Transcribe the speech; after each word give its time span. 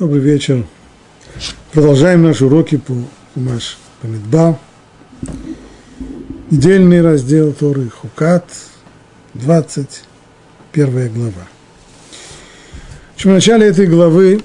Добрый 0.00 0.22
вечер. 0.22 0.64
Продолжаем 1.72 2.22
наши 2.22 2.46
уроки 2.46 2.78
по 2.78 2.94
Хумаш 3.34 3.76
Памидба. 4.00 4.58
Недельный 6.50 7.02
раздел 7.02 7.52
Торы 7.52 7.90
Хукат, 7.90 8.46
21 9.34 11.12
глава. 11.12 11.46
В 13.14 13.26
начале 13.26 13.66
этой 13.66 13.86
главы 13.86 14.42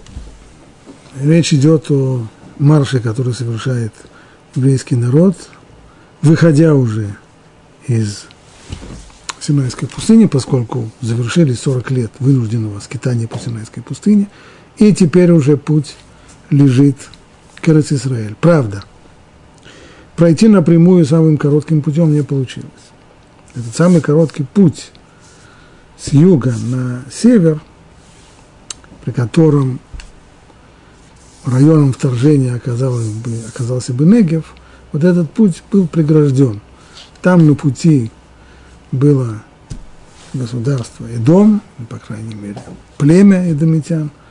речь 1.21 1.53
идет 1.53 1.89
о 1.89 2.27
марше, 2.59 2.99
который 2.99 3.33
совершает 3.33 3.93
еврейский 4.55 4.97
народ, 4.97 5.37
выходя 6.21 6.75
уже 6.75 7.15
из 7.87 8.25
Синайской 9.39 9.87
пустыни, 9.87 10.25
поскольку 10.25 10.91
завершили 10.99 11.53
40 11.53 11.91
лет 11.91 12.11
вынужденного 12.19 12.81
скитания 12.81 13.29
по 13.29 13.39
Синайской 13.39 13.81
пустыне– 13.81 14.27
и 14.77 14.93
теперь 14.93 15.31
уже 15.31 15.57
путь 15.57 15.95
лежит 16.49 16.97
к 17.61 17.69
Израиль. 17.69 18.35
Правда, 18.39 18.83
пройти 20.15 20.47
напрямую 20.47 21.05
самым 21.05 21.37
коротким 21.37 21.81
путем 21.81 22.13
не 22.13 22.23
получилось. 22.23 22.69
Этот 23.55 23.75
самый 23.75 24.01
короткий 24.01 24.43
путь 24.43 24.91
с 25.97 26.09
юга 26.09 26.53
на 26.65 27.03
север, 27.11 27.61
при 29.03 29.11
котором 29.11 29.79
районом 31.45 31.93
вторжения 31.93 32.53
оказалось 32.53 33.07
бы, 33.07 33.31
оказался 33.47 33.93
бы 33.93 34.05
Негев, 34.05 34.53
вот 34.91 35.03
этот 35.03 35.31
путь 35.31 35.63
был 35.71 35.87
прегражден. 35.87 36.61
Там 37.21 37.47
на 37.47 37.55
пути 37.55 38.11
было 38.91 39.41
государство 40.33 41.05
и 41.07 41.17
дом, 41.17 41.61
по 41.89 41.97
крайней 41.97 42.35
мере, 42.35 42.61
племя 42.97 43.49
эдомитян– 43.49 44.11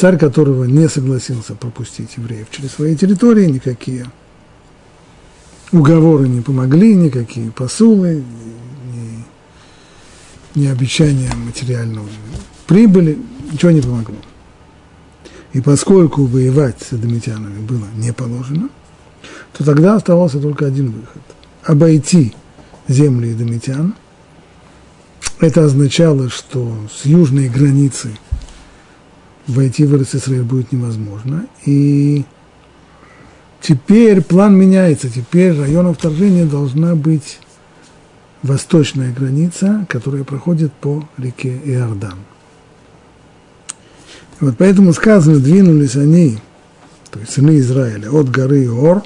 царь 0.00 0.16
которого 0.16 0.64
не 0.64 0.88
согласился 0.88 1.54
пропустить 1.54 2.16
евреев 2.16 2.46
через 2.50 2.70
свои 2.70 2.96
территории, 2.96 3.44
никакие 3.44 4.06
уговоры 5.72 6.26
не 6.26 6.40
помогли, 6.40 6.94
никакие 6.94 7.50
посулы, 7.50 8.24
ни, 10.54 10.58
ни 10.58 10.66
обещания 10.68 11.30
материального 11.34 12.08
прибыли, 12.66 13.18
ничего 13.52 13.72
не 13.72 13.82
помогло. 13.82 14.16
И 15.52 15.60
поскольку 15.60 16.24
воевать 16.24 16.80
с 16.80 16.94
эдомитянами 16.94 17.58
было 17.58 17.84
не 17.94 18.14
положено, 18.14 18.70
то 19.52 19.64
тогда 19.64 19.96
оставался 19.96 20.40
только 20.40 20.64
один 20.64 20.92
выход– 20.92 21.22
обойти 21.62 22.34
земли 22.88 23.34
эдомитян. 23.34 23.94
Это 25.40 25.66
означало, 25.66 26.30
что 26.30 26.74
с 26.90 27.04
южной 27.04 27.50
границы– 27.50 28.12
войти 29.50 29.84
в 29.84 30.00
Израиль 30.02 30.42
будет 30.42 30.72
невозможно. 30.72 31.46
И 31.66 32.24
теперь 33.60 34.22
план 34.22 34.56
меняется. 34.56 35.08
Теперь 35.08 35.58
районом 35.58 35.94
вторжения 35.94 36.46
должна 36.46 36.94
быть 36.94 37.40
восточная 38.42 39.12
граница, 39.12 39.86
которая 39.88 40.24
проходит 40.24 40.72
по 40.72 41.06
реке 41.18 41.60
Иордан. 41.64 42.18
вот 44.40 44.56
поэтому 44.56 44.92
сказано, 44.92 45.38
двинулись 45.38 45.96
они, 45.96 46.38
то 47.10 47.20
есть 47.20 47.32
сыны 47.32 47.58
Израиля, 47.58 48.10
от 48.10 48.30
горы 48.30 48.70
Ор 48.70 49.02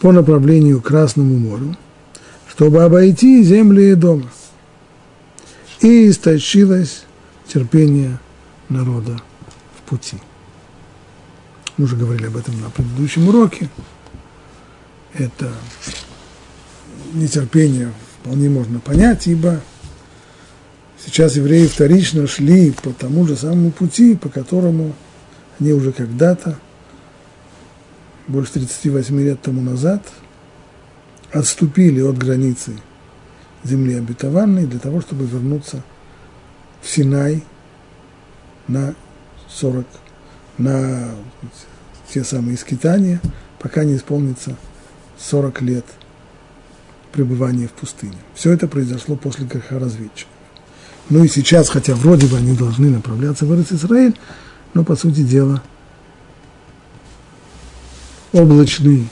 по 0.00 0.12
направлению 0.12 0.80
к 0.82 0.86
Красному 0.86 1.38
морю, 1.38 1.76
чтобы 2.50 2.82
обойти 2.82 3.42
земли 3.42 3.94
дома. 3.94 4.30
И 5.80 6.10
истощилось 6.10 7.04
терпение 7.48 8.18
народа 8.72 9.20
в 9.78 9.88
пути. 9.88 10.16
Мы 11.76 11.84
уже 11.84 11.96
говорили 11.96 12.26
об 12.26 12.36
этом 12.36 12.60
на 12.60 12.70
предыдущем 12.70 13.28
уроке. 13.28 13.68
Это 15.14 15.52
нетерпение 17.12 17.92
вполне 18.20 18.48
можно 18.48 18.80
понять, 18.80 19.26
ибо 19.26 19.60
сейчас 21.04 21.36
евреи 21.36 21.66
вторично 21.66 22.26
шли 22.26 22.70
по 22.70 22.90
тому 22.90 23.26
же 23.26 23.36
самому 23.36 23.70
пути, 23.70 24.16
по 24.16 24.28
которому 24.28 24.94
они 25.58 25.72
уже 25.72 25.92
когда-то, 25.92 26.58
больше 28.28 28.52
38 28.52 29.20
лет 29.20 29.42
тому 29.42 29.60
назад, 29.60 30.02
отступили 31.32 32.00
от 32.00 32.16
границы 32.18 32.72
земли 33.64 33.94
обетованной 33.94 34.66
для 34.66 34.78
того, 34.78 35.00
чтобы 35.00 35.24
вернуться 35.24 35.82
в 36.80 36.88
Синай 36.88 37.42
на 38.72 38.94
40, 39.48 39.86
на 40.58 41.10
те 42.08 42.24
самые 42.24 42.56
скитания, 42.56 43.20
пока 43.58 43.84
не 43.84 43.96
исполнится 43.96 44.56
40 45.18 45.62
лет 45.62 45.84
пребывания 47.12 47.68
в 47.68 47.72
пустыне. 47.72 48.16
Все 48.34 48.52
это 48.52 48.66
произошло 48.66 49.16
после 49.16 49.46
греха 49.46 49.78
разведчиков. 49.78 50.32
Ну 51.10 51.24
и 51.24 51.28
сейчас, 51.28 51.68
хотя 51.68 51.94
вроде 51.94 52.26
бы 52.26 52.38
они 52.38 52.56
должны 52.56 52.88
направляться 52.88 53.44
в 53.44 53.60
Израиль, 53.60 54.16
но 54.72 54.84
по 54.84 54.96
сути 54.96 55.22
дела 55.22 55.62
облачный 58.32 59.08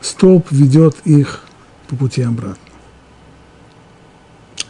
столб 0.00 0.50
ведет 0.50 0.96
их 1.04 1.44
по 1.86 1.94
пути 1.94 2.22
обратно. 2.22 2.56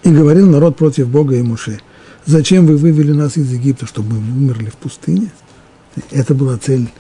И 0.03 0.11
говорил 0.11 0.49
народ 0.51 0.77
против 0.77 1.09
Бога 1.09 1.37
и 1.37 1.43
Муше– 1.43 1.81
Зачем 2.29 2.67
вы 2.67 2.77
вывели 2.77 3.13
нас 3.13 3.39
из 3.39 3.51
Египта, 3.51 3.87
чтобы 3.87 4.21
мы 4.21 4.37
умерли 4.37 4.69
в 4.69 4.75
пустыне? 4.75 5.31
Это 6.11 6.35
была 6.35 6.59
цель 6.59 6.91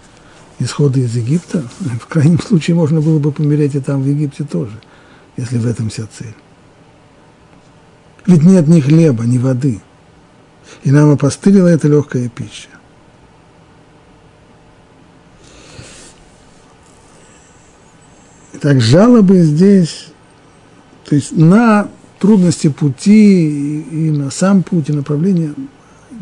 исхода 0.58 1.00
из 1.00 1.14
Египта. 1.14 1.68
В 2.00 2.06
крайнем 2.06 2.40
случае 2.40 2.76
можно 2.76 3.02
было 3.02 3.18
бы 3.18 3.30
помереть 3.30 3.74
и 3.74 3.80
там, 3.80 4.02
в 4.02 4.06
Египте 4.06 4.44
тоже, 4.44 4.72
если 5.36 5.58
в 5.58 5.66
этом 5.66 5.90
вся 5.90 6.08
цель. 6.18 6.34
Ведь 8.24 8.42
нет 8.42 8.68
ни 8.68 8.80
хлеба, 8.80 9.24
ни 9.24 9.36
воды. 9.36 9.82
И 10.82 10.90
нам 10.90 11.10
опостылила 11.10 11.68
эта 11.68 11.88
легкая 11.88 12.30
пища. 12.30 12.70
Так 18.62 18.80
жалобы 18.80 19.42
здесь, 19.42 20.06
то 21.04 21.14
есть 21.14 21.32
на 21.32 21.90
трудности 22.18 22.68
пути 22.68 23.80
и 23.80 24.10
на 24.10 24.30
сам 24.30 24.62
путь, 24.62 24.88
и 24.88 24.92
направление 24.92 25.54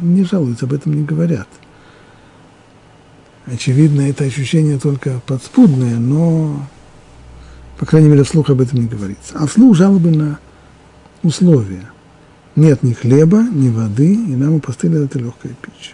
не 0.00 0.24
жалуются, 0.24 0.66
об 0.66 0.72
этом 0.72 0.94
не 0.94 1.02
говорят. 1.02 1.48
Очевидно, 3.46 4.02
это 4.02 4.24
ощущение 4.24 4.78
только 4.78 5.20
подспудное, 5.26 5.96
но, 5.96 6.66
по 7.78 7.86
крайней 7.86 8.08
мере, 8.08 8.24
вслух 8.24 8.50
об 8.50 8.60
этом 8.60 8.80
не 8.80 8.88
говорится. 8.88 9.34
А 9.38 9.46
вслух 9.46 9.76
жалобы 9.76 10.10
на 10.10 10.38
условия. 11.22 11.90
Нет 12.56 12.82
ни 12.82 12.92
хлеба, 12.92 13.42
ни 13.42 13.68
воды, 13.68 14.14
и 14.14 14.34
нам 14.34 14.60
постыли 14.60 15.04
это 15.04 15.18
легкая 15.18 15.54
пища. 15.60 15.92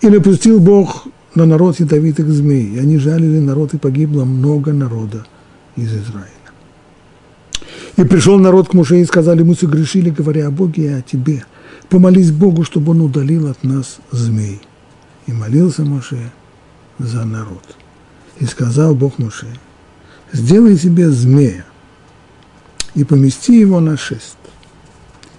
И 0.00 0.08
напустил 0.08 0.60
Бог 0.60 1.06
на 1.34 1.46
народ 1.46 1.78
ядовитых 1.78 2.28
змей, 2.28 2.74
и 2.74 2.78
они 2.78 2.98
жалили 2.98 3.38
народ, 3.38 3.74
и 3.74 3.78
погибло 3.78 4.24
много 4.24 4.72
народа 4.72 5.26
из 5.76 5.92
Израиля. 5.92 6.35
И 7.96 8.04
пришел 8.04 8.38
народ 8.38 8.68
к 8.68 8.74
Муше 8.74 9.00
и 9.00 9.04
сказали, 9.04 9.42
мы 9.42 9.54
согрешили, 9.54 10.10
говоря 10.10 10.48
о 10.48 10.50
Боге 10.50 10.84
и 10.84 10.88
о 10.88 11.02
тебе. 11.02 11.44
Помолись 11.88 12.30
Богу, 12.30 12.62
чтобы 12.64 12.92
он 12.92 13.00
удалил 13.00 13.48
от 13.48 13.64
нас 13.64 13.98
змей. 14.10 14.60
И 15.26 15.32
молился 15.32 15.82
Муше 15.82 16.30
за 16.98 17.24
народ. 17.24 17.62
И 18.38 18.44
сказал 18.44 18.94
Бог 18.94 19.18
Муше, 19.18 19.46
сделай 20.32 20.76
себе 20.76 21.10
змея 21.10 21.64
и 22.94 23.04
помести 23.04 23.58
его 23.58 23.80
на 23.80 23.96
шест. 23.96 24.36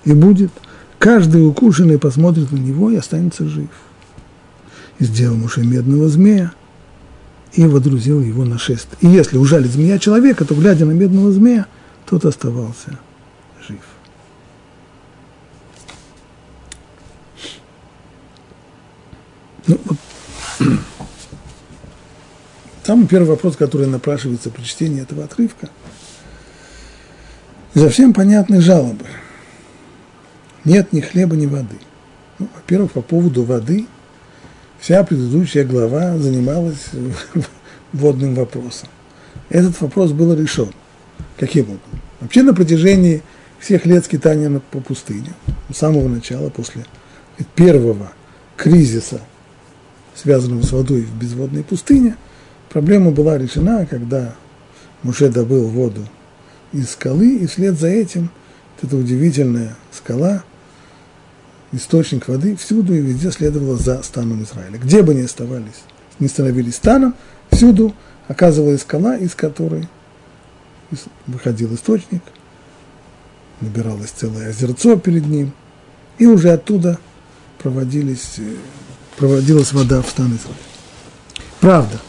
И 0.04 0.14
будет, 0.14 0.52
каждый 0.98 1.48
укушенный 1.48 2.00
посмотрит 2.00 2.52
на 2.52 2.58
него 2.58 2.90
и 2.90 2.96
останется 2.96 3.48
жив. 3.48 3.70
И 4.98 5.04
сделал 5.04 5.36
Муше 5.36 5.62
медного 5.62 6.10
змея 6.10 6.54
и 7.54 7.68
водрузил 7.68 8.20
его 8.22 8.46
на 8.46 8.58
шест. 8.58 8.88
И 9.02 9.08
если 9.08 9.38
ужалит 9.38 9.72
змея 9.72 10.00
человека, 10.00 10.44
то, 10.44 10.56
глядя 10.56 10.86
на 10.86 10.92
медного 10.92 11.32
змея, 11.32 11.68
тот 12.08 12.26
оставался 12.26 12.98
жив. 13.68 13.82
Ну, 19.68 19.80
вот. 19.84 19.98
Самый 22.84 23.08
первый 23.08 23.28
вопрос, 23.28 23.58
который 23.58 23.88
напрашивается 23.88 24.50
при 24.50 24.64
чтении 24.64 25.02
этого 25.02 25.26
отрывка, 25.26 25.70
совсем 27.74 28.14
понятны 28.14 28.62
жалобы. 28.62 29.06
Нет 30.64 30.94
ни 30.94 31.02
хлеба, 31.02 31.36
ни 31.36 31.46
воды. 31.46 31.76
Ну, 32.40 32.48
во-первых, 32.56 32.94
по 32.94 33.02
поводу 33.02 33.44
воды 33.44 33.86
вся 34.80 35.04
предыдущая 35.04 35.66
глава 35.66 36.18
занималась 36.18 36.88
водным 37.92 38.36
вопросом. 38.36 38.88
Этот 39.50 39.80
вопрос 39.82 40.14
был 40.14 40.34
решен. 40.34 40.72
Каким 41.38 41.64
образом? 41.64 42.02
Вообще 42.20 42.44
на 42.44 42.54
протяжении 42.54 43.22
всех 43.60 43.86
лет 43.86 44.06
скитания 44.06 44.62
по 44.72 44.80
пустыне, 44.80 45.34
с 45.72 45.78
самого 45.78 46.08
начала, 46.08 46.50
после 46.50 46.86
первого 47.56 48.12
кризиса, 48.56 49.22
связанного 50.16 50.64
с 50.64 50.72
водой 50.72 51.02
в 51.02 51.16
безводной 51.16 51.64
пустыне, 51.64 52.16
проблема 52.70 53.12
была 53.12 53.38
решена, 53.38 53.86
когда 53.86 54.36
Муше 55.04 55.30
добыл 55.30 55.68
воду 55.68 56.08
из 56.74 56.90
скалы, 56.92 57.38
и 57.38 57.46
вслед 57.46 57.80
за 57.80 57.88
этим 57.88 58.32
вот 58.76 58.90
эта 58.90 58.98
удивительная 58.98 59.76
скала, 59.92 60.44
источник 61.72 62.28
воды, 62.28 62.56
всюду 62.56 62.94
и 62.96 63.02
везде 63.02 63.32
следовала 63.32 63.78
за 63.78 64.02
станом 64.04 64.44
Израиля. 64.44 64.78
Где 64.78 65.04
бы 65.04 65.14
ни 65.14 65.22
оставались, 65.22 65.84
не 66.20 66.28
становились 66.28 66.76
станом, 66.76 67.14
всюду 67.52 67.94
оказывалась 68.28 68.82
скала, 68.82 69.16
из 69.16 69.36
которой 69.36 69.88
выходил 71.26 71.74
источник, 71.76 72.22
набиралось 73.62 74.12
целое 74.12 74.50
озерцо 74.50 74.98
перед 74.98 75.26
ним, 75.26 75.52
и 76.18 76.26
уже 76.26 76.52
оттуда 76.52 77.00
проводились, 77.60 78.36
э, 78.38 78.56
проводилась 79.18 79.74
вода 79.74 80.02
в 80.02 80.10
стан 80.10 80.28
Израиля. 80.28 80.58
Правда, 81.60 82.00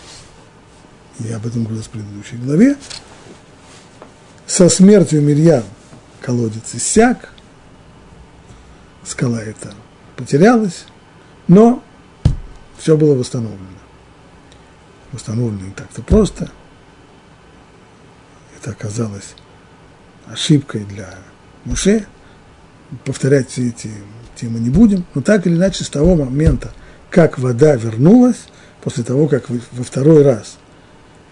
я 1.20 1.36
об 1.36 1.46
этом 1.46 1.64
говорил 1.64 1.82
в 1.82 1.88
предыдущей 1.88 2.36
главе, 2.36 2.76
со 4.46 4.68
смертью 4.68 5.22
Мирьям 5.22 5.64
колодец 6.20 6.74
иссяк, 6.74 7.32
скала 9.04 9.40
эта 9.40 9.74
потерялась, 10.16 10.84
но 11.46 11.82
все 12.78 12.96
было 12.96 13.14
восстановлено. 13.14 13.66
Восстановлено 15.12 15.66
не 15.66 15.72
так-то 15.72 16.02
просто. 16.02 16.50
Это 18.60 18.72
оказалось 18.72 19.34
ошибкой 20.26 20.84
для 20.84 21.14
Муше. 21.64 22.06
Повторять 23.04 23.50
все 23.50 23.68
эти 23.68 23.90
темы 24.34 24.58
не 24.58 24.70
будем, 24.70 25.04
но 25.14 25.20
так 25.20 25.46
или 25.46 25.54
иначе 25.54 25.84
с 25.84 25.90
того 25.90 26.16
момента, 26.16 26.72
как 27.10 27.38
вода 27.38 27.76
вернулась, 27.76 28.48
после 28.82 29.04
того, 29.04 29.28
как 29.28 29.48
во 29.48 29.84
второй 29.84 30.22
раз 30.22 30.58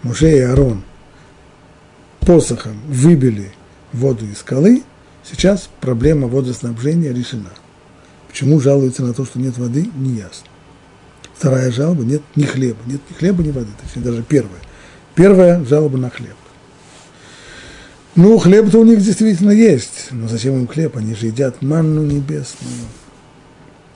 Муше 0.03 0.31
и 0.31 0.39
Арон 0.39 0.83
посохом 2.21 2.79
выбили 2.87 3.51
воду 3.91 4.25
из 4.25 4.39
скалы, 4.39 4.83
сейчас 5.23 5.69
проблема 5.81 6.27
водоснабжения 6.27 7.11
решена. 7.11 7.49
Почему 8.29 8.59
жалуются 8.59 9.03
на 9.03 9.13
то, 9.13 9.25
что 9.25 9.39
нет 9.39 9.57
воды, 9.57 9.89
не 9.95 10.17
ясно. 10.17 10.47
Вторая 11.33 11.71
жалоба– 11.71 12.03
нет 12.05 12.21
ни 12.35 12.43
хлеба. 12.43 12.79
Нет 12.85 13.01
ни 13.09 13.15
хлеба, 13.15 13.43
ни 13.43 13.51
воды. 13.51 13.69
Точнее, 13.83 14.03
даже 14.03 14.23
первая. 14.23 14.59
Первая 15.15 15.63
жалоба 15.63 15.97
на 15.97 16.09
хлеб. 16.09 16.35
Ну, 18.17 18.39
хлеб-то 18.39 18.79
у 18.79 18.83
них 18.83 18.99
действительно 18.99 19.51
есть. 19.51 20.07
Но 20.09 20.27
зачем 20.27 20.55
им 20.55 20.67
хлеб? 20.67 20.97
Они 20.97 21.13
же 21.13 21.27
едят 21.27 21.61
манну 21.61 22.01
небесную. 22.01 22.73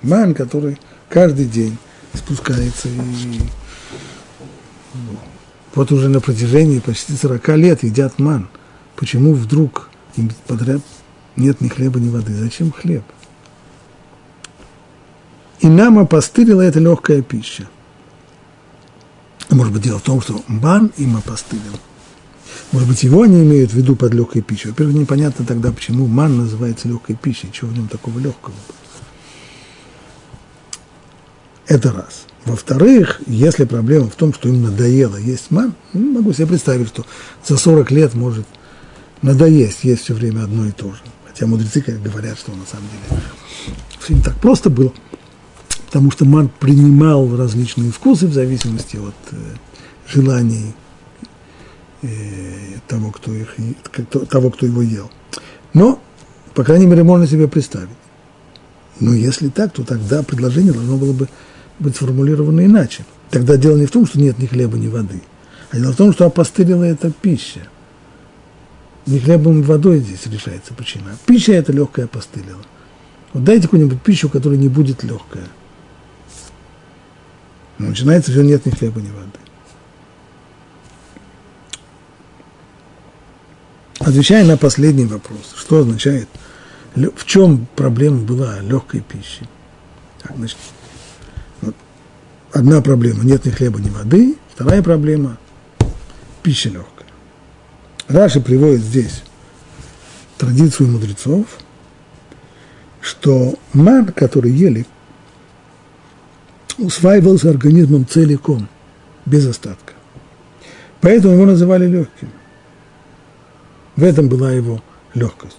Ман, 0.03 0.35
который 0.35 0.77
каждый 1.09 1.45
день 1.45 1.77
спускается 2.13 2.87
и 2.87 2.99
вот 5.73 5.91
уже 5.91 6.09
на 6.09 6.19
протяжении 6.19 6.79
почти 6.79 7.13
40 7.13 7.47
лет 7.57 7.83
едят 7.83 8.19
ман. 8.19 8.49
Почему 8.95 9.33
вдруг 9.33 9.89
им 10.17 10.29
подряд 10.45 10.81
нет 11.35 11.61
ни 11.61 11.69
хлеба, 11.69 11.99
ни 11.99 12.09
воды? 12.09 12.35
Зачем 12.35 12.71
хлеб? 12.71 13.03
И 15.61 15.67
нам 15.67 15.97
опостылила 15.97 16.61
эта 16.61 16.79
легкая 16.79 17.21
пища. 17.21 17.67
Может 19.49 19.73
быть, 19.73 19.81
дело 19.81 19.97
в 19.97 20.03
том, 20.03 20.21
что 20.21 20.43
ман 20.47 20.91
им 20.97 21.17
опостылил. 21.17 21.79
Может 22.71 22.87
быть, 22.87 23.03
его 23.03 23.23
они 23.23 23.43
имеют 23.43 23.71
в 23.71 23.75
виду 23.75 23.95
под 23.95 24.13
легкой 24.13 24.41
пищей. 24.41 24.69
Во-первых, 24.69 24.95
непонятно 24.95 25.45
тогда, 25.45 25.71
почему 25.71 26.07
ман 26.07 26.37
называется 26.37 26.87
легкой 26.87 27.15
пищей, 27.15 27.49
чего 27.51 27.69
в 27.69 27.73
нем 27.73 27.87
такого 27.87 28.17
легкого. 28.17 28.55
Это 31.67 31.91
раз. 31.91 32.25
Во-вторых, 32.45 33.21
если 33.27 33.65
проблема 33.65 34.09
в 34.09 34.15
том, 34.15 34.33
что 34.33 34.49
им 34.49 34.63
надоело 34.63 35.17
есть 35.17 35.51
ман, 35.51 35.73
ну, 35.93 36.13
могу 36.13 36.33
себе 36.33 36.47
представить, 36.47 36.87
что 36.87 37.05
за 37.45 37.57
40 37.57 37.91
лет 37.91 38.13
может 38.13 38.47
надоесть 39.21 39.83
есть 39.83 40.03
все 40.03 40.13
время 40.13 40.43
одно 40.43 40.65
и 40.65 40.71
то 40.71 40.91
же. 40.91 41.01
Хотя 41.27 41.47
мудрецы 41.47 41.81
говорят, 41.81 42.39
что 42.39 42.51
на 42.51 42.65
самом 42.65 42.87
деле 43.09 43.21
все 43.99 44.15
не 44.15 44.21
так 44.21 44.35
просто 44.37 44.69
было, 44.69 44.91
потому 45.87 46.09
что 46.09 46.25
ман 46.25 46.49
принимал 46.59 47.35
различные 47.35 47.91
вкусы 47.91 48.27
в 48.27 48.33
зависимости 48.33 48.97
от 48.97 49.15
э, 49.31 49.35
желаний 50.07 50.73
того, 52.87 53.11
кто 53.11 53.33
их, 53.33 53.55
того, 54.29 54.49
кто 54.49 54.65
его 54.65 54.81
ел. 54.81 55.11
Но, 55.73 56.01
по 56.53 56.63
крайней 56.63 56.85
мере, 56.85 57.03
можно 57.03 57.27
себе 57.27 57.47
представить. 57.47 57.89
Но 58.99 59.13
если 59.13 59.49
так, 59.49 59.73
то 59.73 59.83
тогда 59.83 60.23
предложение 60.23 60.73
должно 60.73 60.97
было 60.97 61.13
бы 61.13 61.27
быть 61.79 61.95
сформулировано 61.95 62.65
иначе. 62.65 63.05
Тогда 63.29 63.57
дело 63.57 63.77
не 63.77 63.85
в 63.85 63.91
том, 63.91 64.05
что 64.05 64.19
нет 64.19 64.37
ни 64.39 64.45
хлеба, 64.45 64.77
ни 64.77 64.87
воды, 64.87 65.21
а 65.71 65.77
дело 65.77 65.93
в 65.93 65.95
том, 65.95 66.13
что 66.13 66.25
опостылила 66.25 66.83
эта 66.83 67.11
пища. 67.11 67.61
Не 69.07 69.19
хлебом 69.19 69.61
и 69.61 69.63
водой 69.63 69.99
здесь 69.99 70.27
решается 70.27 70.73
причина. 70.73 71.17
Пища 71.25 71.53
это 71.53 71.71
легкая 71.71 72.05
опостылила. 72.05 72.61
Вот 73.33 73.43
дайте 73.43 73.63
какую-нибудь 73.63 74.01
пищу, 74.01 74.29
которая 74.29 74.59
не 74.59 74.67
будет 74.67 75.03
легкая. 75.03 75.47
Но 77.79 77.87
начинается 77.87 78.31
все 78.31 78.43
нет 78.43 78.65
ни 78.65 78.69
хлеба, 78.69 79.01
ни 79.01 79.09
воды. 79.09 79.39
Отвечая 84.05 84.43
на 84.45 84.57
последний 84.57 85.05
вопрос, 85.05 85.53
что 85.55 85.79
означает, 85.79 86.27
в 86.95 87.25
чем 87.25 87.67
проблема 87.75 88.21
была 88.21 88.59
легкой 88.59 89.01
пищи? 89.01 89.47
Так, 90.23 90.35
значит, 90.37 90.57
одна 92.51 92.81
проблема– 92.81 93.23
нет 93.23 93.45
ни 93.45 93.51
хлеба, 93.51 93.79
ни 93.79 93.89
воды. 93.89 94.37
Вторая 94.53 94.81
проблема– 94.81 95.37
пища 96.43 96.69
легкая. 96.69 97.07
Раши 98.07 98.41
приводит 98.41 98.81
здесь 98.81 99.21
традицию 100.37 100.89
мудрецов, 100.89 101.45
что 103.01 103.53
ман, 103.73 104.07
который 104.07 104.51
ели, 104.51 104.87
усваивался 106.79 107.51
организмом 107.51 108.07
целиком, 108.07 108.67
без 109.27 109.45
остатка. 109.45 109.93
Поэтому 111.01 111.35
его 111.35 111.45
называли 111.45 111.85
легким. 111.85 112.29
В 113.95 114.03
этом 114.03 114.29
была 114.29 114.51
его 114.51 114.81
легкость, 115.13 115.57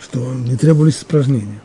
что 0.00 0.34
не 0.34 0.56
требовались 0.56 0.98
испражнения. 0.98 1.60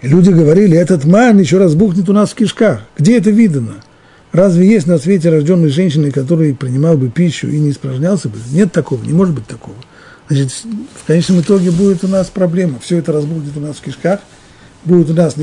И 0.00 0.08
люди 0.08 0.30
говорили, 0.30 0.76
этот 0.76 1.04
ман 1.04 1.38
еще 1.38 1.58
раз 1.58 1.74
бухнет 1.74 2.08
у 2.08 2.12
нас 2.12 2.32
в 2.32 2.34
кишках. 2.34 2.82
Где 2.96 3.18
это 3.18 3.30
видано? 3.30 3.82
Разве 4.32 4.66
есть 4.66 4.86
на 4.86 4.98
свете 4.98 5.30
рожденные 5.30 5.70
женщины, 5.70 6.10
которые 6.10 6.54
принимал 6.54 6.96
бы 6.96 7.08
пищу 7.08 7.48
и 7.48 7.58
не 7.58 7.70
испражнялся 7.70 8.28
бы? 8.28 8.36
Нет 8.50 8.72
такого, 8.72 9.02
не 9.04 9.12
может 9.12 9.34
быть 9.34 9.46
такого. 9.46 9.76
Значит, 10.28 10.52
в 11.02 11.06
конечном 11.06 11.40
итоге 11.40 11.70
будет 11.70 12.02
у 12.02 12.08
нас 12.08 12.28
проблема. 12.28 12.78
Все 12.80 12.98
это 12.98 13.12
разбудит 13.12 13.56
у 13.56 13.60
нас 13.60 13.76
в 13.76 13.82
кишках, 13.82 14.20
будет 14.84 15.10
у 15.10 15.14
нас 15.14 15.36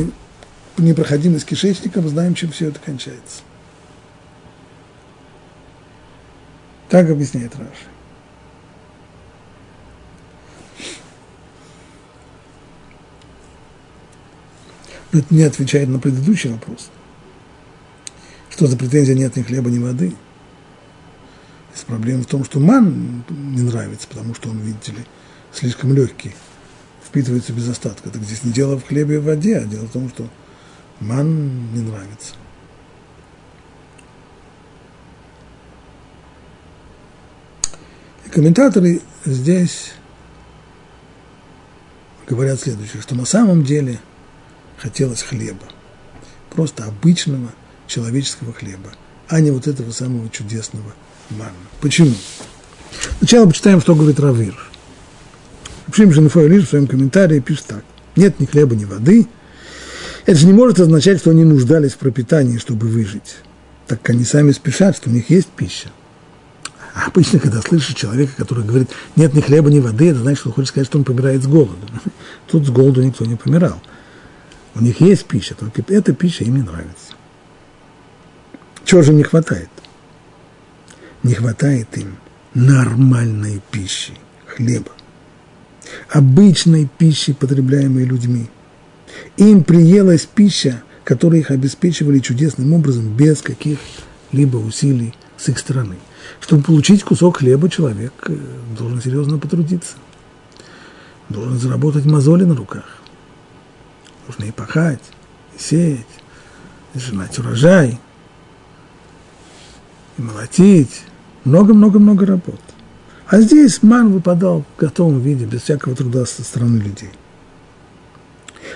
непроходимость 0.77 1.45
кишечника, 1.45 2.01
мы 2.01 2.09
знаем, 2.09 2.33
чем 2.33 2.51
все 2.51 2.67
это 2.67 2.79
кончается. 2.79 3.41
Так 6.89 7.09
объясняет 7.09 7.55
Раши. 7.55 7.90
Но 15.11 15.19
это 15.19 15.33
не 15.33 15.43
отвечает 15.43 15.89
на 15.89 15.99
предыдущий 15.99 16.49
вопрос. 16.51 16.89
Что 18.49 18.67
за 18.67 18.77
претензия 18.77 19.15
нет 19.15 19.35
ни 19.35 19.41
хлеба, 19.41 19.69
ни 19.69 19.79
воды? 19.79 20.13
Есть 21.73 21.85
проблема 21.85 22.23
в 22.23 22.27
том, 22.27 22.43
что 22.43 22.59
ман 22.59 23.23
не 23.29 23.61
нравится, 23.61 24.07
потому 24.07 24.35
что 24.35 24.49
он, 24.49 24.59
видите 24.59 24.91
ли, 24.91 25.05
слишком 25.53 25.93
легкий, 25.93 26.33
впитывается 27.05 27.53
без 27.53 27.67
остатка. 27.69 28.09
Так 28.09 28.21
здесь 28.23 28.43
не 28.43 28.51
дело 28.51 28.77
в 28.77 28.85
хлебе 28.85 29.15
и 29.15 29.17
в 29.19 29.25
воде, 29.25 29.57
а 29.57 29.65
дело 29.65 29.85
в 29.85 29.91
том, 29.91 30.09
что 30.09 30.27
ман 30.99 31.73
не 31.73 31.81
нравится. 31.81 32.35
И 38.25 38.29
комментаторы 38.29 39.01
здесь 39.25 39.93
говорят 42.27 42.59
следующее, 42.61 43.01
что 43.01 43.15
на 43.15 43.25
самом 43.25 43.63
деле– 43.63 43.99
хотелось 44.81 45.21
хлеба, 45.21 45.67
просто 46.49 46.85
обычного 46.85 47.51
человеческого 47.87 48.53
хлеба, 48.53 48.89
а 49.27 49.39
не 49.39 49.51
вот 49.51 49.67
этого 49.67 49.91
самого 49.91 50.29
чудесного 50.29 50.93
манна. 51.29 51.53
Почему? 51.79 52.13
Сначала 53.19 53.47
почитаем, 53.47 53.81
что 53.81 53.95
говорит 53.95 54.19
Равир. 54.19 54.55
Пшим 55.91 56.11
Женефой 56.11 56.47
Лиш 56.47 56.65
в 56.65 56.69
своем 56.69 56.87
комментарии 56.87 57.39
пишет 57.39 57.65
так. 57.65 57.83
Нет 58.15 58.39
ни 58.39 58.45
хлеба, 58.45 58.75
ни 58.75 58.85
воды. 58.85 59.27
Это 60.25 60.37
же 60.37 60.45
не 60.45 60.53
может 60.53 60.79
означать, 60.79 61.19
что 61.19 61.31
они 61.31 61.43
нуждались 61.43 61.93
в 61.93 61.97
пропитании, 61.97 62.57
чтобы 62.57 62.87
выжить. 62.87 63.37
Так 63.87 64.07
они 64.09 64.23
сами 64.23 64.51
спешат, 64.51 64.95
что 64.95 65.09
у 65.09 65.13
них 65.13 65.29
есть 65.29 65.47
пища. 65.47 65.89
А 66.93 67.07
обычно, 67.07 67.39
когда 67.39 67.61
слышишь 67.61 67.95
человека, 67.95 68.33
который 68.37 68.63
говорит, 68.63 68.89
нет 69.15 69.33
ни 69.33 69.41
хлеба, 69.41 69.69
ни 69.69 69.79
воды, 69.79 70.09
это 70.09 70.19
значит, 70.19 70.39
что 70.39 70.49
он 70.49 70.55
хочет 70.55 70.69
сказать, 70.69 70.87
что 70.87 70.97
он 70.97 71.03
помирает 71.03 71.43
с 71.43 71.47
голоду. 71.47 71.77
Тут 72.47 72.65
с 72.65 72.69
голоду 72.69 73.01
никто 73.01 73.25
не 73.25 73.35
помирал. 73.35 73.81
У 74.75 74.81
них 74.81 75.01
есть 75.01 75.25
пища, 75.25 75.55
только 75.55 75.83
эта 75.87 76.13
пища 76.13 76.43
им 76.43 76.55
не 76.55 76.61
нравится. 76.63 77.13
Чего 78.85 79.01
же 79.01 79.13
не 79.13 79.23
хватает? 79.23 79.69
Не 81.23 81.33
хватает 81.33 81.97
им 81.97 82.17
нормальной 82.53 83.61
пищи, 83.71 84.13
хлеба, 84.47 84.91
обычной 86.09 86.89
пищи, 86.97 87.33
потребляемой 87.33 88.05
людьми. 88.05 88.49
Им 89.37 89.63
приелась 89.63 90.25
пища, 90.25 90.83
которая 91.03 91.41
их 91.41 91.51
обеспечивали 91.51 92.19
чудесным 92.19 92.73
образом, 92.73 93.15
без 93.15 93.41
каких-либо 93.41 94.57
усилий 94.57 95.13
с 95.37 95.49
их 95.49 95.59
стороны. 95.59 95.97
Чтобы 96.39 96.63
получить 96.63 97.03
кусок 97.03 97.37
хлеба, 97.37 97.69
человек 97.69 98.13
э, 98.27 98.35
должен 98.77 99.01
серьезно 99.01 99.37
потрудиться. 99.37 99.95
Должен 101.29 101.59
заработать 101.59 102.05
мозоли 102.05 102.43
на 102.43 102.55
руках. 102.55 103.00
Нужно 104.31 104.45
и 104.45 104.51
пахать, 104.51 105.01
и 105.57 105.61
сеять, 105.61 106.05
и 106.93 106.99
жинать 106.99 107.37
урожай, 107.37 107.99
и 110.17 110.21
молотить. 110.21 111.01
Много-много-много 111.43 112.25
работ. 112.25 112.61
А 113.27 113.41
здесь 113.41 113.83
ман 113.83 114.09
выпадал 114.13 114.63
в 114.63 114.79
готовом 114.79 115.19
виде, 115.19 115.43
без 115.43 115.63
всякого 115.63 115.95
труда 115.95 116.25
со 116.25 116.43
стороны 116.43 116.77
людей. 116.77 117.09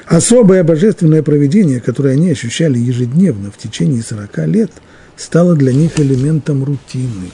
Особое 0.08 0.64
божественное 0.66 1.24
проведение, 1.24 1.80
которое 1.80 2.16
они 2.16 2.32
ощущали 2.32 2.78
ежедневно 2.78 3.50
в 3.50 3.58
течение 3.58 4.02
40 4.02 4.48
лет, 4.48 4.72
стало 5.16 5.56
для 5.56 5.72
них 5.72 5.98
элементом 6.00 6.66
рутины. 6.66 7.32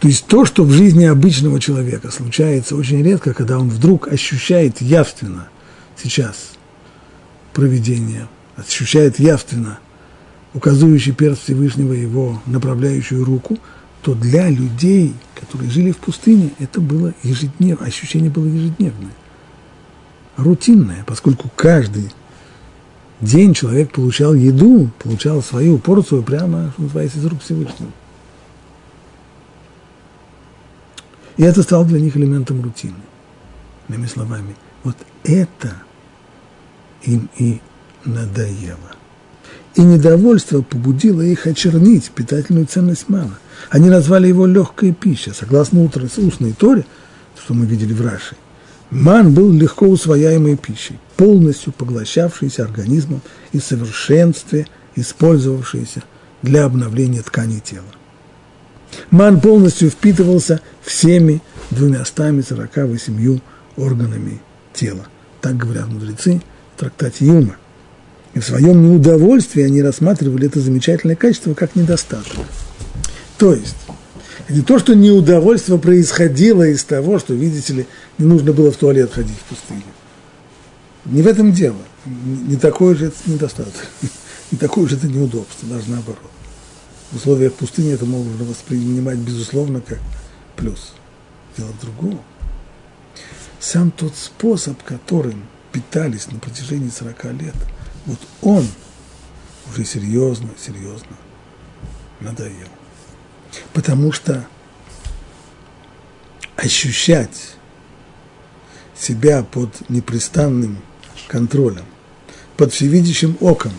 То 0.00 0.06
есть 0.06 0.26
то, 0.26 0.44
что 0.44 0.64
в 0.64 0.70
жизни 0.70 1.04
обычного 1.04 1.58
человека 1.60 2.10
случается 2.12 2.76
очень 2.76 3.02
редко, 3.02 3.34
когда 3.34 3.58
он 3.58 3.68
вдруг 3.68 4.08
ощущает 4.08 4.80
явственно 4.80 5.48
сейчас 5.96 6.52
проведение, 7.52 8.28
ощущает 8.56 9.18
явственно 9.18 9.80
указывающий 10.54 11.12
перст 11.12 11.42
Всевышнего 11.44 11.92
его 11.92 12.40
направляющую 12.46 13.24
руку, 13.24 13.58
то 14.02 14.14
для 14.14 14.48
людей, 14.48 15.14
которые 15.38 15.70
жили 15.70 15.90
в 15.90 15.98
пустыне, 15.98 16.50
это 16.60 16.80
было 16.80 17.12
ежедневное, 17.24 17.88
ощущение 17.88 18.30
было 18.30 18.46
ежедневное, 18.46 19.12
рутинное, 20.36 21.02
поскольку 21.06 21.50
каждый 21.56 22.12
день 23.20 23.52
человек 23.52 23.90
получал 23.90 24.34
еду, 24.34 24.90
получал 25.02 25.42
свою 25.42 25.78
порцию 25.78 26.22
прямо, 26.22 26.70
что 26.72 26.82
называется, 26.82 27.18
из 27.18 27.26
рук 27.26 27.42
Всевышнего. 27.42 27.90
И 31.38 31.44
это 31.44 31.62
стало 31.62 31.84
для 31.86 32.00
них 32.00 32.16
элементом 32.16 32.60
рутины. 32.62 32.94
Иными 33.88 34.06
словами, 34.06 34.54
вот 34.84 34.96
это 35.24 35.72
им 37.02 37.30
и 37.38 37.60
надоело. 38.04 38.96
И 39.76 39.80
недовольство 39.80 40.62
побудило 40.62 41.22
их 41.22 41.46
очернить 41.46 42.10
питательную 42.10 42.66
ценность 42.66 43.08
мана. 43.08 43.38
Они 43.70 43.88
назвали 43.88 44.26
его 44.26 44.46
легкой 44.46 44.92
пищей. 44.92 45.32
Согласно 45.32 45.82
устной 45.82 46.52
торе, 46.52 46.84
что 47.40 47.54
мы 47.54 47.64
видели 47.66 47.92
в 47.92 48.04
Раши, 48.04 48.36
ман 48.90 49.32
был 49.32 49.52
легко 49.52 49.86
усвояемой 49.86 50.56
пищей, 50.56 50.98
полностью 51.16 51.72
поглощавшейся 51.72 52.64
организмом 52.64 53.22
и 53.52 53.60
в 53.60 53.64
совершенстве 53.64 54.66
использовавшейся 54.96 56.02
для 56.42 56.64
обновления 56.64 57.22
тканей 57.22 57.60
тела. 57.60 57.84
Ман 59.10 59.40
полностью 59.40 59.90
впитывался 59.90 60.60
всеми 60.82 61.42
двумястами 61.70 62.40
сорока 62.40 62.86
восемью 62.86 63.40
органами 63.76 64.40
тела. 64.74 65.06
Так 65.40 65.56
говорят 65.56 65.88
мудрецы 65.88 66.40
в 66.76 66.80
трактате 66.80 67.26
Юма. 67.26 67.56
И 68.34 68.40
в 68.40 68.44
своем 68.44 68.82
неудовольствии 68.82 69.62
они 69.62 69.82
рассматривали 69.82 70.46
это 70.46 70.60
замечательное 70.60 71.16
качество 71.16 71.54
как 71.54 71.74
недостаток. 71.74 72.46
То 73.38 73.54
есть, 73.54 73.76
не 74.48 74.60
то, 74.60 74.78
что 74.78 74.94
неудовольствие 74.94 75.78
происходило 75.78 76.64
из 76.64 76.84
того, 76.84 77.18
что, 77.18 77.34
видите 77.34 77.72
ли, 77.72 77.86
не 78.18 78.26
нужно 78.26 78.52
было 78.52 78.70
в 78.70 78.76
туалет 78.76 79.12
ходить 79.12 79.36
в 79.38 79.54
пустыне. 79.54 79.82
Не 81.06 81.22
в 81.22 81.26
этом 81.26 81.52
дело. 81.52 81.78
Не 82.04 82.56
такой 82.56 82.94
же 82.96 83.06
это 83.06 83.16
недостаток. 83.26 83.86
Не 84.50 84.56
такое 84.56 84.88
же 84.88 84.96
это 84.96 85.06
неудобство, 85.06 85.68
даже 85.68 85.90
наоборот 85.90 86.30
в 87.10 87.16
условиях 87.16 87.54
пустыни 87.54 87.92
это 87.92 88.04
можно 88.04 88.44
воспринимать, 88.44 89.18
безусловно, 89.18 89.80
как 89.80 89.98
плюс. 90.56 90.92
Дело 91.56 91.68
в 91.68 91.80
другом. 91.80 92.20
Сам 93.58 93.90
тот 93.90 94.14
способ, 94.16 94.82
которым 94.82 95.44
питались 95.72 96.30
на 96.30 96.38
протяжении 96.38 96.90
40 96.90 97.24
лет, 97.40 97.54
вот 98.06 98.18
он 98.42 98.66
уже 99.70 99.84
серьезно, 99.84 100.50
серьезно 100.58 101.16
надоел. 102.20 102.68
Потому 103.72 104.12
что 104.12 104.46
ощущать 106.56 107.56
себя 108.96 109.42
под 109.42 109.88
непрестанным 109.88 110.78
контролем, 111.26 111.84
под 112.56 112.72
всевидящим 112.72 113.36
оком 113.40 113.72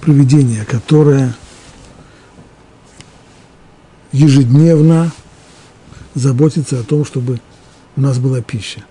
проведения, 0.00 0.64
которое– 0.64 1.36
ежедневно 4.14 5.10
заботиться 6.14 6.78
о 6.78 6.84
том, 6.84 7.04
чтобы 7.04 7.40
у 7.96 8.00
нас 8.00 8.18
была 8.18 8.40
пища. 8.40 8.84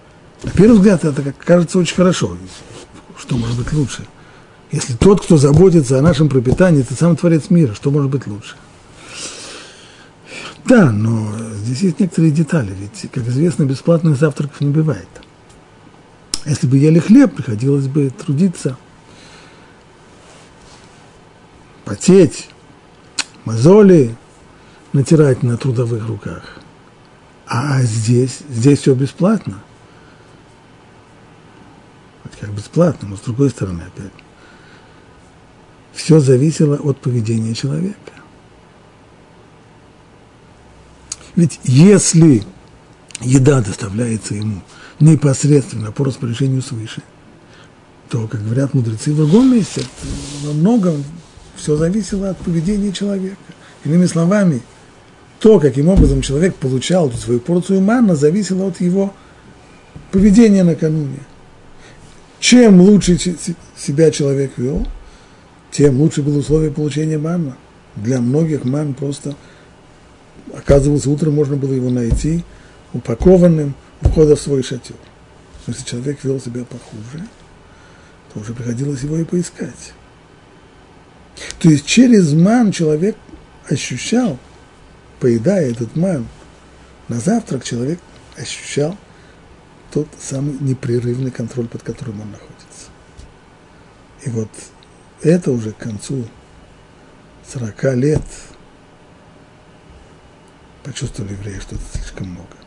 На 0.43 0.51
первый 0.51 0.75
взгляд 0.75 1.05
это 1.05 1.33
кажется 1.33 1.79
очень 1.79 1.95
хорошо. 1.95 2.37
Что 3.17 3.37
может 3.37 3.57
быть 3.57 3.71
лучше? 3.71 4.05
Если 4.71 4.93
тот, 4.95 5.23
кто 5.23 5.37
заботится 5.37 5.97
о 5.97 6.01
нашем 6.01 6.27
пропитании, 6.27 6.81
это 6.81 6.93
сам 6.93 7.15
Творец 7.15 7.49
мира, 7.49 7.73
что 7.73 7.89
может 7.89 8.11
быть 8.11 8.27
лучше? 8.27 8.55
Да, 10.65 10.91
но 10.91 11.31
здесь 11.55 11.81
есть 11.81 11.99
некоторые 12.01 12.31
детали, 12.31 12.73
ведь, 12.77 13.09
как 13.11 13.25
известно, 13.27 13.63
бесплатных 13.63 14.17
завтраков 14.17 14.59
не 14.59 14.71
бывает. 14.71 15.07
Если 16.45 16.67
бы 16.67 16.77
ели 16.77 16.99
хлеб, 16.99 17.35
приходилось 17.35 17.87
бы 17.87 18.09
трудиться, 18.09 18.77
потеть, 21.85 22.49
мозоли, 23.45 24.17
натирать 24.93 25.43
на 25.43 25.57
трудовых 25.57 26.07
руках. 26.07 26.43
А 27.45 27.81
здесь, 27.81 28.39
здесь 28.50 28.79
все 28.79 28.93
бесплатно. 28.93 29.59
Как 32.39 32.51
бесплатно, 32.51 33.07
но 33.07 33.15
с 33.15 33.21
другой 33.21 33.50
стороны 33.51 33.83
опять. 33.83 34.12
Все 35.93 36.19
зависело 36.19 36.75
от 36.75 37.00
поведения 37.00 37.53
человека. 37.53 37.97
Ведь 41.35 41.59
если 41.63 42.43
еда 43.21 43.62
доставляется 43.62 44.35
ему 44.35 44.62
непосредственно 45.00 45.91
по 45.91 46.03
распоряжению 46.03 46.62
свыше, 46.62 47.01
то, 48.09 48.27
как 48.27 48.43
говорят 48.43 48.73
мудрецы 48.73 49.13
в 49.13 49.17
другом 49.17 49.53
месте, 49.53 49.85
во 50.43 50.51
многом 50.51 51.03
все 51.55 51.77
зависело 51.77 52.29
от 52.29 52.38
поведения 52.39 52.91
человека. 52.91 53.38
Иными 53.85 54.05
словами, 54.05 54.62
то, 55.43 55.59
каким 55.59 55.89
образом 55.89 56.21
человек 56.21 56.55
получал 56.55 57.12
свою 57.12 57.41
порцию 57.41 57.81
манна, 57.81 58.15
зависело 58.15 58.67
от 58.67 58.79
его 58.79 59.13
поведения 60.09 60.63
накануне. 60.63 61.19
Чем 62.39 62.79
лучше 62.79 63.19
себя 63.75 64.09
человек 64.12 64.53
вел, 64.55 64.88
тем 65.69 66.00
лучше 66.00 66.21
было 66.21 66.38
условие 66.38 66.71
получения 66.71 67.17
манна. 67.17 67.57
Для 67.97 68.21
многих 68.21 68.63
ман 68.63 68.93
просто 68.93 69.35
оказывался 70.55 71.09
утром, 71.09 71.33
можно 71.33 71.57
было 71.57 71.73
его 71.73 71.89
найти 71.89 72.45
упакованным 72.93 73.75
у 74.01 74.07
входа 74.07 74.38
в 74.38 74.41
свой 74.41 74.63
шатер. 74.63 74.95
Если 75.67 75.83
человек 75.83 76.23
вел 76.23 76.39
себя 76.39 76.63
похуже, 76.63 77.27
то 78.33 78.39
уже 78.39 78.53
приходилось 78.53 79.01
его 79.01 79.17
и 79.17 79.25
поискать. 79.25 79.91
То 81.59 81.69
есть 81.69 81.85
через 81.85 82.31
ман 82.31 82.71
человек 82.71 83.17
ощущал, 83.69 84.39
поедая 85.23 85.71
этот 85.71 85.95
ман, 85.95 86.27
на 87.07 87.17
завтрак 87.17 87.63
человек 87.63 87.97
ощущал 88.35 88.97
тот 89.89 90.09
самый 90.19 90.57
непрерывный 90.59 91.31
контроль, 91.31 91.69
под 91.69 91.81
которым 91.81 92.19
он 92.19 92.31
находится. 92.31 92.89
И 94.23 94.29
вот 94.29 94.49
это 95.21 95.51
уже 95.51 95.71
к 95.71 95.77
концу 95.77 96.27
40 97.53 97.83
лет 97.95 98.21
почувствовали 100.83 101.31
евреи, 101.31 101.59
что 101.61 101.75
это 101.75 101.85
слишком 101.93 102.27
много. 102.27 102.57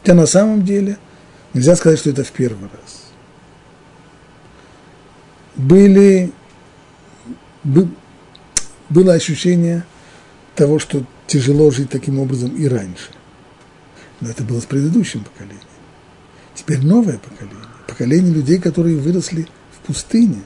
Хотя 0.00 0.12
на 0.12 0.26
самом 0.26 0.66
деле 0.66 0.98
нельзя 1.54 1.76
сказать, 1.76 1.98
что 1.98 2.10
это 2.10 2.24
в 2.24 2.32
первый 2.32 2.68
раз. 2.68 3.04
Были, 5.56 6.30
было 7.64 9.14
ощущение 9.14 9.86
того, 10.54 10.78
что 10.78 11.06
тяжело 11.32 11.70
жить 11.70 11.88
таким 11.88 12.18
образом 12.18 12.54
и 12.54 12.68
раньше. 12.68 13.08
Но 14.20 14.28
это 14.28 14.44
было 14.44 14.60
с 14.60 14.66
предыдущим 14.66 15.24
поколением. 15.24 15.62
Теперь 16.54 16.84
новое 16.84 17.18
поколение, 17.18 17.66
поколение 17.88 18.34
людей, 18.34 18.58
которые 18.58 18.98
выросли 18.98 19.48
в 19.72 19.86
пустыне, 19.86 20.42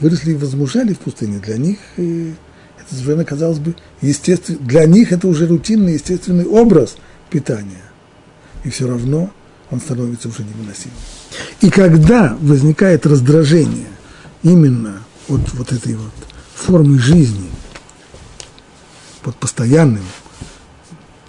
выросли 0.00 0.32
и 0.32 0.34
возмужали 0.34 0.94
в 0.94 0.98
пустыне. 0.98 1.38
Для 1.38 1.56
них 1.56 1.78
э, 1.96 2.32
это 2.76 2.90
совершенно, 2.90 3.24
казалось 3.24 3.60
бы, 3.60 3.76
естественно, 4.02 4.58
для 4.58 4.84
них 4.86 5.12
это 5.12 5.28
уже 5.28 5.46
рутинный, 5.46 5.92
естественный 5.92 6.44
образ 6.44 6.96
питания. 7.30 7.84
И 8.64 8.70
все 8.70 8.88
равно 8.88 9.30
он 9.70 9.80
становится 9.80 10.28
уже 10.28 10.42
невыносимым. 10.42 10.98
И 11.60 11.70
когда 11.70 12.36
возникает 12.40 13.06
раздражение 13.06 13.86
именно 14.42 15.04
от 15.28 15.52
вот 15.52 15.72
этой 15.72 15.94
вот 15.94 16.12
формы 16.54 16.98
жизни, 16.98 17.48
под 19.22 19.36
постоянным 19.36 20.02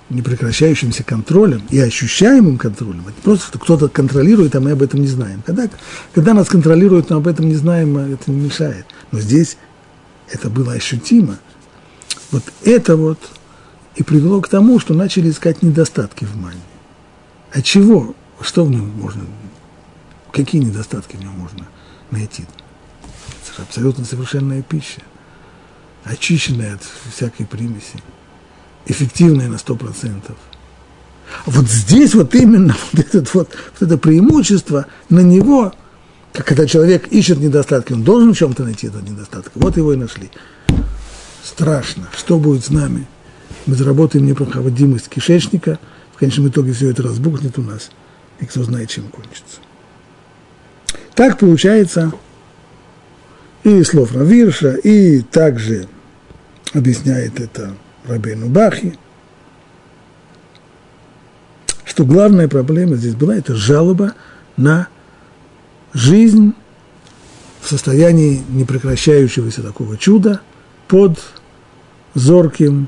непрекращающимся 0.10 1.04
контролем 1.04 1.62
и 1.70 1.80
ощущаемым 1.80 2.58
контролем. 2.58 3.04
Это 3.08 3.22
просто 3.22 3.48
что 3.48 3.60
кто-то 3.60 3.90
контролирует, 3.90 4.56
а 4.56 4.60
мы 4.60 4.72
об 4.72 4.82
этом 4.82 5.02
не 5.02 5.08
знаем. 5.08 5.44
Когда, 5.46 5.70
когда 6.14 6.34
нас 6.34 6.48
контролируют, 6.48 7.10
но 7.10 7.18
об 7.18 7.28
этом 7.28 7.48
не 7.48 7.56
знаем, 7.56 7.98
а 7.98 8.08
это 8.08 8.32
не 8.32 8.42
мешает. 8.42 8.86
Но 9.12 9.20
здесь 9.20 9.58
это 10.32 10.50
было 10.50 10.74
ощутимо. 10.74 11.38
Вот 12.32 12.44
это 12.64 12.96
вот 12.96 13.20
и 13.96 14.04
привело 14.04 14.42
к 14.42 14.48
тому, 14.48 14.80
что 14.80 14.94
начали 14.94 15.30
искать 15.30 15.62
недостатки 15.62 16.26
в 16.26 16.36
мане. 16.36 16.62
А 17.52 17.62
чего? 17.62 18.16
Что 18.42 18.64
в 18.64 18.70
нем 18.70 18.90
можно? 18.96 19.24
Какие 20.32 20.62
недостатки 20.62 21.18
в 21.18 21.20
нем 21.20 21.34
можно 21.34 21.68
найти? 22.12 22.46
Это 23.54 23.64
абсолютно 23.64 24.06
совершенная 24.06 24.62
пища, 24.62 25.02
очищенная 26.04 26.76
от 26.76 26.82
всякой 27.14 27.46
примеси 27.46 28.02
эффективное 28.86 29.48
на 29.48 29.56
100%. 29.56 30.36
Вот 31.46 31.68
здесь 31.68 32.16
вот 32.16 32.34
именно 32.36 32.76
вот, 32.92 33.06
этот 33.06 33.34
вот, 33.34 33.50
вот 33.80 33.88
это 33.88 33.98
преимущество 33.98 34.86
на 35.10 35.20
него, 35.20 35.74
как 36.34 36.48
когда 36.48 36.66
человек 36.66 37.08
ищет 37.08 37.40
недостатки, 37.40 37.94
он 37.94 38.04
должен 38.04 38.34
в 38.34 38.38
чем-то 38.38 38.64
найти 38.64 38.88
этот 38.88 39.08
недостаток. 39.08 39.52
Вот 39.56 39.78
его 39.78 39.94
и 39.94 39.98
нашли. 39.98 40.30
Страшно. 41.44 42.08
Что 42.16 42.38
будет 42.38 42.66
с 42.66 42.70
нами? 42.70 43.08
Мы 43.66 43.76
заработаем 43.76 44.26
непроходимость 44.26 45.10
кишечника, 45.10 45.80
в 46.14 46.20
конечном 46.20 46.50
итоге 46.50 46.74
все 46.74 46.90
это 46.90 47.04
разбухнет 47.04 47.58
у 47.58 47.62
нас, 47.62 47.92
и 48.40 48.46
кто 48.46 48.64
знает, 48.64 48.90
чем 48.90 49.08
кончится. 49.10 49.60
Так 51.16 51.38
получается 51.38 52.12
и 53.70 53.84
слов 53.84 54.14
Равирша, 54.16 54.76
и 54.76 55.22
также 55.22 55.88
объясняет 56.74 57.40
это 57.40 57.74
Рабейну 58.08 58.48
Бахи, 58.48 58.98
что 61.86 62.06
главная 62.06 62.48
проблема 62.48 62.96
здесь 62.96 63.16
была– 63.16 63.36
это 63.38 63.56
жалоба 63.56 64.14
на 64.58 64.88
жизнь 65.94 66.54
в 67.62 67.68
состоянии 67.70 68.44
непрекращающегося 68.50 69.62
такого 69.62 69.98
чуда 69.98 70.42
под 70.88 71.20
зорким 72.14 72.88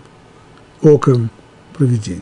оком 0.82 1.30
проведения. 1.74 2.22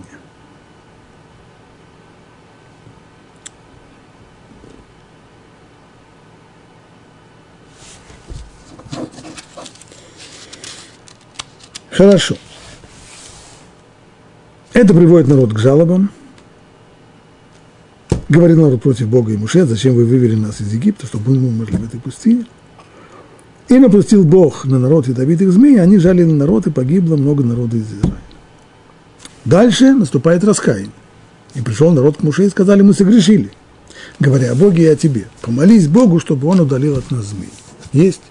Хорошо. 11.99 12.37
Это 14.71 14.93
приводит 14.93 15.27
народ 15.27 15.53
к 15.53 15.59
жалобам. 15.59 16.11
Говорил 18.29 18.61
народ 18.61 18.81
против 18.81 19.09
Бога 19.09 19.33
и 19.33 19.37
Муше, 19.37 19.65
зачем 19.65 19.95
вы 19.95 20.05
вывели 20.05 20.37
нас 20.37 20.61
из 20.61 20.73
Египта, 20.73 21.07
чтобы 21.07 21.31
мы 21.31 21.49
умерли 21.49 21.75
в 21.75 21.83
этой 21.83 21.99
пустыне. 21.99 22.45
И 23.67 23.77
напустил 23.77 24.23
Бог 24.23 24.63
на 24.63 24.79
народ 24.79 25.09
ядовитых 25.09 25.51
змей, 25.51 25.81
они 25.81 25.97
жали 25.97 26.23
на 26.23 26.35
народ, 26.35 26.67
и 26.67 26.71
погибло 26.71 27.17
много 27.17 27.43
народа 27.43 27.75
из 27.75 27.87
Израиля. 27.87 28.15
Дальше 29.43 29.91
наступает 29.91 30.45
раскаяние. 30.45 30.93
И 31.53 31.61
пришел 31.61 31.91
народ 31.91 32.15
к 32.15 32.23
Муше 32.23 32.45
и 32.45 32.49
сказали, 32.49 32.81
мы 32.81 32.93
согрешили, 32.93 33.51
говоря 34.21 34.53
о 34.53 34.55
Боге 34.55 34.83
и 34.83 34.87
о 34.87 34.95
тебе. 34.95 35.27
Помолись 35.41 35.89
Богу, 35.89 36.21
чтобы 36.21 36.47
он 36.47 36.61
удалил 36.61 36.97
от 36.97 37.11
нас 37.11 37.25
змей. 37.25 37.51
Есть 37.91 38.21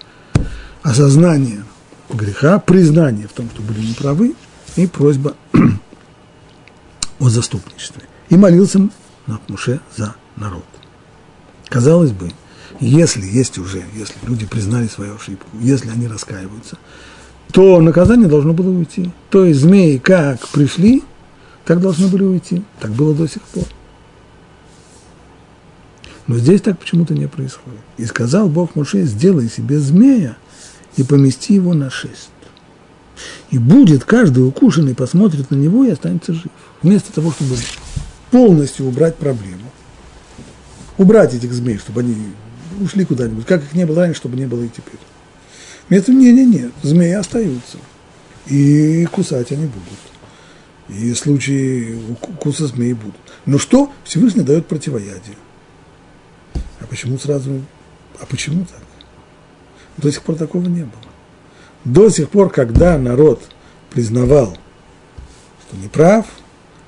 осознание 0.81 1.65
греха, 2.09 2.59
признание 2.59 3.27
в 3.27 3.33
том, 3.33 3.49
что 3.53 3.61
были 3.61 3.79
неправы, 3.85 4.35
и 4.75 4.87
просьба 4.87 5.35
о 7.19 7.29
заступничестве. 7.29 8.03
И 8.29 8.37
молился 8.37 8.89
Муше 9.47 9.79
за 9.95 10.15
народ. 10.35 10.65
Казалось 11.67 12.11
бы, 12.11 12.31
если 12.79 13.25
есть 13.25 13.57
уже, 13.57 13.83
если 13.95 14.15
люди 14.23 14.45
признали 14.45 14.87
свою 14.87 15.15
ошибку, 15.15 15.47
если 15.59 15.89
они 15.89 16.07
раскаиваются, 16.07 16.77
то 17.51 17.79
наказание 17.81 18.27
должно 18.27 18.53
было 18.53 18.69
уйти. 18.69 19.11
То 19.29 19.45
есть 19.45 19.59
змеи 19.59 19.97
как 19.97 20.47
пришли, 20.49 21.03
так 21.65 21.81
должны 21.81 22.07
были 22.07 22.23
уйти. 22.23 22.63
Так 22.79 22.91
было 22.91 23.13
до 23.13 23.27
сих 23.27 23.41
пор. 23.43 23.65
Но 26.27 26.37
здесь 26.37 26.61
так 26.61 26.77
почему-то 26.77 27.15
не 27.15 27.27
происходит. 27.27 27.79
И 27.97 28.05
сказал 28.05 28.49
Бог 28.49 28.75
Муше, 28.75 29.03
сделай 29.03 29.49
себе 29.49 29.79
змея 29.79 30.37
и 30.97 31.03
помести 31.03 31.55
его 31.55 31.73
на 31.73 31.89
шесть. 31.89 32.29
И 33.51 33.57
будет 33.57 34.05
каждый 34.05 34.47
укушенный, 34.47 34.95
посмотрит 34.95 35.51
на 35.51 35.55
него 35.55 35.83
и 35.83 35.91
останется 35.91 36.33
жив. 36.33 36.51
Вместо 36.81 37.11
того, 37.11 37.31
чтобы 37.31 37.55
полностью 38.31 38.85
убрать 38.85 39.15
проблему, 39.15 39.71
убрать 40.97 41.33
этих 41.33 41.53
змей, 41.53 41.77
чтобы 41.77 42.01
они 42.01 42.15
ушли 42.79 43.05
куда-нибудь, 43.05 43.45
как 43.45 43.63
их 43.63 43.73
не 43.73 43.85
было 43.85 44.01
раньше, 44.01 44.19
чтобы 44.19 44.37
не 44.37 44.45
было 44.45 44.63
и 44.63 44.69
теперь. 44.69 44.99
Вместо 45.89 46.11
не, 46.11 46.31
не, 46.31 46.45
нет, 46.45 46.71
змеи 46.83 47.13
остаются. 47.13 47.77
И 48.47 49.05
кусать 49.11 49.51
они 49.51 49.65
будут. 49.65 49.99
И 50.89 51.13
случаи 51.13 51.99
укуса 52.09 52.67
змей 52.67 52.93
будут. 52.93 53.15
Но 53.45 53.57
что? 53.57 53.91
Всевышний 54.03 54.43
дает 54.43 54.67
противоядие. 54.67 55.37
А 56.79 56.85
почему 56.87 57.17
сразу? 57.19 57.61
А 58.19 58.25
почему 58.25 58.65
так? 58.65 58.81
До 60.01 60.11
сих 60.11 60.23
пор 60.23 60.35
такого 60.35 60.65
не 60.67 60.81
было. 60.81 60.91
До 61.83 62.09
сих 62.09 62.29
пор, 62.29 62.49
когда 62.49 62.97
народ 62.97 63.41
признавал, 63.89 64.57
что 65.67 65.77
не 65.77 65.87
прав, 65.87 66.25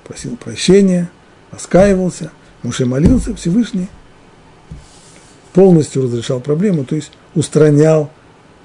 просил 0.05 0.37
прощения, 0.37 1.09
раскаивался, 1.51 2.31
Муше 2.63 2.85
молился, 2.85 3.35
Всевышний 3.35 3.87
полностью 5.53 6.03
разрешал 6.03 6.39
проблему, 6.39 6.85
то 6.85 6.95
есть 6.95 7.11
устранял 7.35 8.09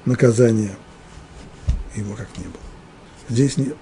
наказание 0.04 0.76
его 1.96 2.14
как 2.14 2.28
не 2.36 2.44
было. 2.44 2.62
Здесь 3.28 3.56
нет. 3.56 3.76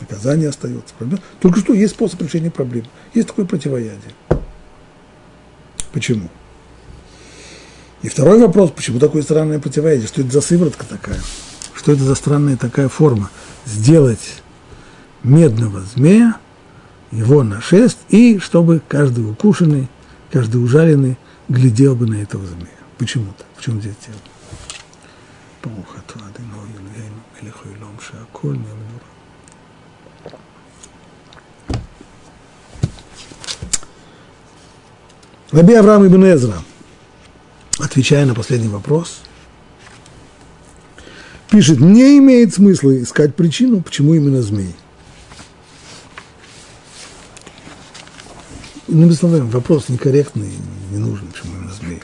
Наказание 0.00 0.50
остается. 0.50 0.94
Проблема. 0.98 1.22
Только 1.40 1.60
что 1.60 1.72
есть 1.72 1.94
способ 1.94 2.20
решения 2.20 2.50
проблем. 2.50 2.84
Есть 3.14 3.28
такое 3.28 3.46
противоядие. 3.46 4.12
Почему? 5.92 6.28
И 8.02 8.08
второй 8.08 8.38
вопрос, 8.38 8.70
почему 8.70 8.98
такое 8.98 9.22
странное 9.22 9.58
противоядие? 9.58 10.06
Что 10.06 10.20
это 10.20 10.30
за 10.30 10.40
сыворотка 10.40 10.84
такая? 10.86 11.18
Что 11.74 11.92
это 11.92 12.02
за 12.02 12.14
странная 12.14 12.56
такая 12.56 12.88
форма? 12.88 13.30
Сделать 13.64 14.42
медного 15.22 15.80
змея, 15.80 16.36
его 17.10 17.42
на 17.42 17.60
шест, 17.60 17.98
и 18.08 18.38
чтобы 18.38 18.82
каждый 18.86 19.28
укушенный, 19.28 19.88
каждый 20.30 20.62
ужаленный 20.62 21.18
глядел 21.48 21.94
бы 21.94 22.06
на 22.06 22.14
этого 22.14 22.46
змея. 22.46 22.68
Почему 22.98 23.32
так? 23.36 23.46
В 23.56 23.64
чем 23.64 23.80
здесь 23.80 23.94
дело? 24.06 24.18
Раби 35.52 35.74
Авраам 35.74 36.06
ибн 36.06 36.24
Эзра, 36.24 36.54
отвечая 37.78 38.26
на 38.26 38.34
последний 38.34 38.68
вопрос, 38.68 39.20
пишет, 41.50 41.80
не 41.80 42.18
имеет 42.18 42.54
смысла 42.54 43.02
искать 43.02 43.34
причину, 43.34 43.80
почему 43.80 44.14
именно 44.14 44.42
змей. 44.42 44.74
Ну, 48.88 49.10
словами, 49.12 49.50
вопрос 49.50 49.88
некорректный, 49.88 50.52
не 50.90 50.98
нужен, 50.98 51.26
почему 51.26 51.56
именно 51.56 51.72
змей. 51.72 52.00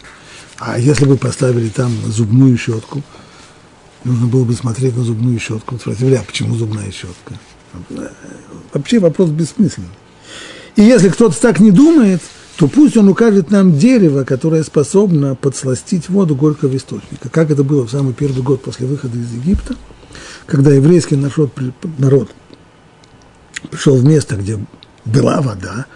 А 0.58 0.78
если 0.78 1.04
бы 1.06 1.16
поставили 1.16 1.68
там 1.68 1.92
зубную 2.06 2.56
щетку, 2.58 3.02
нужно 4.04 4.26
было 4.26 4.44
бы 4.44 4.54
смотреть 4.54 4.96
на 4.96 5.04
зубную 5.04 5.38
щетку, 5.38 5.78
спросили, 5.78 6.14
а 6.14 6.22
почему 6.22 6.56
зубная 6.56 6.90
щетка? 6.90 7.38
Вообще 8.72 8.98
вопрос 8.98 9.30
бессмысленный. 9.30 9.88
И 10.76 10.82
если 10.82 11.08
кто-то 11.08 11.40
так 11.40 11.60
не 11.60 11.70
думает, 11.70 12.22
то 12.62 12.68
пусть 12.68 12.96
он 12.96 13.08
укажет 13.08 13.50
нам 13.50 13.76
дерево, 13.76 14.22
которое 14.22 14.62
способно 14.62 15.34
подсластить 15.34 16.08
воду 16.08 16.36
горького 16.36 16.76
источника. 16.76 17.28
Как 17.28 17.50
это 17.50 17.64
было 17.64 17.84
в 17.84 17.90
самый 17.90 18.14
первый 18.14 18.40
год 18.40 18.62
после 18.62 18.86
выхода 18.86 19.18
из 19.18 19.32
Египта, 19.32 19.74
когда 20.46 20.70
еврейский 20.70 21.16
народ, 21.16 21.50
народ 21.98 22.30
пришел 23.68 23.96
в 23.96 24.04
место, 24.04 24.36
где 24.36 24.64
была 25.04 25.40
вода, 25.40 25.86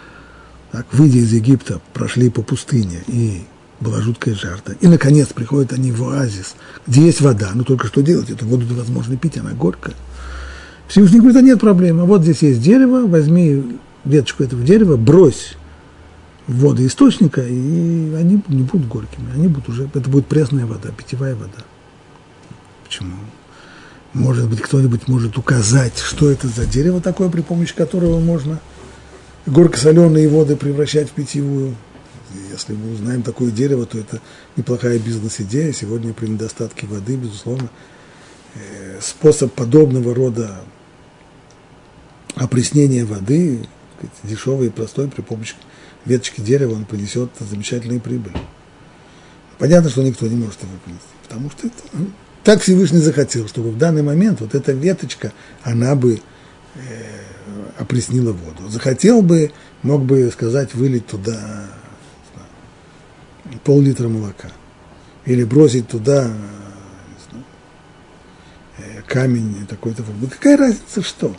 так, 0.73 0.87
выйдя 0.91 1.19
из 1.19 1.31
Египта, 1.31 1.79
прошли 1.93 2.29
по 2.29 2.41
пустыне, 2.41 3.01
и 3.07 3.43
была 3.79 4.01
жуткая 4.01 4.35
жажда. 4.35 4.75
И, 4.81 4.89
наконец, 4.89 5.29
приходят 5.29 5.71
они 5.71 5.93
в 5.93 6.03
оазис, 6.03 6.55
где 6.85 7.05
есть 7.05 7.21
вода. 7.21 7.51
Ну, 7.53 7.63
только 7.63 7.87
что 7.87 8.01
делать? 8.01 8.29
Эту 8.29 8.45
воду 8.45 8.65
невозможно 8.65 9.15
пить, 9.15 9.37
она 9.37 9.51
горькая. 9.51 9.95
Всевышний 10.89 11.19
говорит, 11.19 11.37
да 11.37 11.41
нет 11.43 11.61
проблем. 11.61 12.01
А 12.01 12.03
вот 12.03 12.23
здесь 12.23 12.41
есть 12.41 12.61
дерево, 12.61 13.07
возьми 13.07 13.79
веточку 14.03 14.43
этого 14.43 14.61
дерева, 14.63 14.97
брось 14.97 15.55
воды 16.47 16.85
источника, 16.87 17.41
и 17.41 18.13
они 18.15 18.41
не 18.47 18.63
будут 18.63 18.87
горькими. 18.87 19.31
Они 19.33 19.47
будут 19.47 19.69
уже, 19.69 19.89
это 19.93 20.09
будет 20.09 20.27
пресная 20.27 20.65
вода, 20.65 20.89
питьевая 20.91 21.35
вода. 21.35 21.63
Почему? 22.85 23.15
Может 24.13 24.49
быть, 24.49 24.61
кто-нибудь 24.61 25.07
может 25.07 25.37
указать, 25.37 25.97
что 25.99 26.31
это 26.31 26.47
за 26.47 26.65
дерево 26.65 27.01
такое, 27.01 27.29
при 27.29 27.41
помощи 27.41 27.75
которого 27.75 28.19
можно 28.19 28.59
горько-соленые 29.45 30.29
воды 30.29 30.55
превращать 30.55 31.09
в 31.09 31.11
питьевую. 31.11 31.75
Если 32.51 32.73
мы 32.73 32.93
узнаем 32.93 33.23
такое 33.23 33.51
дерево, 33.51 33.85
то 33.85 33.97
это 33.97 34.21
неплохая 34.55 34.99
бизнес-идея. 34.99 35.71
Сегодня 35.73 36.13
при 36.13 36.27
недостатке 36.27 36.87
воды, 36.87 37.15
безусловно, 37.15 37.69
э, 38.55 38.99
способ 39.01 39.53
подобного 39.53 40.15
рода 40.15 40.61
опреснения 42.35 43.05
воды, 43.05 43.67
дешевый 44.23 44.67
и 44.67 44.71
простой, 44.71 45.09
при 45.09 45.21
помощи 45.21 45.55
веточки 46.07 46.41
дерева, 46.41 46.73
он 46.73 46.85
принесет 46.85 47.31
замечательные 47.39 47.99
прибыли. 47.99 48.37
Понятно, 49.59 49.89
что 49.89 50.03
никто 50.03 50.27
не 50.27 50.35
может 50.35 50.61
его 50.61 50.73
принести, 50.85 51.07
потому 51.23 51.49
что 51.51 51.67
это, 51.67 51.75
ну, 51.93 52.07
так 52.43 52.61
Всевышний 52.61 52.99
захотел, 52.99 53.47
чтобы 53.47 53.71
в 53.71 53.77
данный 53.77 54.03
момент 54.03 54.39
вот 54.39 54.55
эта 54.55 54.71
веточка, 54.71 55.33
она 55.63 55.95
бы 55.95 56.21
э, 56.75 56.79
опреснила 57.77 58.31
воду. 58.31 58.69
Захотел 58.69 59.21
бы, 59.21 59.51
мог 59.81 60.03
бы 60.03 60.31
сказать, 60.31 60.73
вылить 60.73 61.07
туда 61.07 61.67
пол-литра 63.63 64.07
молока. 64.07 64.49
Или 65.25 65.43
бросить 65.43 65.89
туда 65.89 66.31
знаю, 67.29 67.45
э, 68.77 69.01
камень 69.05 69.67
такой-то. 69.67 70.03
Какая 70.31 70.55
разница, 70.55 71.01
что? 71.01 71.35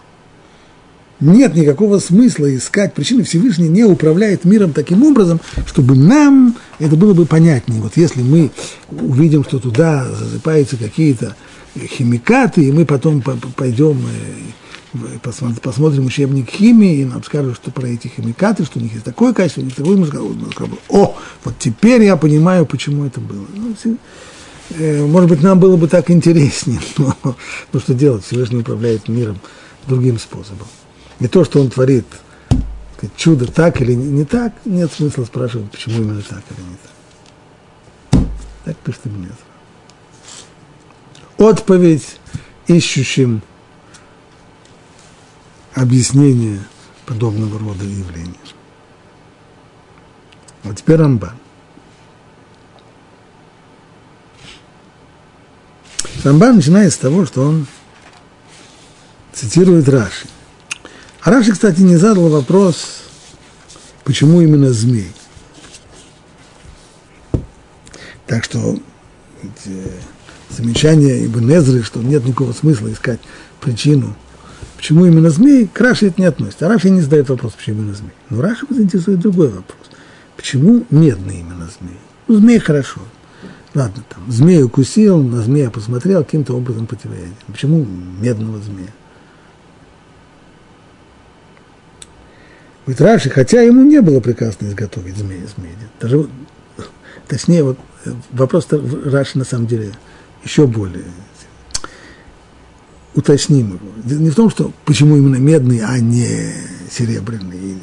Нет 1.21 1.55
никакого 1.57 1.99
смысла 1.99 2.55
искать 2.55 2.95
причины. 2.95 3.25
Всевышний 3.25 3.69
не 3.69 3.85
управляет 3.85 4.45
миром 4.45 4.73
таким 4.73 5.03
образом, 5.03 5.41
чтобы 5.67 5.97
нам 5.97 6.55
это 6.79 6.95
было 6.95 7.13
бы 7.13 7.27
понятнее. 7.27 7.81
Вот 7.81 7.97
если 7.97 8.23
мы 8.23 8.51
увидим, 8.91 9.43
что 9.43 9.59
туда 9.59 10.07
засыпаются 10.09 10.77
какие-то 10.77 11.35
химикаты, 11.77 12.65
и 12.65 12.73
мы 12.73 12.85
потом 12.85 13.21
пойдем 13.21 14.01
э, 14.95 15.19
посмотрим 15.61 16.07
учебник 16.07 16.51
химии, 16.51 17.01
и 17.01 17.05
нам 17.05 17.23
скажут, 17.25 17.57
что 17.57 17.73
про 17.73 17.89
эти 17.89 18.07
химикаты, 18.09 18.65
что 18.65 18.79
у 18.79 18.83
них 18.83 18.93
есть 18.93 19.05
такое 19.05 19.33
качество, 19.33 19.61
у 19.61 19.65
них 19.65 19.75
такое, 19.75 19.97
мы 19.97 20.07
скажем, 20.07 20.79
о, 20.89 21.17
вот 21.45 21.55
теперь 21.59 22.05
я 22.05 22.17
понимаю, 22.17 22.65
почему 22.65 23.05
это 23.05 23.21
было. 23.21 23.45
Ну, 23.55 23.75
э, 24.71 25.05
может 25.05 25.29
быть, 25.29 25.43
нам 25.43 25.59
было 25.59 25.77
бы 25.77 25.89
так 25.89 26.13
интереснее, 26.13 26.81
но, 26.99 27.17
но 27.73 27.81
что 27.81 27.93
делать, 27.93 28.25
Всевышний 28.25 28.61
управляет 28.61 29.09
миром 29.09 29.41
другим 29.89 30.19
способом. 30.19 30.67
Не 31.21 31.29
то, 31.29 31.45
что 31.45 31.61
он 31.61 31.71
творит 31.71 32.07
чудо 33.17 33.51
так 33.51 33.81
или 33.81 33.95
не, 33.95 34.25
так, 34.25 34.53
нет 34.65 34.93
смысла 34.93 35.25
спрашивать, 35.25 35.71
почему 35.71 36.03
именно 36.03 36.23
так 36.23 36.43
или 36.51 36.61
не 36.61 36.77
так. 36.77 38.25
Так 38.65 38.77
пишет 38.79 39.07
Ibn 39.07 39.33
Отповедь 41.39 42.19
ищущим 42.67 43.43
объяснение 45.75 46.61
подобного 47.07 47.59
рода 47.59 47.85
явлений. 47.85 48.35
Вот 50.65 50.77
теперь 50.77 50.97
Рамбан. 50.97 51.37
Рамбан 56.25 56.57
начинает 56.57 56.93
с 56.93 56.99
того, 56.99 57.25
что 57.25 57.43
он 57.43 57.67
цитирует 59.33 59.89
Раши. 59.89 60.27
А 61.21 61.31
Раши, 61.31 61.53
кстати, 61.53 61.81
не 61.81 61.97
задал 61.97 62.29
вопрос, 62.29 63.03
почему 64.05 64.41
именно 64.41 64.73
змей. 64.73 65.13
Так 68.27 68.45
что 68.45 68.79
замечание 70.51 71.27
Ибн 71.27 71.51
Эзры, 71.53 71.83
что 71.83 72.01
нет 72.01 72.25
никакого 72.25 72.53
смысла 72.53 72.93
искать 72.93 73.21
причину– 73.61 74.17
Почему 74.79 75.07
именно 75.07 75.29
змей, 75.29 75.67
к 75.67 75.81
Раши 75.81 76.07
это 76.07 76.21
не 76.21 76.27
относится. 76.27 76.67
А 76.67 76.69
Раши 76.69 76.89
не 76.89 77.01
задает 77.01 77.29
вопрос, 77.29 77.55
почему 77.55 77.83
именно 77.83 77.95
змей. 77.95 78.13
Но 78.31 78.41
Раши 78.41 78.65
заинтересует 78.71 79.19
другой 79.19 79.49
вопрос. 79.49 79.91
Почему 80.37 80.87
медный 80.91 81.41
именно 81.41 81.69
змей? 81.81 81.99
Ну, 82.29 82.37
змей 82.37 82.61
хорошо. 82.61 83.01
Ладно, 83.75 84.05
там, 84.09 84.23
змею 84.31 84.67
укусил, 84.67 85.21
на 85.21 85.43
змея 85.43 85.71
посмотрел, 85.71 86.23
каким-то 86.25 86.55
образом 86.55 86.87
противоядие. 86.87 87.35
Почему 87.49 87.85
медного 88.21 88.59
змея? 88.61 88.93
Говорит, 92.89 93.03
Раши, 93.03 93.29
хотя 93.29 93.61
ему 93.61 93.85
не 93.85 94.01
было 94.01 94.19
приказано 94.21 94.69
изготовить 94.69 95.15
змея 95.15 95.43
из 95.45 95.59
меди. 95.59 95.87
Даже, 96.01 96.27
точнее, 97.27 97.63
вот 97.63 97.79
вопрос 98.33 98.67
Раши 98.71 99.37
на 99.37 99.45
самом 99.45 99.67
деле 99.67 99.93
еще 100.43 100.67
более 100.67 101.05
уточним 103.15 103.75
его. 103.75 104.19
Не 104.19 104.31
в 104.31 104.35
том, 104.35 104.49
что 104.49 104.73
почему 104.87 105.19
именно 105.19 105.37
медный, 105.37 105.83
а 105.85 105.99
не 105.99 106.51
серебряный. 106.91 107.77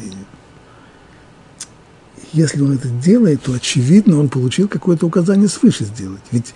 Если 2.33 2.63
он 2.63 2.73
это 2.73 2.87
делает, 2.87 3.43
то 3.43 3.53
очевидно, 3.53 4.19
он 4.19 4.27
получил 4.27 4.67
какое-то 4.67 5.05
указание 5.05 5.49
свыше 5.49 5.83
сделать. 5.83 6.23
Ведь 6.31 6.55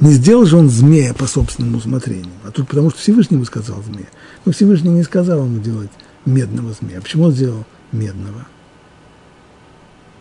не 0.00 0.12
сделал 0.12 0.44
же 0.44 0.58
он 0.58 0.68
змея 0.68 1.14
по 1.14 1.26
собственному 1.26 1.78
усмотрению, 1.78 2.34
а 2.44 2.50
только 2.50 2.68
потому, 2.68 2.90
что 2.90 2.98
Всевышний 2.98 3.36
ему 3.36 3.46
сказал 3.46 3.82
змея. 3.82 4.08
Но 4.44 4.52
Всевышний 4.52 4.90
не 4.90 5.02
сказал 5.02 5.46
ему 5.46 5.62
делать 5.62 5.90
медного 6.26 6.74
змея. 6.78 7.00
Почему 7.00 7.24
он 7.24 7.32
сделал 7.32 7.64
медного? 7.92 8.46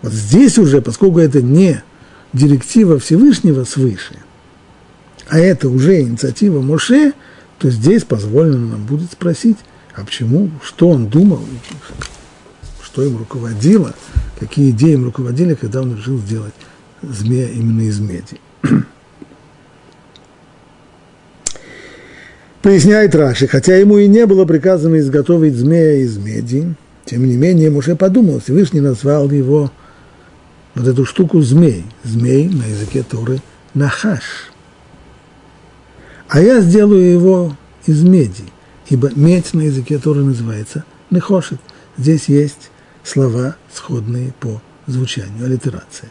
Вот 0.02 0.14
здесь 0.14 0.58
уже, 0.58 0.82
поскольку 0.82 1.20
это 1.20 1.42
не 1.42 1.84
директива 2.34 3.00
Всевышнего 3.00 3.64
свыше, 3.64 4.16
а 5.28 5.40
это 5.40 5.70
уже 5.70 6.02
инициатива 6.02 6.62
Моше, 6.62 7.14
то 7.58 7.70
здесь 7.70 8.04
позволено 8.04 8.68
нам 8.68 8.86
будет 8.86 9.12
спросить, 9.12 9.58
а 9.96 10.06
почему, 10.06 10.50
что 10.64 10.90
он 10.90 11.08
думал, 11.08 11.42
что 12.82 13.04
им 13.04 13.18
руководило, 13.18 13.94
какие 14.40 14.72
идеи 14.72 14.94
им 14.94 15.04
руководили, 15.04 15.54
когда 15.54 15.82
он 15.82 15.96
решил 15.96 16.18
сделать 16.18 16.54
змея 17.02 17.50
именно 17.50 17.82
из 17.82 18.00
меди. 18.00 18.40
Поясняет 22.62 23.15
Раши, 23.15 23.48
хотя 23.48 23.76
ему 23.76 23.98
и 23.98 24.08
не 24.08 24.26
было 24.26 24.45
приказано 24.45 25.00
изготовить 25.00 25.56
змея 25.56 26.04
из 26.04 26.17
меди, 26.17 26.76
тем 27.06 27.26
не 27.26 27.38
менее 27.38 27.69
Муше 27.69 27.95
подумал, 27.95 28.41
Всевышний 28.41 28.82
назвал 28.82 29.30
его 29.32 29.72
вот 30.76 30.88
эту 30.88 31.06
штуку 31.06 31.41
змей. 31.41 31.86
Змей 32.04 32.50
на 32.50 32.65
языке 32.65 33.04
Торы– 33.04 33.39
нахаш– 33.74 34.24
а 36.30 36.41
я 36.41 36.62
сделаю 36.62 37.12
его 37.12 37.58
из 37.88 38.04
меди, 38.04 38.43
ибо 38.88 39.10
медь 39.15 39.56
на 39.56 39.62
языке 39.62 39.98
Торы 39.98 40.24
называется 40.24 40.86
нехошет. 41.10 41.60
Здесь 41.98 42.30
есть 42.30 42.69
слова, 43.04 43.56
сходные 43.74 44.32
по 44.39 44.62
звучанию, 44.86 45.45
аллитерация. 45.45 46.10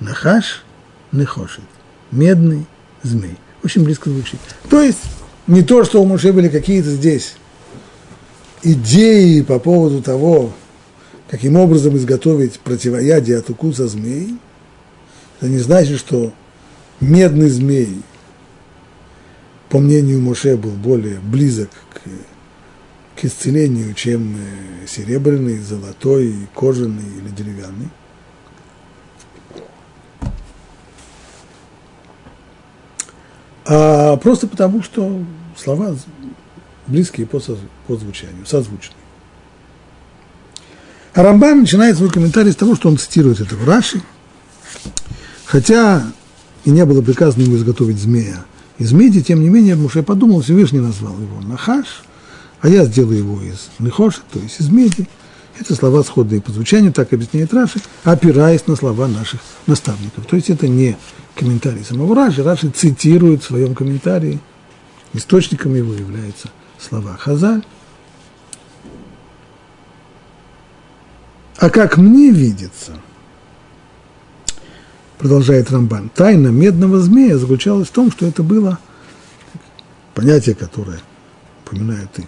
Нахаш, 0.00 0.64
нехошет. 1.12 1.64
Медный 2.10 2.66
змей. 3.04 3.38
Очень 3.62 3.84
близко 3.84 4.10
звучит. 4.10 4.40
То 4.68 4.82
есть, 4.82 4.98
не 5.50 5.62
то, 5.62 5.84
что 5.84 6.00
у 6.00 6.06
Моше 6.06 6.32
были 6.32 6.48
какие-то 6.48 6.90
здесь 6.90 7.34
идеи 8.62 9.40
по 9.42 9.58
поводу 9.58 10.02
того, 10.02 10.52
каким 11.28 11.56
образом 11.56 11.96
изготовить 11.96 12.60
противоядие 12.60 13.38
от 13.38 13.50
укуса 13.50 13.88
змей, 13.88 14.38
это 15.38 15.50
не 15.50 15.58
значит, 15.58 15.98
что 15.98 16.32
медный 17.00 17.48
змей 17.48 18.02
по 19.70 19.78
мнению 19.78 20.20
Моше, 20.20 20.56
был 20.56 20.72
более 20.72 21.20
близок 21.20 21.70
к, 21.94 23.20
к 23.20 23.24
исцелению, 23.24 23.94
чем 23.94 24.36
э, 24.36 24.86
серебряный, 24.86 25.58
золотой, 25.58 26.34
кожаный 26.54 27.04
или 27.18 27.28
деревянный. 27.28 27.88
А 33.64 34.16
просто 34.16 34.48
потому, 34.48 34.82
что 34.82 35.22
слова 35.56 35.96
близкие 36.86 37.26
по, 37.26 37.40
по 37.86 37.96
звучанию, 37.96 38.46
созвучные. 38.46 38.96
А 41.14 41.22
Рамбан 41.22 41.60
начинает 41.60 41.96
свой 41.96 42.10
комментарий 42.10 42.52
с 42.52 42.56
того, 42.56 42.76
что 42.76 42.88
он 42.88 42.98
цитирует 42.98 43.40
это 43.40 43.56
в 43.56 43.66
Раши, 43.66 44.00
хотя 45.44 46.04
и 46.64 46.70
не 46.70 46.84
было 46.84 47.02
приказано 47.02 47.42
ему 47.42 47.56
изготовить 47.56 47.98
змея 47.98 48.44
из 48.78 48.92
меди, 48.92 49.20
тем 49.20 49.40
не 49.42 49.48
менее, 49.48 49.76
Муше 49.76 50.02
подумал, 50.02 50.40
Всевышний 50.40 50.80
назвал 50.80 51.12
его 51.18 51.40
Нахаш, 51.42 52.02
а 52.60 52.68
я 52.68 52.84
сделаю 52.84 53.18
его 53.18 53.42
из 53.42 53.68
Нехоша, 53.78 54.20
то 54.32 54.38
есть 54.38 54.60
из 54.60 54.68
меди, 54.68 55.08
Это 55.58 55.74
слова 55.74 56.02
сходные 56.02 56.40
по 56.40 56.52
звучанию, 56.52 56.92
так 56.92 57.12
объясняет 57.12 57.52
Раши, 57.52 57.80
опираясь 58.04 58.66
на 58.66 58.76
слова 58.76 59.08
наших 59.08 59.40
наставников. 59.66 60.24
То 60.26 60.36
есть 60.36 60.48
это 60.48 60.66
не 60.66 60.96
комментарий 61.34 61.84
самого 61.84 62.14
Раши, 62.14 62.42
Раши 62.42 62.70
цитирует 62.70 63.42
в 63.42 63.46
своем 63.48 63.74
комментарии, 63.74 64.40
источником 65.12 65.74
его 65.74 65.92
являются 65.94 66.50
слова 66.78 67.16
Хазаль. 67.16 67.64
А 71.58 71.68
как 71.68 71.98
мне 71.98 72.30
видится, 72.30 72.98
продолжает 75.18 75.70
Рамбан, 75.70 76.08
тайна 76.08 76.48
медного 76.48 77.00
змея 77.00 77.36
заключалась 77.36 77.88
в 77.88 77.92
том, 77.92 78.10
что 78.10 78.26
это 78.26 78.42
было 78.42 78.78
понятие, 80.14 80.54
которое 80.54 81.00
упоминают 81.64 82.18
и 82.18 82.26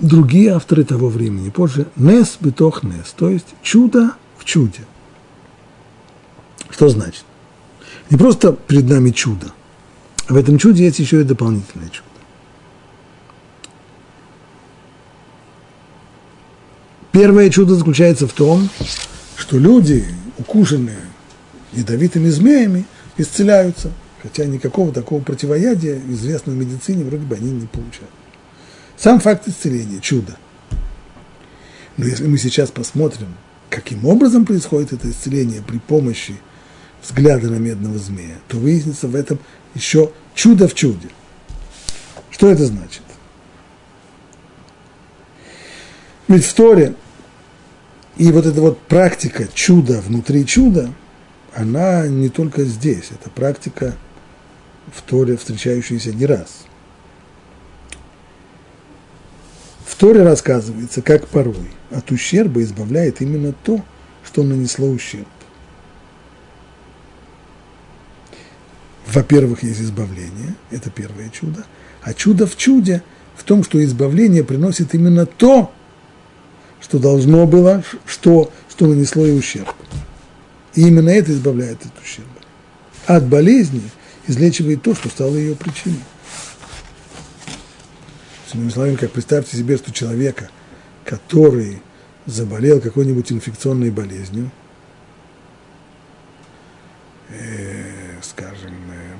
другие 0.00 0.52
авторы 0.52 0.84
того 0.84 1.08
времени, 1.08 1.50
позже, 1.50 1.86
«нес 1.96 2.38
битох 2.40 2.82
нес», 2.82 3.14
то 3.16 3.28
есть 3.28 3.46
чудо 3.62 4.12
в 4.38 4.44
чуде. 4.44 4.80
Что 6.70 6.88
значит? 6.88 7.24
Не 8.08 8.16
просто 8.16 8.52
перед 8.52 8.88
нами 8.88 9.10
чудо, 9.10 9.52
в 10.30 10.36
этом 10.36 10.58
чуде 10.58 10.84
есть 10.84 11.00
еще 11.00 11.20
и 11.20 11.24
дополнительное 11.24 11.88
чудо. 11.88 12.06
Первое 17.10 17.50
чудо 17.50 17.74
заключается 17.74 18.28
в 18.28 18.32
том, 18.32 18.68
что 19.36 19.58
люди, 19.58 20.04
укушенные 20.38 21.00
ядовитыми 21.72 22.28
змеями, 22.28 22.84
исцеляются, 23.16 23.90
хотя 24.22 24.44
никакого 24.44 24.92
такого 24.92 25.20
противоядия 25.20 26.00
известного 26.08 26.56
медицине 26.56 27.02
вроде 27.02 27.24
бы 27.24 27.34
они 27.34 27.50
не 27.50 27.66
получают. 27.66 28.10
Сам 28.96 29.18
факт 29.18 29.48
исцеления– 29.48 30.00
чудо. 30.00 30.36
Но 31.96 32.06
если 32.06 32.28
мы 32.28 32.38
сейчас 32.38 32.70
посмотрим, 32.70 33.34
каким 33.68 34.06
образом 34.06 34.46
происходит 34.46 34.92
это 34.92 35.10
исцеление 35.10 35.60
при 35.60 35.78
помощи 35.78 36.36
взгляда 37.02 37.50
на 37.50 37.56
медного 37.56 37.98
змея, 37.98 38.36
то 38.46 38.58
выяснится 38.58 39.08
в 39.08 39.16
этом 39.16 39.40
еще 39.74 40.12
чудо 40.34 40.68
в 40.68 40.74
чуде. 40.74 41.08
Что 42.30 42.48
это 42.48 42.66
значит? 42.66 43.02
Ведь 46.28 46.44
в 46.44 46.54
Торе 46.54 46.94
и 48.16 48.30
вот 48.32 48.46
эта 48.46 48.60
вот 48.60 48.78
практика 48.82 49.48
чуда 49.52 50.00
внутри 50.00 50.46
чуда, 50.46 50.92
она 51.54 52.06
не 52.06 52.28
только 52.28 52.64
здесь, 52.64 53.10
это 53.10 53.30
практика 53.30 53.96
в 54.92 55.02
Торе, 55.02 55.36
встречающаяся 55.36 56.12
не 56.12 56.26
раз– 56.26 56.64
Торе 60.00 60.22
рассказывается, 60.22 61.02
как 61.02 61.28
порой 61.28 61.70
от 61.90 62.10
ущерба 62.10 62.62
избавляет 62.62 63.20
именно 63.20 63.52
то, 63.52 63.84
что 64.24 64.42
нанесло 64.42 64.88
ущерб. 64.88 65.28
Во-первых, 69.12 69.64
есть 69.64 69.80
избавление, 69.80 70.54
это 70.70 70.88
первое 70.88 71.30
чудо, 71.30 71.64
а 72.02 72.14
чудо 72.14 72.46
в 72.46 72.56
чуде 72.56 73.02
в 73.36 73.42
том, 73.42 73.64
что 73.64 73.82
избавление 73.82 74.44
приносит 74.44 74.94
именно 74.94 75.26
то, 75.26 75.72
что 76.80 77.00
должно 77.00 77.46
было, 77.46 77.82
что, 78.06 78.52
что 78.68 78.86
нанесло 78.86 79.26
и 79.26 79.32
ущерб. 79.32 79.74
И 80.74 80.86
именно 80.86 81.10
это 81.10 81.32
избавляет 81.32 81.84
от 81.84 82.00
ущерба. 82.00 82.30
От 83.06 83.26
болезни 83.26 83.82
излечивает 84.28 84.82
то, 84.82 84.94
что 84.94 85.08
стало 85.08 85.34
ее 85.34 85.56
причиной. 85.56 86.04
Иными 88.54 88.70
словами, 88.70 88.94
как 88.94 89.10
представьте 89.10 89.56
себе, 89.56 89.76
что 89.76 89.92
человека, 89.92 90.50
который 91.04 91.82
заболел 92.26 92.80
какой-нибудь 92.80 93.32
инфекционной 93.32 93.90
болезнью, 93.90 94.52
э, 97.28 97.70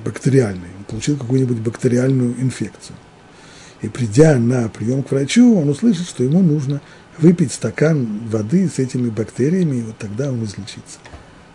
скажем, 0.01 0.03
бактериальной, 0.03 0.67
он 0.77 0.83
получил 0.85 1.17
какую-нибудь 1.17 1.59
бактериальную 1.59 2.35
инфекцию. 2.39 2.95
И 3.81 3.89
придя 3.89 4.37
на 4.37 4.69
прием 4.69 5.03
к 5.03 5.11
врачу, 5.11 5.59
он 5.59 5.69
услышит, 5.69 6.07
что 6.07 6.23
ему 6.23 6.41
нужно 6.41 6.81
выпить 7.17 7.51
стакан 7.51 8.27
воды 8.29 8.69
с 8.69 8.79
этими 8.79 9.09
бактериями, 9.09 9.77
и 9.77 9.81
вот 9.81 9.97
тогда 9.97 10.29
он 10.29 10.43
излечится. 10.43 10.99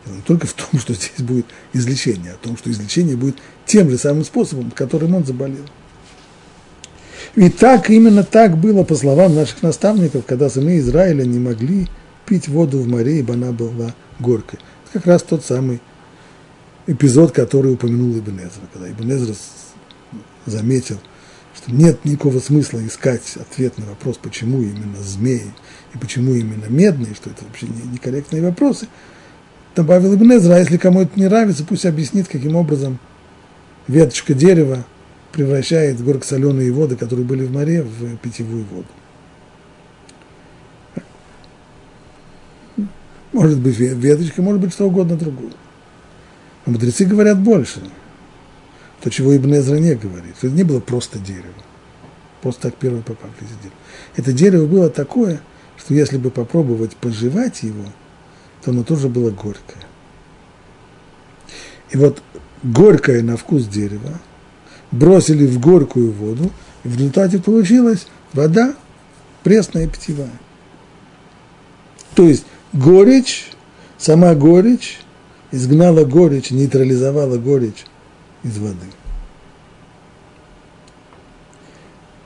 Дело 0.05 0.17
не 0.17 0.23
только 0.23 0.47
в 0.47 0.53
том, 0.53 0.81
что 0.81 0.95
здесь 0.95 1.21
будет 1.21 1.47
излечение, 1.73 2.33
а 2.33 2.35
в 2.35 2.39
том, 2.39 2.57
что 2.57 2.71
излечение 2.71 3.17
будет 3.17 3.37
тем 3.65 3.91
же 3.91 3.99
самым 3.99 4.25
способом, 4.25 4.71
которым 4.71 5.15
он 5.15 5.25
заболел. 5.25 5.65
И 7.37 7.51
так, 7.51 7.91
именно 7.91 8.25
так 8.25 8.57
было, 8.57 8.83
по 8.83 8.95
словам 8.95 9.35
наших 9.35 9.63
наставников, 9.63 10.25
когда 10.27 10.49
сыны 10.49 10.79
Израиля 10.79 11.25
не 11.25 11.39
могли 11.39 11.89
пить 12.25 12.49
воду 12.49 12.79
в 12.79 12.89
море, 12.89 13.21
ибо 13.21 13.35
она 13.35 13.53
была 13.53 13.95
горькой. 14.19 14.59
Это 14.85 14.95
как 14.95 15.07
раз 15.07 15.23
тот 15.23 15.45
самый 15.45 15.81
эпизод, 16.87 17.33
который 17.33 17.73
упомянул 17.73 18.17
Ибн 18.19 18.39
Эзра, 18.39 18.63
когда 18.73 18.91
Ибн 18.91 19.13
Эзра 19.13 19.35
заметил, 20.47 20.99
что 21.57 21.73
нет 21.73 22.05
никакого 22.05 22.39
смысла 22.39 22.85
искать 22.87 23.37
ответ 23.37 23.79
на 23.79 23.87
вопрос, 23.87 24.19
почему 24.23 24.63
именно 24.63 24.99
змеи 25.03 25.53
и 25.95 25.99
почему 25.99 26.35
именно 26.35 26.67
медные, 26.69 27.15
что 27.15 27.31
это 27.31 27.45
вообще 27.45 27.67
некорректные 27.93 28.43
вопросы, 28.43 28.89
добавил 29.75 30.15
Ибн 30.15 30.37
Эзра, 30.37 30.55
а 30.55 30.59
если 30.59 30.77
кому 30.77 31.03
это 31.03 31.19
не 31.19 31.27
нравится, 31.27 31.65
пусть 31.65 31.87
объяснит, 31.87 32.29
каким 32.29 32.57
образом 32.57 32.99
веточка 33.89 34.35
дерева 34.35 34.85
превращает 35.33 36.03
горько-соленые 36.03 36.73
воды, 36.73 36.97
которые 36.97 37.27
были 37.27 37.45
в 37.45 37.53
море, 37.53 37.83
в 37.83 38.17
питьевую 38.19 38.65
воду. 38.65 38.89
Может 43.33 43.59
быть 43.59 43.77
веточка, 43.77 44.41
может 44.41 44.63
быть 44.63 44.73
что 44.73 44.87
угодно 44.87 45.17
другое. 45.17 45.53
Но 46.67 46.73
мудрецы 46.73 47.05
говорят 47.05 47.41
больше. 47.41 47.81
То, 49.01 49.11
чего 49.11 49.37
Ибн 49.37 49.55
Эзра 49.55 49.77
не 49.77 49.95
говорит. 49.95 50.35
Это 50.43 50.53
не 50.53 50.65
было 50.65 50.81
просто 50.81 51.19
дерево. 51.19 51.55
Просто 52.43 52.63
так 52.63 52.75
первый 52.75 53.03
попавшееся 53.03 53.55
дерево. 53.63 53.77
Это 54.17 54.33
дерево 54.33 54.67
было 54.67 54.91
такое, 54.91 55.41
что 55.77 55.95
если 55.95 56.19
бы 56.19 56.31
попробовать 56.31 56.97
пожевать 56.97 57.63
его, 57.63 57.85
то 58.63 58.73
оно 58.73 58.83
тоже 58.83 59.09
было 59.09 59.31
горькое. 59.31 59.85
И 61.91 61.97
вот 61.97 62.23
горькое 62.63 63.23
на 63.23 63.37
вкус 63.37 63.67
дерево 63.67 64.19
бросили 64.91 65.47
в 65.47 65.61
горькую 65.61 66.11
воду, 66.13 66.51
и 66.85 66.89
в 66.89 66.97
результате 66.97 67.39
получилась 67.39 68.07
вода 68.33 68.75
пресная 69.45 69.87
питьевая. 69.89 70.31
То 72.15 72.29
есть 72.29 72.45
горечь, 72.73 73.51
сама 73.99 74.35
горечь 74.35 74.99
изгнала 75.57 76.05
горечь, 76.05 76.51
нейтрализовала 76.51 77.39
горечь 77.39 77.85
из 78.45 78.59
воды. 78.59 78.87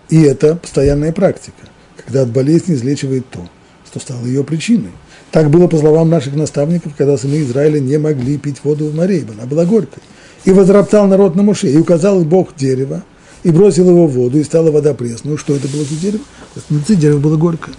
И 0.09 0.21
это 0.23 0.57
постоянная 0.57 1.13
практика, 1.13 1.69
когда 1.97 2.23
от 2.23 2.31
болезни 2.31 2.75
излечивает 2.75 3.29
то, 3.31 3.49
что 3.87 4.01
стало 4.01 4.25
ее 4.27 4.43
причиной. 4.43 4.91
Так 5.31 5.51
было 5.51 5.69
по 5.69 5.79
словам 5.79 6.11
наших 6.11 6.35
наставников, 6.35 6.95
когда 6.97 7.17
сыны 7.17 7.43
Израиля 7.43 7.79
не 7.79 7.99
могли 7.99 8.37
пить 8.37 8.65
воду 8.65 8.87
в 8.87 8.95
море, 8.95 9.19
ибо 9.19 9.35
она 9.35 9.47
была 9.47 9.65
горькой. 9.65 10.03
И 10.45 10.51
возроптал 10.51 11.07
народ 11.07 11.37
на 11.37 11.43
Муше, 11.43 11.69
и 11.69 11.77
указал 11.77 12.25
Бог 12.25 12.57
дерево, 12.57 13.05
и 13.45 13.51
бросил 13.51 13.89
его 13.89 14.09
в 14.09 14.13
воду, 14.13 14.39
и 14.39 14.45
стала 14.45 14.73
вода 14.73 14.95
пресной. 14.95 15.37
Что 15.37 15.55
это 15.55 15.69
было 15.69 15.85
за 15.85 15.95
дерево? 15.95 16.25
Внутри 16.69 16.97
дерево 16.97 17.21
было 17.21 17.37
горькое. 17.37 17.77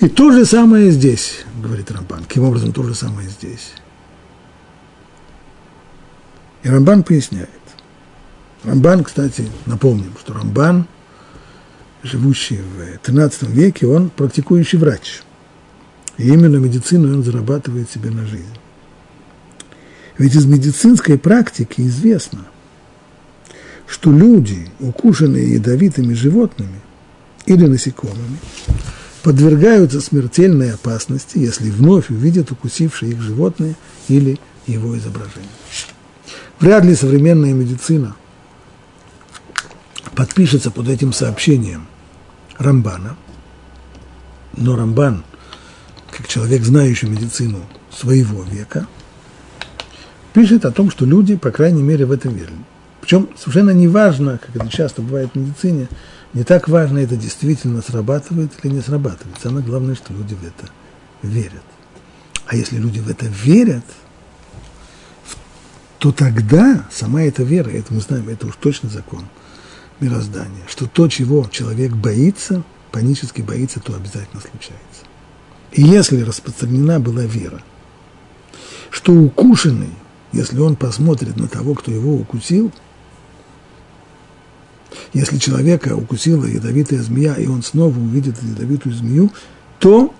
И 0.00 0.08
то 0.08 0.32
же 0.32 0.44
самое 0.44 0.90
здесь, 0.90 1.44
говорит 1.62 1.90
Рамбан. 1.90 2.24
Каким 2.24 2.44
образом 2.44 2.72
то 2.72 2.82
же 2.82 2.94
самое 2.94 3.28
здесь? 3.28 3.72
И 6.62 6.68
Рамбан 6.68 7.02
поясняет. 7.04 7.48
Рамбан, 8.64 9.04
кстати, 9.04 9.48
напомним, 9.66 10.12
что 10.18 10.32
Рамбан, 10.32 10.86
живущий 12.02 12.58
в 12.58 12.98
13 12.98 13.50
веке, 13.50 13.86
он 13.86 14.10
практикующий 14.10 14.78
врач. 14.78 15.22
И 16.16 16.28
именно 16.28 16.56
медицину 16.56 17.12
он 17.14 17.22
зарабатывает 17.22 17.90
себе 17.90 18.10
на 18.10 18.26
жизнь. 18.26 18.58
Ведь 20.16 20.34
из 20.34 20.46
медицинской 20.46 21.18
практики 21.18 21.80
известно, 21.82 22.46
что 23.86 24.10
люди, 24.10 24.70
укушенные 24.80 25.54
ядовитыми 25.54 26.14
животными 26.14 26.80
или 27.46 27.66
насекомыми, 27.66 28.38
подвергаются 29.24 30.00
смертельной 30.00 30.74
опасности, 30.74 31.38
если 31.38 31.70
вновь 31.70 32.10
увидят 32.10 32.52
укусившие 32.52 33.12
их 33.12 33.20
животное 33.20 33.74
или 34.08 34.38
его 34.66 34.96
изображение. 34.96 35.50
Вряд 36.60 36.84
ли 36.84 36.94
современная 36.94 37.52
медицина 37.52 38.14
подпишется 40.14 40.70
под 40.70 40.88
этим 40.88 41.12
сообщением 41.12 41.88
Рамбана, 42.58 43.16
но 44.56 44.76
Рамбан, 44.76 45.24
как 46.12 46.28
человек, 46.28 46.62
знающий 46.62 47.08
медицину 47.08 47.60
своего 47.90 48.44
века– 48.44 48.86
пишет 50.34 50.66
о 50.66 50.72
том, 50.72 50.90
что 50.90 51.06
люди, 51.06 51.36
по 51.36 51.50
крайней 51.50 51.82
мере, 51.82 52.04
в 52.04 52.12
это 52.12 52.28
верили. 52.28 52.64
Причем 53.00 53.28
совершенно 53.38 53.70
не 53.70 53.88
важно, 53.88 54.38
как 54.38 54.54
это 54.54 54.68
часто 54.68 55.00
бывает 55.00 55.30
в 55.32 55.38
медицине, 55.38 55.88
не 56.34 56.42
так 56.42 56.68
важно, 56.68 56.98
это 56.98 57.16
действительно 57.16 57.80
срабатывает 57.80 58.52
или 58.62 58.72
не 58.72 58.80
срабатывает. 58.80 59.38
Самое 59.40 59.64
главное, 59.64 59.94
что 59.94 60.12
люди 60.12 60.34
в 60.34 60.44
это 60.44 60.68
верят. 61.22 61.62
А 62.46 62.56
если 62.56 62.76
люди 62.76 62.98
в 62.98 63.08
это 63.08 63.26
верят, 63.26 63.84
то 65.98 66.10
тогда 66.10 66.86
сама 66.92 67.22
эта 67.22 67.44
вера, 67.44 67.70
это 67.70 67.94
мы 67.94 68.00
знаем, 68.00 68.28
это 68.28 68.48
уж 68.48 68.56
точно 68.56 68.90
закон 68.90 69.24
мироздания, 70.00 70.64
что 70.68 70.86
то, 70.88 71.08
чего 71.08 71.48
человек 71.50 71.92
боится, 71.92 72.64
панически 72.90 73.40
боится, 73.40 73.78
то 73.78 73.94
обязательно 73.94 74.42
случается. 74.42 75.04
И 75.70 75.82
если 75.82 76.20
распространена 76.20 76.98
была 76.98 77.22
вера, 77.22 77.62
что 78.90 79.12
укушенный, 79.12 79.94
если 80.32 80.58
он 80.58 80.74
посмотрит 80.74 81.36
на 81.36 81.46
того, 81.46 81.74
кто 81.74 81.92
его 81.92 82.16
укусил– 82.16 82.72
если 85.12 85.38
человека 85.38 85.96
укусила 85.96 86.44
ядовитая 86.44 87.02
змея, 87.02 87.34
и 87.34 87.46
он 87.46 87.62
снова 87.62 87.98
увидит 87.98 88.36
ядовитую 88.42 88.94
змею, 88.94 89.30
то 89.78 90.14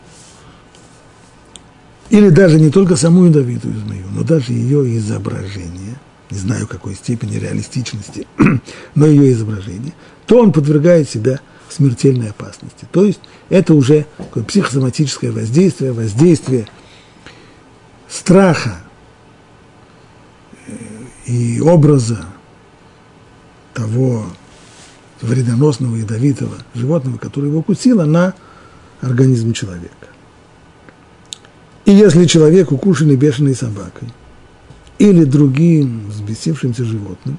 или 2.10 2.28
даже 2.28 2.60
не 2.60 2.70
только 2.70 2.96
саму 2.96 3.26
ядовитую 3.26 3.74
змею, 3.78 4.06
но 4.12 4.22
даже 4.22 4.52
ее 4.52 4.96
изображение, 4.98 5.96
не 6.30 6.38
знаю 6.38 6.66
какой 6.66 6.94
степени 6.94 7.36
реалистичности, 7.36 8.26
но 8.94 9.06
ее 9.06 9.32
изображение, 9.32 9.94
то 10.26 10.40
он 10.40 10.52
подвергает 10.52 11.08
себя 11.08 11.40
смертельной 11.68 12.30
опасности. 12.30 12.86
То 12.92 13.04
есть 13.04 13.20
это 13.48 13.74
уже 13.74 14.06
такое 14.16 14.44
психосоматическое 14.44 15.32
воздействие, 15.32 15.92
воздействие 15.92 16.68
страха 18.08 18.78
э, 20.66 20.72
и 21.26 21.60
образа 21.60 22.24
того 23.72 24.26
вредоносного, 25.24 25.96
ядовитого 25.96 26.54
животного, 26.74 27.18
которое 27.18 27.48
его 27.48 27.60
укусило, 27.60 28.04
на 28.04 28.34
организм 29.00 29.52
человека. 29.52 30.08
И 31.84 31.92
если 31.92 32.24
человек 32.26 32.72
укушенный 32.72 33.16
бешеной 33.16 33.54
собакой 33.54 34.08
или 34.98 35.24
другим 35.24 36.08
взбесившимся 36.08 36.84
животным, 36.84 37.38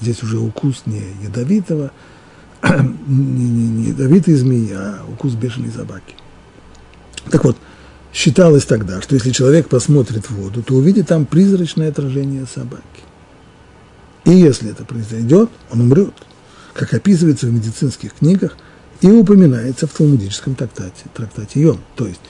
здесь 0.00 0.22
уже 0.22 0.38
укус 0.38 0.82
не 0.86 1.02
ядовитого, 1.22 1.90
не, 2.62 3.48
не, 3.48 3.68
не 3.68 3.84
ядовитой 3.88 4.34
змеи, 4.34 4.72
а 4.72 5.04
укус 5.08 5.32
бешеной 5.34 5.70
собаки. 5.70 6.14
Так 7.30 7.44
вот, 7.44 7.56
считалось 8.12 8.64
тогда, 8.64 9.00
что 9.00 9.14
если 9.14 9.30
человек 9.30 9.68
посмотрит 9.68 10.26
в 10.26 10.36
воду, 10.36 10.62
то 10.62 10.74
увидит 10.74 11.08
там 11.08 11.26
призрачное 11.26 11.88
отражение 11.88 12.46
собаки. 12.46 12.84
И 14.24 14.32
если 14.32 14.70
это 14.70 14.84
произойдет, 14.84 15.50
он 15.70 15.80
умрет 15.80 16.14
как 16.80 16.94
описывается 16.94 17.46
в 17.46 17.52
медицинских 17.52 18.14
книгах 18.14 18.56
и 19.02 19.10
упоминается 19.10 19.86
в 19.86 19.90
талмудическом 19.90 20.54
трактате, 20.54 21.04
трактате 21.12 21.60
Йом. 21.60 21.78
То 21.94 22.06
есть, 22.06 22.20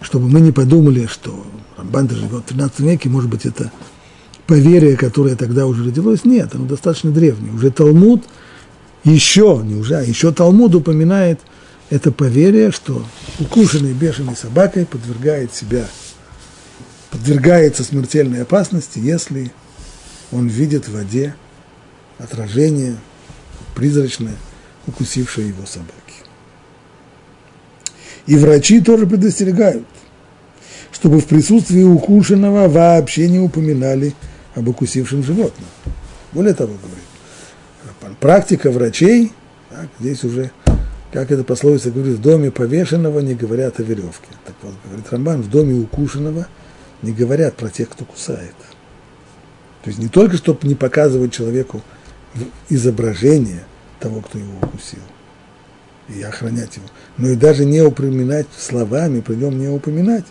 чтобы 0.00 0.28
мы 0.28 0.40
не 0.40 0.52
подумали, 0.52 1.06
что 1.06 1.44
Рамбан 1.76 2.08
живет 2.08 2.44
в 2.44 2.48
13 2.50 2.80
веке, 2.80 3.08
может 3.08 3.28
быть, 3.28 3.46
это 3.46 3.72
поверие, 4.46 4.96
которое 4.96 5.34
тогда 5.34 5.66
уже 5.66 5.84
родилось. 5.84 6.24
Нет, 6.24 6.54
оно 6.54 6.66
достаточно 6.66 7.10
древнее. 7.10 7.52
Уже 7.52 7.72
Талмуд, 7.72 8.22
еще, 9.02 9.60
не 9.64 9.74
уже, 9.74 9.96
а 9.96 10.02
еще 10.02 10.30
Талмуд 10.30 10.72
упоминает 10.76 11.40
это 11.90 12.12
поверие, 12.12 12.70
что 12.70 13.04
укушенный 13.40 13.92
бешеной 13.92 14.36
собакой 14.36 14.86
подвергает 14.86 15.52
себя, 15.52 15.84
подвергается 17.10 17.82
смертельной 17.82 18.42
опасности, 18.42 19.00
если 19.00 19.52
он 20.30 20.46
видит 20.46 20.86
в 20.86 20.92
воде 20.92 21.34
отражение 22.18 22.96
призрачная, 23.74 24.36
укусившая 24.86 25.46
его 25.46 25.66
собаки. 25.66 25.94
И 28.26 28.36
врачи 28.36 28.80
тоже 28.80 29.06
предостерегают, 29.06 29.86
чтобы 30.92 31.20
в 31.20 31.26
присутствии 31.26 31.82
укушенного 31.82 32.68
вообще 32.68 33.28
не 33.28 33.40
упоминали 33.40 34.14
об 34.54 34.68
укусившем 34.68 35.22
животном. 35.22 35.68
Более 36.32 36.54
того, 36.54 36.74
говорит, 36.74 38.18
практика 38.18 38.70
врачей, 38.70 39.32
так, 39.70 39.88
здесь 39.98 40.22
уже, 40.24 40.50
как 41.12 41.30
это 41.30 41.44
пословица 41.44 41.90
говорит, 41.90 42.16
в 42.16 42.20
доме 42.20 42.50
повешенного 42.50 43.20
не 43.20 43.34
говорят 43.34 43.80
о 43.80 43.82
веревке. 43.82 44.28
Так 44.44 44.54
вот, 44.62 44.74
говорит 44.84 45.06
Рамбан, 45.10 45.42
в 45.42 45.50
доме 45.50 45.74
укушенного 45.74 46.46
не 47.02 47.12
говорят 47.12 47.56
про 47.56 47.68
тех, 47.68 47.88
кто 47.88 48.04
кусает. 48.04 48.54
То 49.82 49.88
есть 49.88 49.98
не 49.98 50.08
только, 50.08 50.36
чтобы 50.36 50.68
не 50.68 50.74
показывать 50.74 51.32
человеку 51.32 51.82
изображение 52.68 53.64
того, 53.98 54.20
кто 54.20 54.38
его 54.38 54.52
укусил, 54.62 55.00
и 56.08 56.22
охранять 56.22 56.76
его, 56.76 56.86
но 57.16 57.28
и 57.28 57.36
даже 57.36 57.64
не 57.64 57.82
упоминать 57.82 58.46
словами, 58.56 59.20
при 59.20 59.34
нем 59.34 59.58
не 59.58 59.68
упоминать 59.68 60.24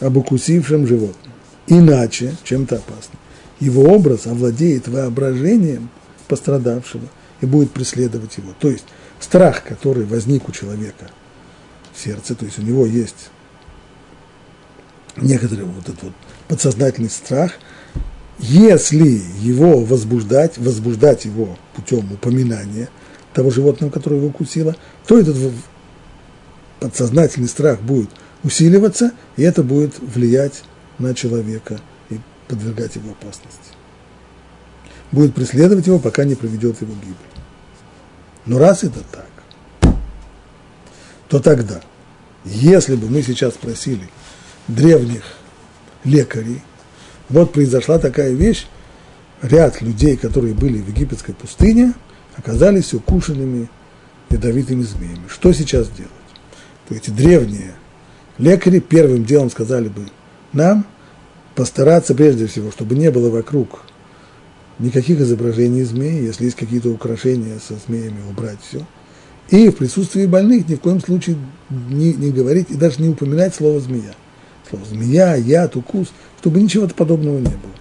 об 0.00 0.16
укусившем 0.16 0.86
животном. 0.86 1.32
Иначе, 1.66 2.34
чем-то 2.44 2.76
опасно. 2.76 3.18
Его 3.60 3.82
образ 3.82 4.26
овладеет 4.26 4.88
воображением 4.88 5.90
пострадавшего 6.28 7.06
и 7.40 7.46
будет 7.46 7.72
преследовать 7.72 8.38
его. 8.38 8.52
То 8.58 8.70
есть 8.70 8.86
страх, 9.18 9.62
который 9.64 10.04
возник 10.04 10.48
у 10.48 10.52
человека 10.52 11.10
в 11.92 12.00
сердце, 12.00 12.34
то 12.34 12.46
есть 12.46 12.58
у 12.58 12.62
него 12.62 12.86
есть 12.86 13.30
некоторый 15.16 15.64
вот 15.64 15.88
этот 15.88 16.02
вот 16.02 16.12
подсознательный 16.48 17.10
страх– 17.10 17.52
если 18.40 19.22
его 19.38 19.84
возбуждать, 19.84 20.56
возбуждать 20.56 21.26
его 21.26 21.58
путем 21.74 22.10
упоминания 22.12 22.88
того 23.34 23.50
животного, 23.50 23.90
которое 23.90 24.16
его 24.16 24.28
укусило, 24.28 24.74
то 25.06 25.18
этот 25.18 25.36
подсознательный 26.80 27.48
страх 27.48 27.80
будет 27.80 28.08
усиливаться, 28.42 29.12
и 29.36 29.42
это 29.42 29.62
будет 29.62 29.98
влиять 30.00 30.64
на 30.98 31.14
человека 31.14 31.80
и 32.08 32.18
подвергать 32.48 32.96
его 32.96 33.10
опасности. 33.10 33.74
Будет 35.12 35.34
преследовать 35.34 35.86
его, 35.86 35.98
пока 35.98 36.24
не 36.24 36.34
приведет 36.34 36.80
его 36.80 36.94
гибель. 36.94 37.14
Но 38.46 38.58
раз 38.58 38.84
это 38.84 39.00
так, 39.12 39.94
то 41.28 41.40
тогда, 41.40 41.82
если 42.44 42.96
бы 42.96 43.08
мы 43.08 43.22
сейчас 43.22 43.54
спросили 43.54 44.08
древних 44.66 45.24
лекарей, 46.04 46.62
вот 47.30 47.52
произошла 47.52 47.98
такая 47.98 48.32
вещь, 48.32 48.66
ряд 49.42 49.80
людей, 49.80 50.16
которые 50.16 50.54
были 50.54 50.78
в 50.78 50.88
египетской 50.88 51.32
пустыне, 51.32 51.94
оказались 52.36 52.92
укушенными 52.92 53.68
ядовитыми 54.28 54.82
змеями. 54.82 55.22
Что 55.28 55.52
сейчас 55.52 55.88
делать? 55.88 56.10
То 56.88 56.94
эти 56.94 57.10
древние 57.10 57.74
лекари 58.38 58.80
первым 58.80 59.24
делом 59.24 59.50
сказали 59.50 59.88
бы 59.88 60.06
нам 60.52 60.86
постараться 61.54 62.14
прежде 62.14 62.46
всего, 62.46 62.70
чтобы 62.70 62.94
не 62.94 63.10
было 63.10 63.30
вокруг 63.30 63.82
никаких 64.78 65.20
изображений 65.20 65.82
змей, 65.82 66.22
если 66.22 66.44
есть 66.44 66.56
какие-то 66.56 66.90
украшения 66.90 67.58
со 67.58 67.74
змеями, 67.74 68.22
убрать 68.28 68.58
все. 68.66 68.86
И 69.50 69.68
в 69.68 69.76
присутствии 69.76 70.26
больных 70.26 70.68
ни 70.68 70.76
в 70.76 70.80
коем 70.80 71.00
случае 71.00 71.36
не, 71.70 72.14
не 72.14 72.30
говорить 72.30 72.70
и 72.70 72.76
даже 72.76 73.02
не 73.02 73.08
упоминать 73.08 73.54
слово 73.54 73.80
«змея». 73.80 74.14
«Змея», 74.84 75.34
«яд», 75.36 75.76
«укус», 75.76 76.08
чтобы 76.40 76.60
ничего 76.60 76.86
подобного 76.88 77.38
не 77.38 77.44
было. 77.44 77.72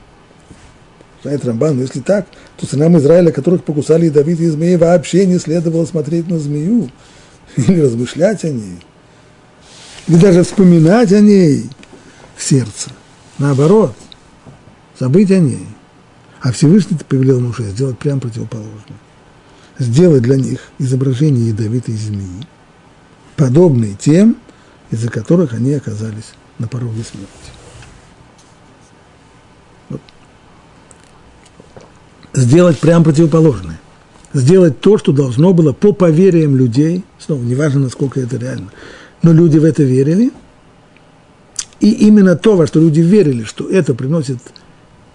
Знает 1.23 1.43
Рамбан, 1.45 1.75
но 1.75 1.81
если 1.81 1.99
так, 1.99 2.27
то 2.57 2.65
сынам 2.65 2.97
Израиля, 2.97 3.31
которых 3.31 3.63
покусали 3.63 4.05
ядовитые 4.05 4.51
змеи, 4.51 4.75
вообще 4.75 5.25
не 5.25 5.37
следовало 5.37 5.85
смотреть 5.85 6.29
на 6.29 6.39
змею 6.39 6.89
или 7.57 7.81
размышлять 7.81 8.43
о 8.45 8.49
ней, 8.49 8.79
или 10.07 10.17
даже 10.17 10.43
вспоминать 10.43 11.11
о 11.11 11.19
ней 11.19 11.69
в 12.35 12.43
сердце. 12.43 12.91
Наоборот, 13.37 13.95
забыть 14.99 15.31
о 15.31 15.39
ней. 15.39 15.65
А 16.41 16.53
Всевышний 16.53 16.97
повелел 17.07 17.41
Муше 17.41 17.63
сделать 17.63 17.97
прямо 17.99 18.21
противоположное. 18.21 18.97
Сделать 19.77 20.21
для 20.21 20.37
них 20.37 20.59
изображение 20.77 21.49
ядовитой 21.49 21.95
змеи, 21.95 22.47
подобные 23.35 23.93
тем, 23.93 24.37
из-за 24.91 25.09
которых 25.09 25.53
они 25.53 25.73
оказались 25.73 26.33
на 26.59 26.67
пороге 26.67 27.03
смерти. 27.03 27.59
сделать 32.33 32.79
прям 32.79 33.03
противоположное. 33.03 33.79
Сделать 34.33 34.79
то, 34.79 34.97
что 34.97 35.11
должно 35.11 35.53
было 35.53 35.73
по 35.73 35.91
повериям 35.91 36.55
людей, 36.55 37.03
снова, 37.17 37.41
неважно, 37.41 37.81
насколько 37.81 38.19
это 38.19 38.37
реально, 38.37 38.71
но 39.23 39.33
люди 39.33 39.57
в 39.57 39.63
это 39.63 39.83
верили, 39.83 40.31
и 41.79 41.91
именно 41.91 42.35
то, 42.35 42.55
во 42.55 42.67
что 42.67 42.79
люди 42.79 42.99
верили, 42.99 43.43
что 43.43 43.67
это 43.67 43.95
приносит 43.95 44.39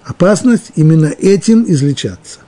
опасность, 0.03 0.73
именно 0.75 1.07
этим 1.07 1.65
излечаться. 1.67 2.41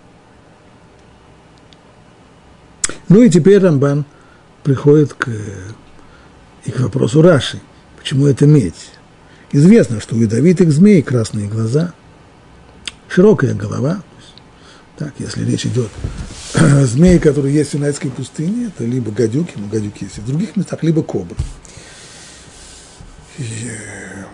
Ну 3.08 3.22
и 3.22 3.30
теперь 3.30 3.60
Рамбан 3.60 4.04
приходит 4.64 5.14
к, 5.14 5.30
и 6.64 6.70
к 6.72 6.80
вопросу 6.80 7.22
Раши. 7.22 7.60
Почему 8.06 8.28
это 8.28 8.46
медь? 8.46 8.92
Известно, 9.50 10.00
что 10.00 10.14
у 10.14 10.20
ядовитых 10.20 10.70
змей 10.70 11.02
красные 11.02 11.48
глаза, 11.48 11.92
широкая 13.08 13.52
голова, 13.52 14.00
Так, 14.96 15.12
если 15.18 15.44
речь 15.44 15.66
идет 15.66 15.90
о 16.54 16.84
змее, 16.84 17.18
которые 17.18 17.52
есть 17.52 17.70
в 17.70 17.72
Синайской 17.72 18.12
пустыне, 18.12 18.66
это 18.66 18.84
либо 18.84 19.10
гадюки, 19.10 19.54
ну 19.56 19.66
гадюки 19.66 20.04
есть 20.04 20.18
и 20.18 20.20
в 20.20 20.26
других 20.26 20.54
местах, 20.54 20.84
либо 20.84 21.02
кобры. 21.02 21.34
И, 23.38 23.42
э, 23.42 24.24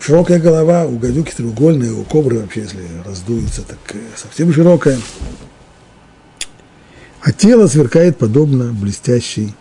широкая 0.00 0.40
голова, 0.40 0.84
у 0.84 0.98
гадюки 0.98 1.32
треугольная, 1.36 1.92
у 1.92 2.02
кобры 2.02 2.40
вообще, 2.40 2.62
если 2.62 2.84
раздуется, 3.06 3.62
так 3.62 3.78
э, 3.94 4.00
совсем 4.16 4.52
широкая. 4.52 4.98
А 7.20 7.30
тело 7.30 7.68
сверкает 7.68 8.18
подобно 8.18 8.72
блестящей 8.72 9.54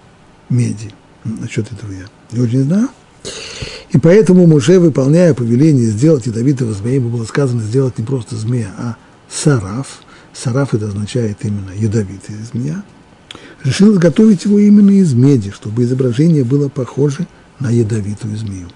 меди. 0.50 0.92
Насчет 1.24 1.72
этого 1.72 1.92
я 1.92 2.08
не 2.32 2.40
очень 2.40 2.64
знаю. 2.64 2.90
И 3.92 4.00
поэтому 4.00 4.48
Муше, 4.48 4.80
выполняя 4.80 5.34
повеление 5.34 5.86
сделать 5.86 6.26
ядовитого 6.26 6.74
змея, 6.74 6.96
ему 6.96 7.10
было 7.10 7.26
сказано 7.26 7.62
сделать 7.62 7.98
не 7.98 8.04
просто 8.04 8.36
змея, 8.36 8.74
а 8.78 8.96
сараф. 9.30 10.02
Сараф 10.34 10.74
это 10.74 10.88
означает 10.88 11.38
именно 11.44 11.72
ядовитая 11.72 12.38
змея. 12.52 12.84
Решил 13.64 13.94
изготовить 13.94 14.46
его 14.46 14.58
именно 14.58 14.90
из 14.90 15.14
меди, 15.14 15.52
чтобы 15.52 15.84
изображение 15.84 16.44
было 16.44 16.70
похоже 16.70 17.28
на 17.60 17.70
ядовитую 17.70 18.36
змею. 18.36 18.68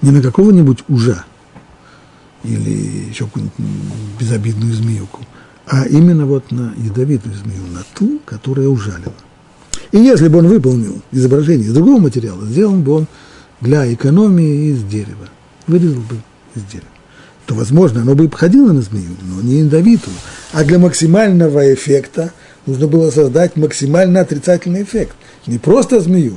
Не 0.00 0.12
на 0.12 0.22
какого-нибудь 0.22 0.84
ужа 0.88 1.24
или 2.44 3.08
еще 3.10 3.24
какую-нибудь 3.24 3.54
безобидную 4.20 4.72
змеюку, 4.72 5.26
а 5.66 5.84
именно 5.86 6.26
вот 6.26 6.52
на 6.52 6.72
ядовитую 6.76 7.34
змею, 7.34 7.66
на 7.66 7.82
ту, 7.94 8.20
которая 8.24 8.68
ужалила. 8.68 9.12
И 9.92 9.98
если 9.98 10.28
бы 10.28 10.38
он 10.38 10.48
выполнил 10.48 11.00
изображение 11.12 11.68
из 11.68 11.72
другого 11.72 12.00
материала, 12.00 12.44
сделал 12.46 12.76
бы 12.76 12.92
он 12.92 13.06
для 13.60 13.92
экономии 13.92 14.70
из 14.70 14.82
дерева, 14.84 15.28
вырезал 15.66 16.00
бы 16.02 16.16
из 16.54 16.62
дерева, 16.64 16.88
то, 17.46 17.54
возможно, 17.54 18.02
оно 18.02 18.14
бы 18.14 18.28
походило 18.28 18.72
на 18.72 18.82
змею, 18.82 19.16
но 19.22 19.40
не 19.40 19.60
ядовитую. 19.60 20.14
А 20.52 20.64
для 20.64 20.78
максимального 20.78 21.72
эффекта 21.72 22.32
нужно 22.66 22.86
было 22.86 23.10
создать 23.10 23.56
максимально 23.56 24.20
отрицательный 24.20 24.82
эффект. 24.82 25.16
Не 25.46 25.58
просто 25.58 26.00
змею, 26.00 26.36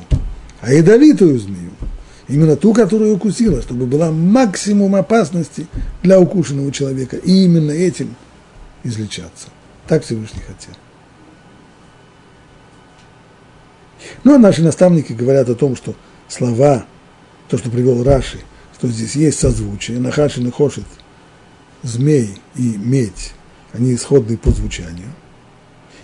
а 0.62 0.72
ядовитую 0.72 1.38
змею. 1.38 1.72
Именно 2.30 2.56
ту, 2.56 2.74
которую 2.74 3.16
укусила, 3.16 3.62
чтобы 3.62 3.86
была 3.86 4.10
максимум 4.12 4.96
опасности 4.96 5.68
для 6.02 6.18
укушенного 6.18 6.72
человека. 6.72 7.18
И 7.18 7.44
именно 7.44 7.72
этим 7.72 8.16
излечаться. 8.86 9.50
Так 9.88 10.06
Всевышний 10.06 10.40
хотел. 10.40 10.74
Ну, 14.24 14.36
а 14.36 14.38
наши 14.38 14.62
наставники 14.62 15.14
говорят 15.14 15.50
о 15.50 15.56
том, 15.56 15.76
что 15.76 15.96
слова, 16.28 16.86
то, 17.50 17.58
что 17.58 17.70
привел 17.70 18.04
Раши, 18.04 18.40
что 18.76 18.88
здесь 18.88 19.16
есть 19.16 19.40
созвучие, 19.40 20.00
нахаши 20.00 20.42
и 20.42 20.44
нахошит, 20.44 20.86
змей 21.84 22.38
и 22.56 22.78
медь, 22.78 23.34
они 23.74 23.94
исходные 23.96 24.38
по 24.38 24.52
звучанию. 24.52 25.14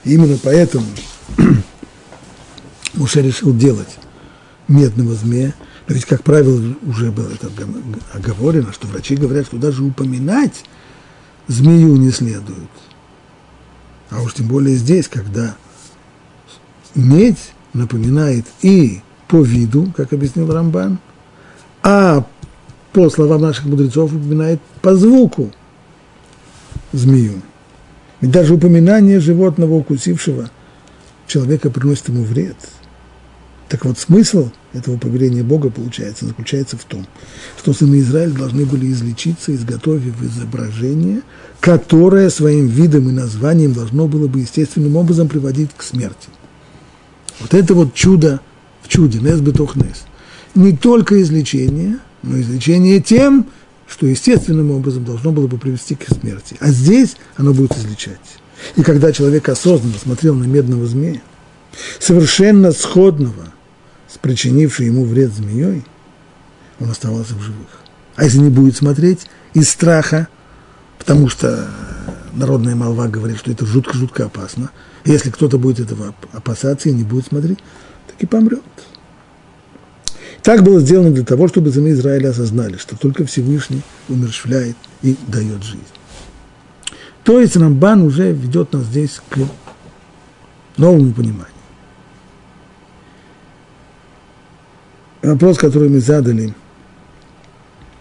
И 0.04 0.14
именно 0.14 0.38
поэтому 0.41 0.86
Муше 2.93 3.22
решил 3.22 3.56
делать 3.56 3.98
медного 4.68 5.16
змея, 5.16 5.54
но 5.88 5.95
ведь, 5.95 6.06
как 6.06 6.24
правило, 6.24 6.76
уже 6.86 7.12
было 7.12 7.30
это 7.30 7.50
оговорено, 8.14 8.74
что 8.74 8.88
врачи 8.88 9.16
говорят, 9.16 9.45
что 9.45 9.58
даже 9.58 9.84
упоминать 9.84 10.66
змею 11.48 11.95
не 11.95 12.12
следует. 12.12 12.70
А 14.10 14.22
уж 14.22 14.34
тем 14.34 14.48
более 14.48 14.76
здесь, 14.76 15.08
когда 15.08 15.56
медь 16.95 17.54
напоминает 17.74 18.45
и 18.61 19.01
по 19.28 19.41
виду, 19.41 19.91
как 19.95 20.13
объяснил 20.13 20.51
Рамбан, 20.51 20.99
а 21.84 22.26
по 22.93 23.09
словам 23.09 23.41
наших 23.41 23.65
мудрецов 23.65 24.13
упоминает 24.13 24.59
по 24.82 24.95
звуку 24.95 25.51
змею. 26.93 27.41
Ведь 28.22 28.32
даже 28.32 28.55
упоминание 28.55 29.20
животного, 29.20 29.76
укусившего 29.76 30.49
человека, 31.28 31.70
приносит 31.70 32.09
ему 32.09 32.24
вред. 32.24 32.55
Так 33.70 33.84
вот, 33.84 33.99
смысл 33.99 34.49
этого 34.74 34.97
повеления 34.97 35.43
Бога, 35.43 35.70
получается, 35.70 36.26
заключается 36.26 36.78
в 36.78 36.86
том, 36.86 37.05
что 37.57 37.74
сыны 37.74 37.99
Израиля 37.99 38.32
должны 38.32 38.65
были 38.65 38.89
излечиться, 38.91 39.53
изготовив 39.53 40.22
изображение, 40.24 41.22
которое 41.59 42.30
своим 42.30 42.68
видом 42.68 43.09
и 43.09 43.11
названием 43.11 43.74
должно 43.74 44.07
было 44.07 44.28
бы 44.28 44.39
естественным 44.39 44.95
образом 44.95 45.28
приводить 45.28 45.72
к 45.76 45.84
смерти. 45.84 46.30
Вот 47.40 47.54
это 47.54 47.74
вот 47.74 47.94
чудо 47.94 48.42
в 48.82 48.88
чуде, 48.88 49.20
нес 49.20 49.40
бетух 49.40 49.76
нес. 49.76 50.06
Не 50.56 50.76
только 50.76 51.22
излечение, 51.22 52.00
но 52.24 52.40
излечение 52.40 53.00
тем, 53.00 53.48
что 53.88 54.08
естественным 54.08 54.72
образом 54.72 55.06
должно 55.06 55.32
было 55.32 55.48
бы 55.48 55.58
привести 55.58 55.96
к 55.96 56.08
смерти. 56.08 56.58
А 56.60 56.70
здесь 56.70 57.16
оно 57.36 57.54
будет 57.54 57.78
излечать. 57.78 58.20
И 58.76 58.82
когда 58.82 59.12
человек 59.12 59.48
осознанно 59.50 59.98
смотрел 59.98 60.36
на 60.36 60.46
медного 60.46 60.86
змея, 60.88 61.22
совершенно 62.00 62.72
сходного 62.72 63.54
с 64.12 64.18
причинившей 64.18 64.88
ему 64.88 65.06
вред 65.06 65.34
змеей, 65.34 65.84
он 66.80 66.90
оставался 66.90 67.36
в 67.36 67.42
живых. 67.42 67.68
А 68.16 68.24
если 68.24 68.40
не 68.40 68.50
будет 68.50 68.76
смотреть 68.76 69.28
из 69.54 69.70
страха, 69.70 70.28
потому 70.98 71.30
что 71.30 71.70
народная 72.34 72.76
молва 72.76 73.08
говорит, 73.08 73.38
что 73.38 73.52
это 73.52 73.66
жутко-жутко 73.66 74.26
опасно, 74.26 74.72
если 75.08 75.30
кто-то 75.30 75.58
будет 75.58 75.80
этого 75.80 76.14
опасаться 76.34 76.89
и 76.89 76.93
не 76.93 77.03
будет 77.03 77.28
смотреть, 77.28 77.60
так 78.08 78.16
и 78.20 78.26
помрет. 78.26 78.62
Так 80.43 80.64
было 80.64 80.80
сделано 80.80 81.12
для 81.12 81.26
того, 81.26 81.47
чтобы 81.47 81.72
сыны 81.72 81.89
Израиля 81.89 82.30
осознали, 82.30 82.78
что 82.78 82.97
только 82.97 83.26
Всевышний 83.26 83.82
умерщвляет 84.08 84.78
и 85.01 85.18
дает 85.28 85.64
жизнь. 85.64 85.84
То 87.24 87.41
есть 87.41 87.55
Рамбан 87.58 88.01
уже 88.01 88.32
ведет 88.32 88.72
нас 88.74 88.84
здесь 88.84 89.22
к 89.30 89.39
новому 90.78 91.12
пониманию. 91.14 91.47
Вопрос, 95.22 95.58
который 95.58 95.89
мы 95.89 95.99
задали, 95.99 96.53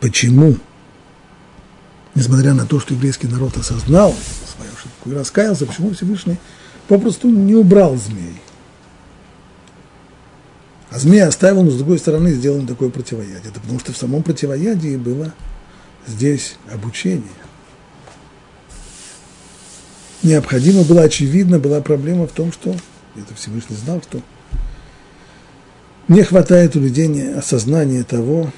почему, 0.01 0.57
несмотря 2.15 2.55
на 2.55 2.67
то, 2.67 2.79
что 2.79 2.95
еврейский 2.95 3.27
народ 3.27 3.57
осознал 3.57 4.15
свою 4.55 4.71
ошибку 4.73 5.11
и 5.11 5.15
раскаялся, 5.15 5.67
почему 5.67 5.93
Всевышний 5.93 6.39
попросту 6.89 7.29
не 7.29 7.55
убрал 7.55 7.97
змей. 7.97 8.35
А 10.91 10.99
змей 10.99 11.23
оставил, 11.23 11.63
но 11.63 11.71
с 11.71 11.77
другой 11.77 11.99
стороны 11.99 12.33
сделал 12.33 12.65
такое 12.67 12.91
противоядие. 12.91 13.41
Это 13.45 13.61
потому 13.61 13.81
что 13.81 13.93
в 13.93 13.97
самом 13.97 14.23
противоядии 14.23 14.97
было 14.97 15.35
здесь 16.07 16.57
обучение. 16.73 17.25
Необходимо 20.23 20.85
было, 20.85 21.03
очевидно, 21.03 21.59
была 21.59 21.81
проблема 21.81 22.27
в 22.27 22.33
том, 22.33 22.53
что, 22.53 22.75
это 23.15 23.35
Всевышний 23.35 23.77
знал, 23.77 24.03
что 24.03 24.21
не 26.09 26.23
хватает 26.23 26.77
у 26.77 26.81
людей 26.81 27.35
осознания 27.35 28.05
того, 28.05 28.53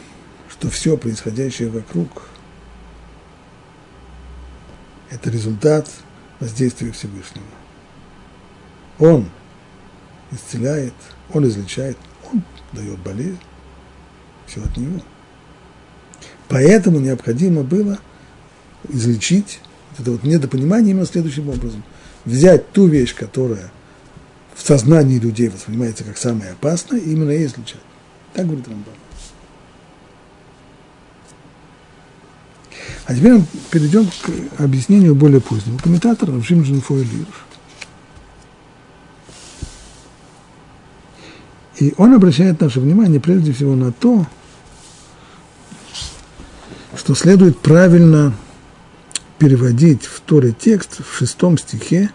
что 0.49 0.71
все 0.71 0.97
происходящее 0.97 1.71
вокруг– 1.71 2.23
это 5.11 5.31
результат 5.31 5.89
воздействия 6.41 6.93
Всевышнего. 6.93 7.45
Он 8.99 9.29
исцеляет, 10.31 10.95
он 11.33 11.47
излечает, 11.47 11.97
он 12.31 12.43
дает 12.73 12.99
болезнь, 13.01 13.39
все 14.47 14.63
от 14.63 14.77
него. 14.77 15.01
Поэтому 16.49 16.99
необходимо 16.99 17.63
было 17.63 17.99
излечить 18.89 19.61
это 19.99 20.13
вот 20.13 20.23
недопонимание 20.23 20.93
именно 20.93 21.07
следующим 21.07 21.49
образом. 21.49 21.83
Взять 22.25 22.71
ту 22.73 22.87
вещь, 22.87 23.15
которая 23.15 23.71
в 24.55 24.67
сознании 24.67 25.19
людей 25.19 25.49
воспринимается 25.49 26.05
как 26.05 26.17
самое 26.17 26.53
опасное, 26.53 26.99
и 26.99 27.13
именно 27.13 27.31
и 27.31 27.45
излечать. 27.45 27.81
Так 28.35 28.47
говорит 28.47 28.69
Рамбам. 28.69 28.95
А 33.07 33.15
теперь 33.15 33.41
перейдем 33.71 34.07
к 34.07 34.61
объяснению 34.61 35.15
более 35.15 35.41
позднего. 35.41 35.79
Комментатор 35.79 36.31
Равшим 36.31 36.65
Женфой 36.65 37.05
Лирш. 37.05 37.48
И 41.79 41.95
он 41.97 42.13
обращает 42.15 42.61
наше 42.61 42.81
внимание 42.81 43.21
прежде 43.21 43.53
всего 43.53 43.77
на 43.77 43.93
то, 43.93 44.27
что 46.97 47.15
следует 47.15 47.59
правильно 47.59 48.35
переводить 49.39 50.05
в 50.05 50.21
Торе 50.21 50.53
текст 50.59 51.01
в 51.07 51.17
шестом 51.17 51.57
стихе. 51.57 52.11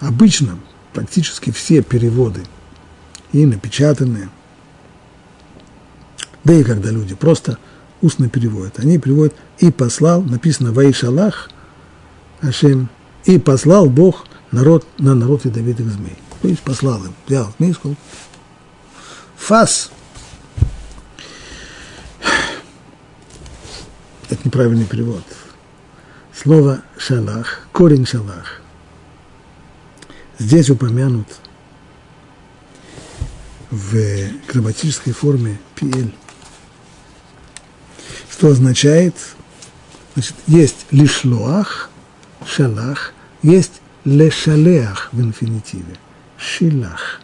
Обычно 0.00 0.58
практически 0.92 1.50
все 1.50 1.82
переводы, 1.82 2.42
и 3.32 3.46
напечатанные, 3.46 4.28
да 6.44 6.52
и 6.52 6.62
когда 6.62 6.90
люди 6.90 7.14
просто 7.14 7.58
устно 8.02 8.28
переводят, 8.28 8.78
они 8.78 8.98
переводят 8.98 9.34
«и 9.58 9.70
послал», 9.70 10.20
написано 10.20 10.72
«Ваишалах 10.72 11.50
Ашем», 12.42 12.90
«и 13.24 13.38
послал 13.38 13.88
Бог 13.88 14.26
народ 14.50 14.86
на 14.98 15.14
народ 15.14 15.46
ядовитых 15.46 15.88
змей». 15.88 16.18
То 16.42 16.48
есть 16.48 16.60
послал 16.60 17.02
им, 17.02 17.14
взял 17.26 17.50
змей 17.58 17.72
сказал 17.72 17.96
Фас. 19.44 19.90
Это 24.30 24.40
неправильный 24.42 24.86
перевод. 24.86 25.22
Слово 26.34 26.82
шалах, 26.96 27.68
корень 27.70 28.06
шалах, 28.06 28.62
здесь 30.38 30.70
упомянут 30.70 31.28
в 33.70 33.94
грамматической 34.48 35.12
форме 35.12 35.60
пиэль, 35.74 36.14
что 38.30 38.48
означает, 38.48 39.14
значит, 40.14 40.36
есть 40.46 40.86
лишлоах, 40.90 41.90
шалах, 42.46 43.12
есть 43.42 43.82
лешалеах 44.06 45.10
в 45.12 45.20
инфинитиве, 45.20 45.98
шилах. 46.38 47.20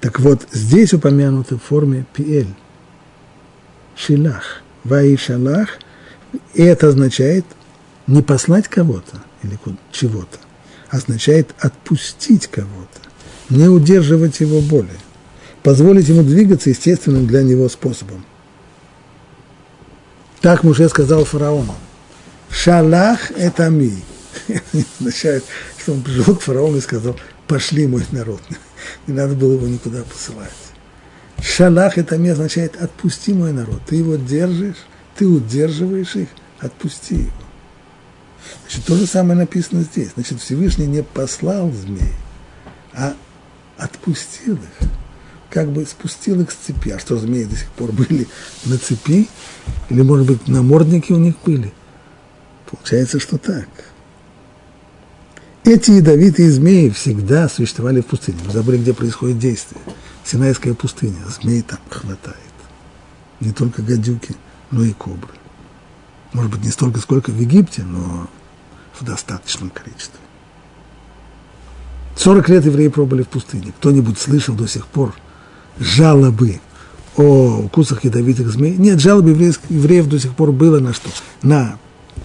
Так 0.00 0.20
вот, 0.20 0.46
здесь 0.52 0.92
упомянуто 0.92 1.56
в 1.56 1.62
форме 1.62 2.06
пиэль, 2.12 2.54
шилах, 3.96 4.62
ваи 4.84 5.16
шалах, 5.16 5.78
и 6.54 6.62
это 6.62 6.88
означает 6.88 7.44
не 8.06 8.22
послать 8.22 8.68
кого-то 8.68 9.22
или 9.42 9.58
чего-то, 9.90 10.38
означает 10.90 11.54
отпустить 11.58 12.46
кого-то, 12.46 13.00
не 13.48 13.68
удерживать 13.68 14.40
его 14.40 14.60
более, 14.60 14.98
позволить 15.62 16.08
ему 16.08 16.22
двигаться 16.22 16.70
естественным 16.70 17.26
для 17.26 17.42
него 17.42 17.68
способом. 17.68 18.24
Так 20.40 20.62
Муше 20.62 20.88
сказал 20.88 21.24
фараону. 21.24 21.74
Шалах– 22.50 23.30
это 23.36 23.68
ми. 23.68 23.92
означает, 25.00 25.44
что 25.78 25.92
он 25.92 26.02
пришел 26.02 26.36
к 26.36 26.42
фараону 26.42 26.76
и 26.76 26.80
сказал, 26.80 27.16
пошли 27.48 27.86
мой 27.86 28.04
народ. 28.12 28.40
Не 29.06 29.14
надо 29.14 29.34
было 29.34 29.54
его 29.54 29.66
никуда 29.66 30.02
посылать. 30.02 30.50
Шалах– 31.40 31.98
это 31.98 32.16
ми 32.16 32.30
означает, 32.30 32.80
отпусти 32.80 33.32
мой 33.32 33.52
народ. 33.52 33.80
Ты 33.86 33.96
его 33.96 34.16
держишь, 34.16 34.86
ты 35.16 35.26
удерживаешь 35.26 36.16
их, 36.16 36.28
отпусти 36.60 37.14
его. 37.14 37.32
Значит, 38.62 38.84
то 38.84 38.96
же 38.96 39.06
самое 39.06 39.38
написано 39.38 39.82
здесь. 39.82 40.10
Значит, 40.14 40.40
Всевышний 40.40 40.86
не 40.86 41.02
послал 41.02 41.70
змей, 41.72 42.12
а 42.92 43.14
отпустил 43.76 44.54
их, 44.54 44.88
как 45.50 45.70
бы 45.70 45.84
спустил 45.84 46.40
их 46.40 46.50
с 46.50 46.54
цепи. 46.54 46.90
А 46.90 46.98
что, 46.98 47.16
змеи 47.18 47.44
до 47.44 47.56
сих 47.56 47.70
пор 47.70 47.92
были 47.92 48.26
на 48.64 48.78
цепи? 48.78 49.28
Или, 49.90 50.02
может 50.02 50.26
быть, 50.26 50.48
намордники 50.48 51.12
у 51.12 51.18
них 51.18 51.34
были? 51.44 51.72
Получается, 52.70 53.20
что 53.20 53.38
так. 53.38 53.68
Эти 55.66 55.90
ядовитые 55.90 56.48
змеи 56.52 56.90
всегда 56.90 57.48
существовали 57.48 58.00
в 58.00 58.06
пустыне. 58.06 58.38
Вы 58.44 58.52
забыли, 58.52 58.78
где 58.78 58.94
происходит 58.94 59.40
действие. 59.40 59.80
Синайская 60.24 60.74
пустыня. 60.74 61.16
Змей 61.28 61.62
там 61.62 61.80
хватает. 61.90 62.38
Не 63.40 63.50
только 63.50 63.82
гадюки, 63.82 64.36
но 64.70 64.84
и 64.84 64.92
кобры. 64.92 65.34
Может 66.32 66.52
быть, 66.52 66.62
не 66.62 66.70
столько, 66.70 67.00
сколько 67.00 67.30
в 67.32 67.40
Египте, 67.40 67.82
но 67.82 68.28
в 68.94 69.04
достаточном 69.04 69.70
количестве. 69.70 70.20
40 72.14 72.48
лет 72.48 72.64
евреи 72.64 72.86
пробыли 72.86 73.24
в 73.24 73.28
пустыне. 73.28 73.72
Кто-нибудь 73.76 74.20
слышал 74.20 74.54
до 74.54 74.68
сих 74.68 74.86
пор 74.86 75.16
жалобы 75.80 76.60
о 77.16 77.62
укусах 77.64 78.04
ядовитых 78.04 78.52
змей? 78.52 78.76
Нет, 78.76 79.00
жалобы 79.00 79.30
евреев 79.30 80.06
до 80.06 80.20
сих 80.20 80.32
пор 80.36 80.52
было 80.52 80.78
на 80.78 80.92
что? 80.92 81.10
На 81.42 81.76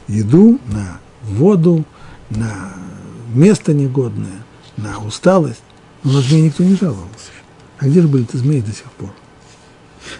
еду, 0.08 0.60
на 0.68 1.00
воду, 1.24 1.86
на 2.30 2.72
место 3.36 3.74
негодное, 3.74 4.44
на 4.78 5.00
усталость. 5.00 5.64
Но 6.04 6.14
на 6.14 6.22
змей 6.22 6.44
никто 6.44 6.64
не 6.64 6.76
жаловался. 6.76 7.32
А 7.78 7.88
где 7.88 8.02
же 8.02 8.08
были 8.08 8.24
эти 8.24 8.38
змеи 8.38 8.62
до 8.62 8.72
сих 8.72 8.92
пор? 8.94 9.12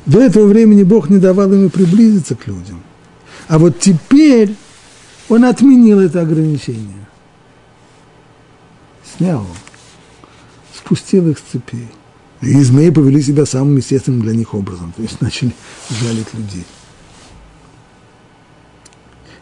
До 0.06 0.20
этого 0.20 0.46
времени 0.48 0.84
Бог 0.84 1.10
не 1.10 1.18
давал 1.18 1.52
им 1.54 1.70
приблизиться 1.70 2.36
к 2.36 2.48
людям. 2.48 2.84
А 3.48 3.58
вот 3.60 3.80
теперь 3.80 4.56
он 5.30 5.46
отменил 5.46 6.00
это 6.00 6.22
ограничение. 6.22 7.08
Снял, 9.18 9.46
спустил 10.74 11.30
их 11.30 11.40
с 11.40 11.52
цепей. 11.52 11.88
И 12.42 12.62
змеи 12.64 12.90
повели 12.90 13.22
себя 13.22 13.46
самым 13.46 13.78
естественным 13.78 14.22
для 14.22 14.34
них 14.36 14.54
образом, 14.54 14.94
то 14.96 15.02
есть 15.04 15.22
начали 15.22 15.54
жалить 15.90 16.34
людей. 16.34 16.66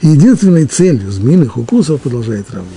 Единственной 0.02 0.66
целью 0.66 1.12
змеиных 1.12 1.58
укусов, 1.58 2.02
продолжает 2.02 2.52
Равлюш, 2.52 2.70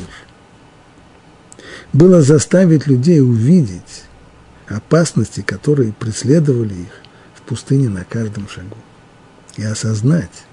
было 1.93 2.23
заставить 2.23 2.87
людей 2.87 3.21
увидеть 3.21 4.05
опасности, 4.69 5.43
которые 5.43 5.93
преследовали 5.93 6.75
их 6.75 6.93
в 7.35 7.43
пустыне 7.43 7.89
на 7.89 8.05
каждом 8.05 8.49
шагу, 8.49 8.77
и 9.57 9.65
осознать, 9.65 10.45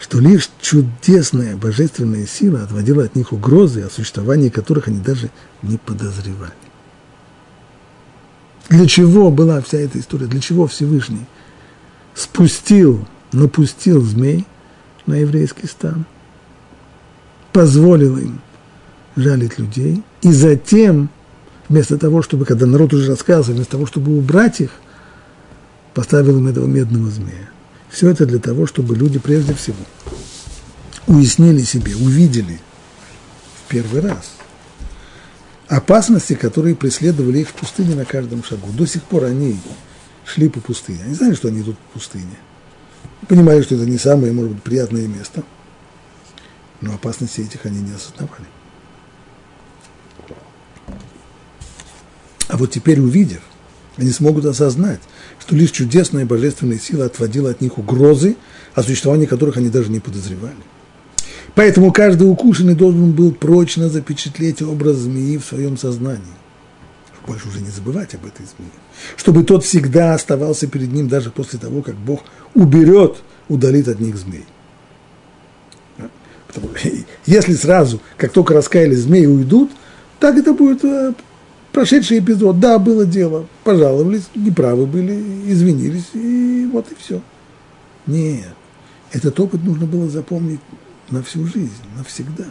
что 0.00 0.18
лишь 0.18 0.50
чудесная 0.60 1.56
божественная 1.56 2.26
сила 2.26 2.62
отводила 2.62 3.04
от 3.04 3.14
них 3.14 3.32
угрозы, 3.32 3.82
о 3.82 3.90
существовании 3.90 4.48
которых 4.48 4.88
они 4.88 5.00
даже 5.00 5.30
не 5.62 5.76
подозревали. 5.76 6.52
Для 8.68 8.86
чего 8.86 9.30
была 9.30 9.60
вся 9.62 9.78
эта 9.78 9.98
история? 9.98 10.26
Для 10.26 10.40
чего 10.40 10.66
Всевышний 10.66 11.26
спустил, 12.14 13.06
напустил 13.32 14.02
змей 14.02 14.46
на 15.06 15.14
еврейский 15.14 15.66
стан, 15.66 16.04
позволил 17.52 18.18
им 18.18 18.40
жалить 19.16 19.58
людей, 19.58 20.02
и 20.22 20.32
затем, 20.32 21.10
вместо 21.68 21.98
того, 21.98 22.22
чтобы, 22.22 22.44
когда 22.44 22.66
народ 22.66 22.92
уже 22.94 23.10
рассказывал, 23.10 23.56
вместо 23.56 23.72
того, 23.72 23.86
чтобы 23.86 24.16
убрать 24.16 24.60
их, 24.60 24.70
поставил 25.94 26.38
им 26.38 26.48
этого 26.48 26.66
медного 26.66 27.10
змея. 27.10 27.50
Все 27.88 28.08
это 28.08 28.26
для 28.26 28.38
того, 28.38 28.66
чтобы 28.66 28.96
люди 28.96 29.18
прежде 29.18 29.54
всего 29.54 29.76
уяснили 31.06 31.62
себе, 31.62 31.96
увидели 31.96 32.60
в 33.64 33.68
первый 33.68 34.00
раз 34.02 34.32
опасности, 35.68 36.34
которые 36.34 36.74
преследовали 36.74 37.40
их 37.40 37.48
в 37.48 37.54
пустыне 37.54 37.94
на 37.94 38.04
каждом 38.04 38.42
шагу. 38.42 38.68
До 38.72 38.86
сих 38.86 39.02
пор 39.02 39.24
они 39.24 39.58
шли 40.24 40.48
по 40.48 40.60
пустыне. 40.60 41.00
Они 41.04 41.14
знали, 41.14 41.34
что 41.34 41.48
они 41.48 41.60
идут 41.60 41.78
по 41.78 41.98
пустыне. 41.98 42.36
Понимали, 43.28 43.62
что 43.62 43.74
это 43.74 43.84
не 43.84 43.98
самое, 43.98 44.32
может 44.32 44.52
быть, 44.52 44.62
приятное 44.62 45.06
место. 45.06 45.42
Но 46.80 46.94
опасности 46.94 47.40
этих 47.40 47.66
они 47.66 47.80
не 47.80 47.92
осознавали. 47.92 48.46
А 52.48 52.56
вот 52.56 52.70
теперь, 52.70 52.98
увидев, 52.98 53.40
они 53.96 54.10
смогут 54.10 54.46
осознать, 54.46 55.00
что 55.38 55.54
лишь 55.54 55.70
чудесная 55.70 56.24
божественная 56.24 56.78
сила 56.78 57.06
отводила 57.06 57.50
от 57.50 57.60
них 57.60 57.78
угрозы, 57.78 58.36
о 58.74 58.82
существовании 58.82 59.26
которых 59.26 59.56
они 59.56 59.68
даже 59.68 59.90
не 59.90 60.00
подозревали. 60.00 60.56
Поэтому 61.54 61.92
каждый 61.92 62.30
укушенный 62.30 62.74
должен 62.74 63.12
был 63.12 63.32
прочно 63.32 63.88
запечатлеть 63.88 64.62
образ 64.62 64.96
змеи 64.96 65.36
в 65.36 65.44
своем 65.44 65.76
сознании. 65.76 66.22
Больше 67.26 67.48
уже 67.48 67.60
не 67.60 67.70
забывать 67.70 68.14
об 68.14 68.24
этой 68.24 68.46
змее. 68.46 68.70
Чтобы 69.16 69.44
тот 69.44 69.64
всегда 69.64 70.14
оставался 70.14 70.66
перед 70.66 70.92
ним 70.92 71.08
даже 71.08 71.30
после 71.30 71.58
того, 71.58 71.82
как 71.82 71.96
Бог 71.96 72.22
уберет, 72.54 73.16
удалит 73.48 73.88
от 73.88 74.00
них 74.00 74.16
змей. 74.16 74.46
Если 77.26 77.54
сразу, 77.54 78.00
как 78.16 78.32
только 78.32 78.54
раскаялись 78.54 79.00
змеи, 79.00 79.26
уйдут, 79.26 79.70
так 80.20 80.36
это 80.36 80.54
будет 80.54 80.84
э, 80.84 81.12
прошедший 81.72 82.18
эпизод, 82.18 82.60
да, 82.60 82.78
было 82.78 83.04
дело, 83.06 83.46
пожаловались, 83.64 84.28
неправы 84.34 84.86
были, 84.86 85.12
извинились, 85.50 86.10
и 86.14 86.68
вот 86.72 86.90
и 86.90 86.94
все. 86.94 87.20
Нет, 88.06 88.54
этот 89.12 89.38
опыт 89.40 89.62
нужно 89.64 89.86
было 89.86 90.08
запомнить 90.08 90.60
на 91.10 91.22
всю 91.22 91.46
жизнь, 91.46 91.72
навсегда. 91.96 92.46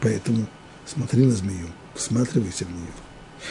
Поэтому 0.00 0.46
смотри 0.86 1.24
на 1.24 1.32
змею, 1.32 1.68
всматривайся 1.94 2.64
в 2.64 2.70
нее. 2.70 2.92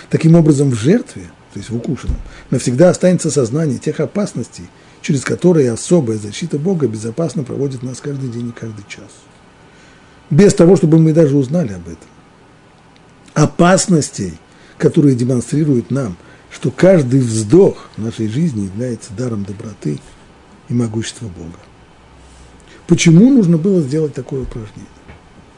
Таким 0.10 0.36
образом, 0.36 0.70
в 0.70 0.76
жертве, 0.76 1.24
то 1.54 1.60
есть 1.60 1.70
в 1.70 1.76
укушенном, 1.76 2.18
навсегда 2.50 2.90
останется 2.90 3.30
сознание 3.30 3.78
тех 3.78 4.00
опасностей, 4.00 4.70
через 5.02 5.24
которые 5.24 5.72
особая 5.72 6.18
защита 6.18 6.58
Бога 6.58 6.88
безопасно 6.88 7.44
проводит 7.44 7.84
нас 7.84 8.00
каждый 8.00 8.30
день 8.30 8.50
и 8.50 8.60
каждый 8.60 8.86
час. 8.88 9.10
Без 10.30 10.54
того, 10.54 10.78
чтобы 10.78 10.98
мы 10.98 11.14
даже 11.14 11.36
узнали 11.36 11.74
об 11.74 11.88
этом 11.88 12.08
опасностей, 13.34 14.38
которые 14.78 15.16
демонстрируют 15.16 15.92
нам, 15.92 16.18
что 16.52 16.72
каждый 16.72 17.22
вздох 17.22 17.90
нашей 17.98 18.28
жизни 18.28 18.66
является 18.66 19.14
даром 19.14 19.44
доброты 19.44 20.00
и 20.70 20.74
могущества 20.74 21.28
Бога. 21.28 21.60
Почему 22.88 23.30
нужно 23.30 23.58
было 23.58 23.82
сделать 23.82 24.14
такое 24.14 24.42
упражнение? 24.42 24.86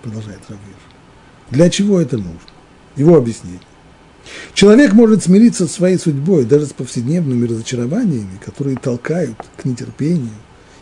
Продолжает 0.01 0.39
Равир. 0.49 0.75
Для 1.49 1.69
чего 1.69 1.99
это 1.99 2.17
нужно? 2.17 2.39
Его 2.95 3.17
объяснение. 3.17 3.61
Человек 4.53 4.93
может 4.93 5.23
смириться 5.23 5.67
со 5.67 5.73
своей 5.73 5.97
судьбой 5.97 6.45
даже 6.45 6.67
с 6.67 6.73
повседневными 6.73 7.47
разочарованиями, 7.47 8.39
которые 8.43 8.77
толкают 8.77 9.37
к 9.57 9.65
нетерпению 9.65 10.29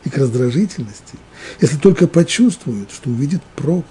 и 0.03 0.09
к 0.09 0.17
раздражительности, 0.17 1.15
если 1.59 1.77
только 1.77 2.07
почувствует, 2.07 2.91
что 2.91 3.09
увидит 3.09 3.41
проб 3.55 3.85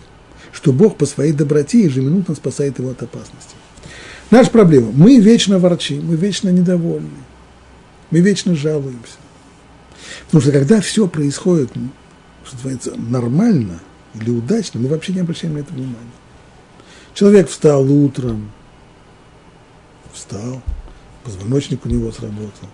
что 0.53 0.73
Бог 0.73 0.97
по 0.97 1.07
своей 1.07 1.33
доброте 1.33 1.83
ежеминутно 1.83 2.35
спасает 2.35 2.79
его 2.79 2.91
от 2.91 3.03
опасности. 3.03 3.55
Наша 4.31 4.51
проблема– 4.51 4.93
мы 4.95 5.19
вечно 5.19 5.59
ворчим, 5.59 6.07
мы 6.07 6.17
вечно 6.17 6.49
недовольны, 6.51 7.11
мы 8.11 8.21
вечно 8.21 8.55
жалуемся. 8.55 9.19
Потому 10.27 10.43
что 10.43 10.53
когда 10.53 10.81
все 10.81 11.07
происходит 11.09 11.71
что 12.45 12.57
называется, 12.57 12.93
нормально 12.97 13.81
или 14.15 14.31
удачно, 14.31 14.81
мы 14.81 14.89
вообще 14.89 15.13
не 15.13 15.21
обращаем 15.21 15.55
на 15.55 15.59
это 15.59 15.73
внимания. 15.73 15.97
Человек 17.15 17.49
встал 17.49 17.89
утром, 17.91 18.51
встал, 20.13 20.63
позвоночник 21.25 21.85
у 21.87 21.89
него 21.89 22.11
сработал, 22.11 22.69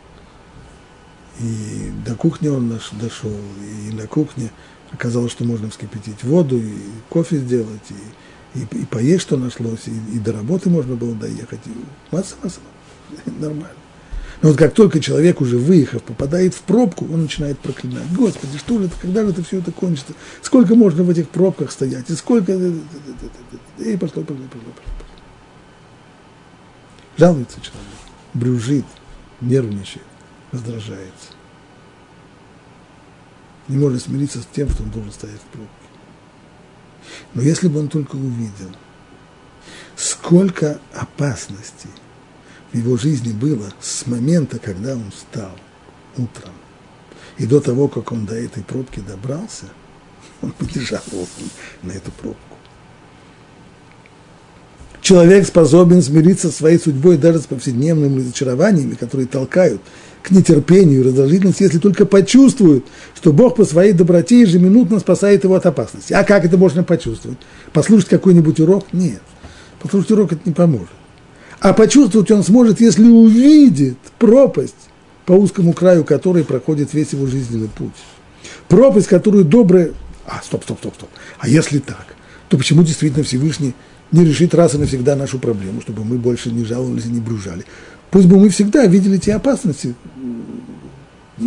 и 1.40 1.92
до 2.06 2.14
кухни 2.14 2.48
он 2.48 2.68
наш, 2.68 2.90
дошел, 2.92 3.36
и 3.60 3.92
на 3.92 4.06
кухне 4.06 4.50
оказалось, 4.96 5.32
что 5.32 5.44
можно 5.44 5.70
вскипятить 5.70 6.22
воду, 6.24 6.58
и 6.58 6.74
кофе 7.08 7.36
сделать, 7.36 7.82
и, 8.54 8.58
и, 8.58 8.82
и 8.82 8.86
поесть, 8.86 9.22
что 9.22 9.36
нашлось, 9.36 9.86
и, 9.86 10.16
и 10.16 10.18
до 10.18 10.32
работы 10.32 10.70
можно 10.70 10.96
было 10.96 11.14
доехать, 11.14 11.60
и 11.66 12.14
масса-масса, 12.14 12.60
нормально. 13.38 13.76
Но 14.42 14.50
вот 14.50 14.58
как 14.58 14.74
только 14.74 15.00
человек 15.00 15.40
уже 15.40 15.56
выехав, 15.56 16.02
попадает 16.02 16.54
в 16.54 16.60
пробку, 16.60 17.06
он 17.06 17.22
начинает 17.22 17.58
проклинать. 17.58 18.12
Господи, 18.12 18.58
что 18.58 18.78
же 18.78 18.86
это, 18.86 18.94
когда 19.00 19.22
же 19.22 19.30
это 19.30 19.42
все 19.42 19.58
это 19.58 19.72
кончится? 19.72 20.12
Сколько 20.42 20.74
можно 20.74 21.02
в 21.04 21.10
этих 21.10 21.28
пробках 21.30 21.70
стоять? 21.70 22.10
И 22.10 22.14
сколько... 22.14 22.52
И 22.52 23.96
пошло, 23.96 24.22
пошло, 24.22 24.44
пошло, 24.50 24.72
пошло. 24.74 24.92
Жалуется 27.16 27.56
человек, 27.62 27.82
брюжит, 28.34 28.84
нервничает, 29.40 30.04
раздражается. 30.52 31.35
Не 33.68 33.78
может 33.78 34.02
смириться 34.02 34.40
с 34.42 34.46
тем, 34.46 34.70
что 34.70 34.82
он 34.82 34.90
должен 34.90 35.12
стоять 35.12 35.40
в 35.40 35.52
пробке. 35.52 35.70
Но 37.34 37.42
если 37.42 37.68
бы 37.68 37.80
он 37.80 37.88
только 37.88 38.16
увидел, 38.16 38.70
сколько 39.96 40.80
опасностей– 40.94 41.90
в 42.72 42.76
его 42.76 42.96
жизни 42.96 43.32
было 43.32 43.72
с 43.80 44.06
момента, 44.06 44.58
когда 44.58 44.92
он 44.92 45.10
встал 45.10 45.56
утром, 46.16 46.52
и 47.38 47.46
до 47.46 47.60
того, 47.60 47.88
как 47.88 48.12
он 48.12 48.26
до 48.26 48.34
этой 48.34 48.62
пробки 48.62 49.00
добрался, 49.00 49.66
он 50.42 50.50
бы 50.58 50.66
не 50.74 50.80
жаловался 50.80 51.42
на 51.82 51.92
эту 51.92 52.10
пробку. 52.12 52.45
Человек 55.00 55.46
способен 55.46 56.02
смириться 56.02 56.48
со 56.48 56.56
своей 56.56 56.78
судьбой 56.78 57.16
даже 57.16 57.38
с 57.38 57.46
повседневными 57.46 58.18
разочарованиями, 58.18 58.94
которые 58.94 59.28
толкают 59.28 59.80
к 60.22 60.32
нетерпению 60.32 61.00
и 61.00 61.04
раздражительности, 61.04 61.62
если 61.62 61.78
только 61.78 62.06
почувствует, 62.06 62.84
что 63.14 63.32
Бог 63.32 63.54
по 63.54 63.64
своей 63.64 63.92
доброте 63.92 64.40
ежеминутно 64.40 64.98
спасает 64.98 65.44
его 65.44 65.54
от 65.54 65.64
опасности. 65.64 66.12
А 66.12 66.24
как 66.24 66.44
это 66.44 66.56
можно 66.56 66.82
почувствовать? 66.82 67.38
Послушать 67.72 68.08
какой-нибудь 68.08 68.58
урок? 68.58 68.86
Нет. 68.92 69.22
Послушать 69.80 70.10
урок 70.10 70.32
это 70.32 70.42
не 70.44 70.52
поможет. 70.52 70.88
А 71.60 71.72
почувствовать 71.72 72.30
он 72.32 72.42
сможет, 72.42 72.80
если 72.80 73.08
увидит 73.08 73.98
пропасть, 74.18 74.74
по 75.26 75.32
узкому 75.32 75.72
краю 75.72 76.04
которой 76.04 76.44
проходит 76.44 76.94
весь 76.94 77.12
его 77.12 77.26
жизненный 77.26 77.68
путь. 77.68 77.92
Пропасть, 78.68 79.08
которую 79.08 79.44
добрая... 79.44 79.92
А, 80.26 80.40
стоп, 80.42 80.64
стоп, 80.64 80.78
стоп, 80.78 80.94
стоп. 80.94 81.08
А 81.38 81.48
если 81.48 81.78
так, 81.78 82.06
то 82.48 82.56
почему 82.56 82.82
действительно 82.82 83.24
Всевышний 83.24 83.74
не 84.12 84.24
решит 84.24 84.54
раз 84.54 84.74
и 84.74 84.78
навсегда 84.78 85.16
нашу 85.16 85.38
проблему, 85.38 85.80
чтобы 85.80 86.04
мы 86.04 86.18
больше 86.18 86.50
не 86.50 86.64
жаловались 86.64 87.06
и 87.06 87.10
не 87.10 87.20
брюжали? 87.20 87.64
Пусть 88.10 88.26
бы 88.26 88.38
мы 88.38 88.48
всегда 88.48 88.86
видели 88.86 89.18
те 89.18 89.34
опасности, 89.34 89.94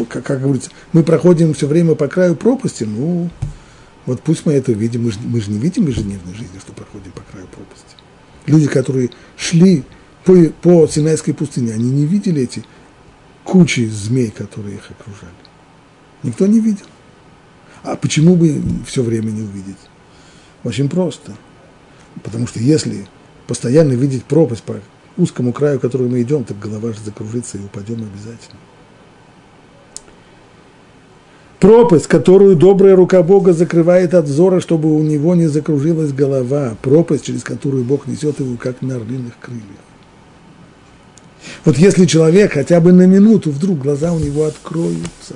как, 0.09 0.23
как 0.23 0.41
говорится, 0.41 0.69
мы 0.93 1.03
проходим 1.03 1.53
все 1.53 1.67
время 1.67 1.95
по 1.95 2.07
краю 2.07 2.35
пропасти, 2.35 2.83
ну, 2.83 3.29
вот 4.05 4.21
пусть 4.21 4.45
мы 4.45 4.53
это 4.53 4.71
видим, 4.71 5.03
мы 5.03 5.11
же, 5.11 5.19
мы 5.23 5.41
же 5.41 5.51
не 5.51 5.57
видим 5.57 5.87
ежедневной 5.87 6.33
жизни, 6.33 6.59
что 6.59 6.73
проходим 6.73 7.11
по 7.11 7.21
краю 7.31 7.47
пропасти. 7.47 7.95
Люди, 8.45 8.67
которые 8.67 9.09
шли 9.37 9.83
по, 10.25 10.33
по 10.61 10.87
Синайской 10.87 11.33
пустыне, 11.33 11.73
они 11.73 11.89
не 11.89 12.05
видели 12.05 12.43
эти 12.43 12.63
кучи 13.43 13.87
змей, 13.87 14.31
которые 14.31 14.75
их 14.75 14.91
окружали. 14.91 15.33
Никто 16.23 16.45
не 16.47 16.59
видел. 16.59 16.85
А 17.83 17.95
почему 17.95 18.35
бы 18.35 18.61
все 18.85 19.03
время 19.03 19.31
не 19.31 19.41
увидеть? 19.41 19.77
Очень 20.63 20.89
просто. 20.89 21.33
Потому 22.23 22.47
что 22.47 22.59
если 22.59 23.07
постоянно 23.47 23.93
видеть 23.93 24.25
пропасть 24.25 24.63
по 24.63 24.75
узкому 25.17 25.53
краю, 25.53 25.79
который 25.79 26.07
мы 26.07 26.21
идем, 26.21 26.43
так 26.43 26.59
голова 26.59 26.93
же 26.93 26.99
закружится 27.03 27.57
и 27.57 27.61
упадем 27.61 27.95
обязательно. 27.95 28.59
Пропасть, 31.59 32.07
которую 32.07 32.55
добрая 32.55 32.95
рука 32.95 33.21
Бога 33.21 33.51
закрывает 33.51 34.13
от 34.13 34.25
взора, 34.25 34.61
чтобы 34.61 34.95
у 34.95 35.03
него 35.03 35.35
не 35.35 35.47
закружилась 35.47 36.13
голова. 36.13 36.77
Пропасть, 36.81 37.25
через 37.25 37.43
которую 37.43 37.83
Бог 37.83 38.07
несет 38.07 38.39
его, 38.39 38.55
как 38.55 38.81
на 38.81 38.95
орлиных 38.95 39.33
крыльях. 39.41 39.63
Вот 41.65 41.77
если 41.77 42.05
человек 42.05 42.53
хотя 42.53 42.79
бы 42.79 42.93
на 42.93 43.05
минуту 43.05 43.51
вдруг 43.51 43.79
глаза 43.79 44.13
у 44.13 44.19
него 44.19 44.45
откроются, 44.45 45.35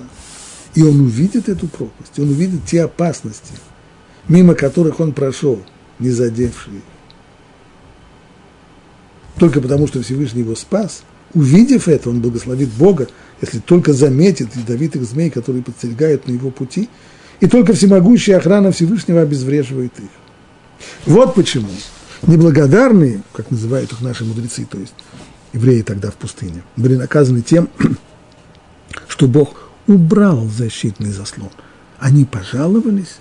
и 0.75 0.81
он 0.81 1.01
увидит 1.01 1.49
эту 1.49 1.67
пропасть, 1.67 2.17
он 2.17 2.29
увидит 2.29 2.65
те 2.65 2.83
опасности, 2.83 3.53
мимо 4.29 4.55
которых 4.55 5.01
он 5.01 5.11
прошел, 5.11 5.59
не 5.99 6.09
задевшие 6.09 6.81
Только 9.37 9.61
потому, 9.61 9.87
что 9.87 10.01
Всевышний 10.01 10.41
его 10.41 10.55
спас, 10.55 11.03
увидев 11.33 11.87
это, 11.87 12.09
он 12.09 12.21
благословит 12.21 12.69
Бога, 12.69 13.07
если 13.41 13.59
только 13.59 13.93
заметит 13.93 14.55
ядовитых 14.55 15.03
змей, 15.03 15.29
которые 15.29 15.63
подстерегают 15.63 16.27
на 16.27 16.31
его 16.31 16.49
пути, 16.51 16.89
и 17.39 17.47
только 17.47 17.73
всемогущая 17.73 18.37
охрана 18.37 18.71
Всевышнего 18.71 19.21
обезвреживает 19.21 19.91
их. 19.99 20.09
Вот 21.05 21.35
почему 21.35 21.69
неблагодарные, 22.27 23.21
как 23.33 23.51
называют 23.51 23.91
их 23.91 24.01
наши 24.01 24.23
мудрецы, 24.23 24.65
то 24.65 24.77
есть 24.77 24.93
евреи 25.51 25.81
тогда 25.81 26.11
в 26.11 26.15
пустыне, 26.15 26.63
были 26.75 26.95
наказаны 26.95 27.41
тем, 27.41 27.69
что 29.07 29.27
Бог 29.27 29.69
убрал 29.87 30.47
защитный 30.47 31.11
заслон. 31.11 31.49
Они 31.99 32.25
пожаловались, 32.25 33.17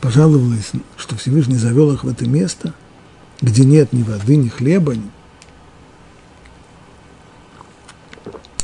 пожаловались, 0.00 0.72
что 0.96 1.16
Всевышний 1.16 1.56
завел 1.56 1.92
их 1.92 2.04
в 2.04 2.08
это 2.08 2.28
место, 2.28 2.74
где 3.40 3.64
нет 3.64 3.92
ни 3.92 4.02
воды, 4.02 4.36
ни 4.36 4.48
хлеба. 4.48 4.94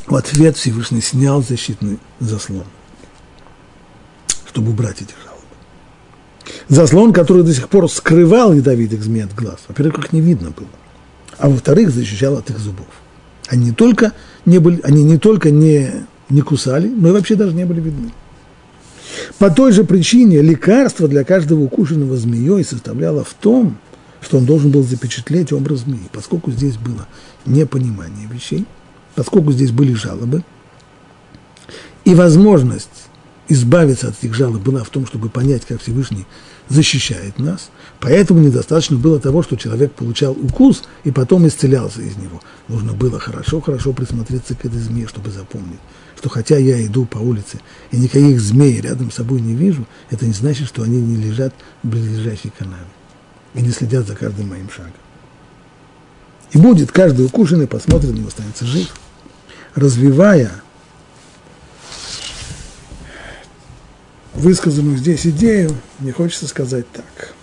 В 0.07 0.15
ответ 0.15 0.57
Всевышний 0.57 1.01
снял 1.01 1.43
защитный 1.43 1.99
заслон, 2.19 2.65
чтобы 4.47 4.71
убрать 4.71 5.01
эти 5.01 5.13
жалобы. 5.23 5.43
Заслон, 6.69 7.13
который 7.13 7.43
до 7.43 7.53
сих 7.53 7.67
пор 7.69 7.89
скрывал 7.91 8.53
ядовитых 8.53 9.03
змей 9.03 9.25
от 9.25 9.35
глаз. 9.35 9.59
Во-первых, 9.67 10.05
их 10.05 10.13
не 10.13 10.21
видно 10.21 10.51
было 10.51 10.69
а 11.37 11.49
во-вторых, 11.49 11.91
защищал 11.91 12.37
от 12.37 12.49
их 12.49 12.59
зубов. 12.59 12.87
Они 13.47 13.65
не 13.65 13.71
только 13.71 14.13
не, 14.45 14.59
были, 14.59 14.81
они 14.83 15.03
не, 15.03 15.17
только 15.17 15.51
не, 15.51 16.05
не 16.29 16.41
кусали, 16.41 16.87
но 16.87 17.09
и 17.09 17.11
вообще 17.11 17.35
даже 17.35 17.53
не 17.53 17.65
были 17.65 17.79
видны. 17.79 18.11
По 19.39 19.49
той 19.49 19.71
же 19.71 19.83
причине 19.83 20.41
лекарство 20.41 21.07
для 21.07 21.23
каждого 21.23 21.61
укушенного 21.61 22.17
змеей 22.17 22.63
составляло 22.63 23.23
в 23.23 23.33
том, 23.33 23.77
что 24.21 24.37
он 24.37 24.45
должен 24.45 24.71
был 24.71 24.83
запечатлеть 24.83 25.53
образ 25.53 25.79
змеи, 25.81 26.09
поскольку 26.11 26.51
здесь 26.51 26.77
было 26.77 27.07
непонимание 27.45 28.27
вещей, 28.31 28.65
поскольку 29.15 29.51
здесь 29.51 29.71
были 29.71 29.93
жалобы, 29.93 30.43
и 32.05 32.15
возможность 32.15 33.07
избавиться 33.49 34.09
от 34.09 34.17
этих 34.19 34.33
жалоб 34.33 34.61
была 34.61 34.83
в 34.83 34.89
том, 34.89 35.05
чтобы 35.05 35.29
понять, 35.29 35.65
как 35.65 35.81
Всевышний 35.81 36.25
защищает 36.69 37.39
нас. 37.39 37.69
Поэтому 37.99 38.39
недостаточно 38.39 38.97
было 38.97 39.19
того, 39.19 39.41
что 39.41 39.55
человек 39.55 39.93
получал 39.93 40.33
укус 40.33 40.83
и 41.03 41.11
потом 41.11 41.47
исцелялся 41.47 42.01
из 42.01 42.17
него. 42.17 42.41
Нужно 42.67 42.93
было 42.93 43.19
хорошо-хорошо 43.19 43.93
присмотреться 43.93 44.55
к 44.55 44.65
этой 44.65 44.79
змее, 44.79 45.07
чтобы 45.07 45.31
запомнить, 45.31 45.79
что 46.17 46.29
хотя 46.29 46.57
я 46.57 46.83
иду 46.83 47.05
по 47.05 47.19
улице 47.19 47.59
и 47.91 47.97
никаких 47.97 48.41
змей 48.41 48.81
рядом 48.81 49.11
с 49.11 49.15
собой 49.15 49.39
не 49.39 49.53
вижу, 49.53 49.85
это 50.09 50.25
не 50.25 50.33
значит, 50.33 50.67
что 50.67 50.81
они 50.81 50.99
не 50.99 51.15
лежат 51.15 51.53
в 51.83 51.87
близлежащей 51.87 52.51
канаве 52.57 52.87
и 53.53 53.61
не 53.61 53.71
следят 53.71 54.07
за 54.07 54.15
каждым 54.15 54.49
моим 54.49 54.69
шагом. 54.69 54.93
И 56.51 56.57
будет 56.57 56.91
каждый 56.91 57.25
укушенный, 57.25 57.67
посмотрит 57.67 58.13
него, 58.13 58.29
останется 58.29 58.65
жив, 58.65 58.95
развивая 59.75 60.51
высказанную 64.33 64.97
здесь 64.97 65.27
идею, 65.27 65.75
мне 65.99 66.11
хочется 66.11 66.47
сказать 66.47 66.89
так. 66.91 67.33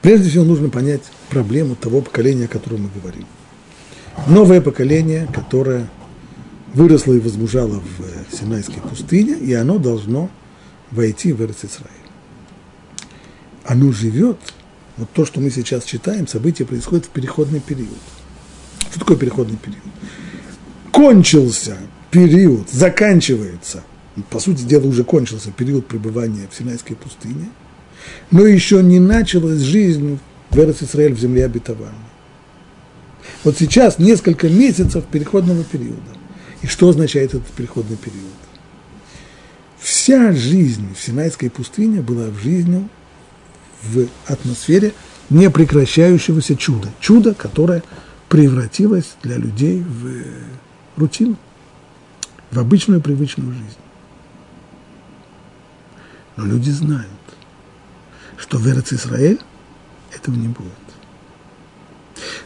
Прежде 0.00 0.30
всего 0.30 0.44
нужно 0.44 0.70
понять 0.70 1.02
проблему 1.28 1.76
того 1.76 2.00
поколения, 2.00 2.46
о 2.46 2.48
котором 2.48 2.84
мы 2.84 2.90
говорим. 2.94 3.26
Новое 4.26 4.60
поколение, 4.60 5.28
которое 5.32 5.88
выросло 6.74 7.12
и 7.14 7.20
возмужало 7.20 7.80
в 7.80 8.00
э, 8.00 8.36
Синайской 8.36 8.80
пустыне, 8.82 9.34
и 9.34 9.52
оно 9.54 9.78
должно 9.78 10.30
войти 10.90 11.32
в 11.32 11.40
Израиль. 11.40 11.90
Оно 13.64 13.92
живет, 13.92 14.38
вот 14.96 15.08
то, 15.12 15.24
что 15.24 15.40
мы 15.40 15.50
сейчас 15.50 15.84
читаем, 15.84 16.26
события 16.26 16.64
происходят 16.64 17.06
в 17.06 17.08
переходный 17.08 17.60
период. 17.60 17.88
Что 18.90 19.00
такое 19.00 19.16
переходный 19.16 19.56
период? 19.56 19.82
Кончился 20.92 21.76
период 22.10 22.68
заканчивается, 22.70 23.82
по 24.30 24.40
сути 24.40 24.62
дела 24.62 24.86
уже 24.86 25.04
кончился 25.04 25.52
период 25.52 25.86
пребывания 25.86 26.48
в 26.50 26.54
Синайской 26.54 26.96
пустыне, 26.96 27.48
но 28.30 28.44
еще 28.44 28.82
не 28.82 28.98
началась 28.98 29.60
жизнь 29.60 30.18
в 30.50 30.58
Израиль 30.58 31.14
в 31.14 31.20
земле 31.20 31.44
обетованной. 31.44 32.09
Вот 33.44 33.56
сейчас 33.58 33.98
несколько 33.98 34.48
месяцев 34.48 35.04
переходного 35.06 35.64
периода. 35.64 36.00
И 36.62 36.66
что 36.66 36.88
означает 36.88 37.34
этот 37.34 37.48
переходный 37.48 37.96
период? 37.96 38.32
Вся 39.78 40.32
жизнь 40.32 40.94
в 40.94 41.00
Синайской 41.02 41.48
пустыне 41.48 42.02
была 42.02 42.26
в 42.26 42.38
жизни 42.38 42.88
в 43.82 44.06
атмосфере 44.26 44.92
непрекращающегося 45.30 46.56
чуда. 46.56 46.88
Чудо, 47.00 47.34
которое 47.34 47.82
превратилось 48.28 49.14
для 49.22 49.36
людей 49.36 49.82
в 49.82 50.24
рутину, 50.96 51.36
в 52.50 52.58
обычную 52.58 53.00
привычную 53.00 53.52
жизнь. 53.52 53.78
Но 56.36 56.44
люди 56.44 56.70
знают, 56.70 57.08
что 58.36 58.58
в 58.58 58.66
Эрец 58.68 58.92
Израиль 58.92 59.40
этого 60.14 60.34
не 60.34 60.48
будет. 60.48 60.72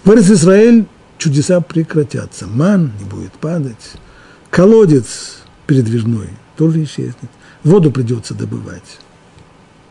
В 0.04 0.12
Эрец 0.12 0.30
Израиль 0.30 0.86
чудеса 1.18 1.60
прекратятся, 1.60 2.46
ман 2.46 2.92
не 2.98 3.04
будет 3.04 3.32
падать, 3.32 3.92
колодец 4.50 5.38
передвижной 5.66 6.28
тоже 6.56 6.84
исчезнет, 6.84 7.30
воду 7.62 7.90
придется 7.90 8.34
добывать, 8.34 8.98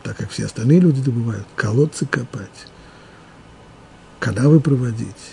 так 0.02 0.16
как 0.16 0.30
все 0.30 0.46
остальные 0.46 0.80
люди 0.80 1.02
добывают, 1.02 1.46
колодцы 1.56 2.06
копать, 2.06 2.66
канавы 4.20 4.60
проводить. 4.60 5.32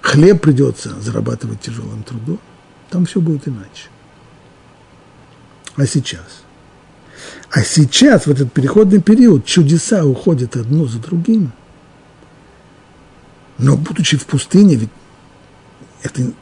Хлеб 0.00 0.40
придется 0.40 0.98
зарабатывать 1.00 1.60
тяжелым 1.60 2.02
трудом, 2.02 2.40
там 2.88 3.06
все 3.06 3.20
будет 3.20 3.46
иначе. 3.48 3.88
А 5.76 5.86
сейчас? 5.86 6.42
А 7.50 7.62
сейчас, 7.62 8.26
в 8.26 8.30
этот 8.30 8.52
переходный 8.52 9.00
период, 9.02 9.44
чудеса 9.44 10.04
уходят 10.04 10.56
одно 10.56 10.86
за 10.86 10.98
другим– 10.98 11.52
но 13.60 13.76
будучи 13.76 14.16
в 14.16 14.26
пустыне, 14.26 14.76
ведь 14.76 14.90
это 16.02 16.32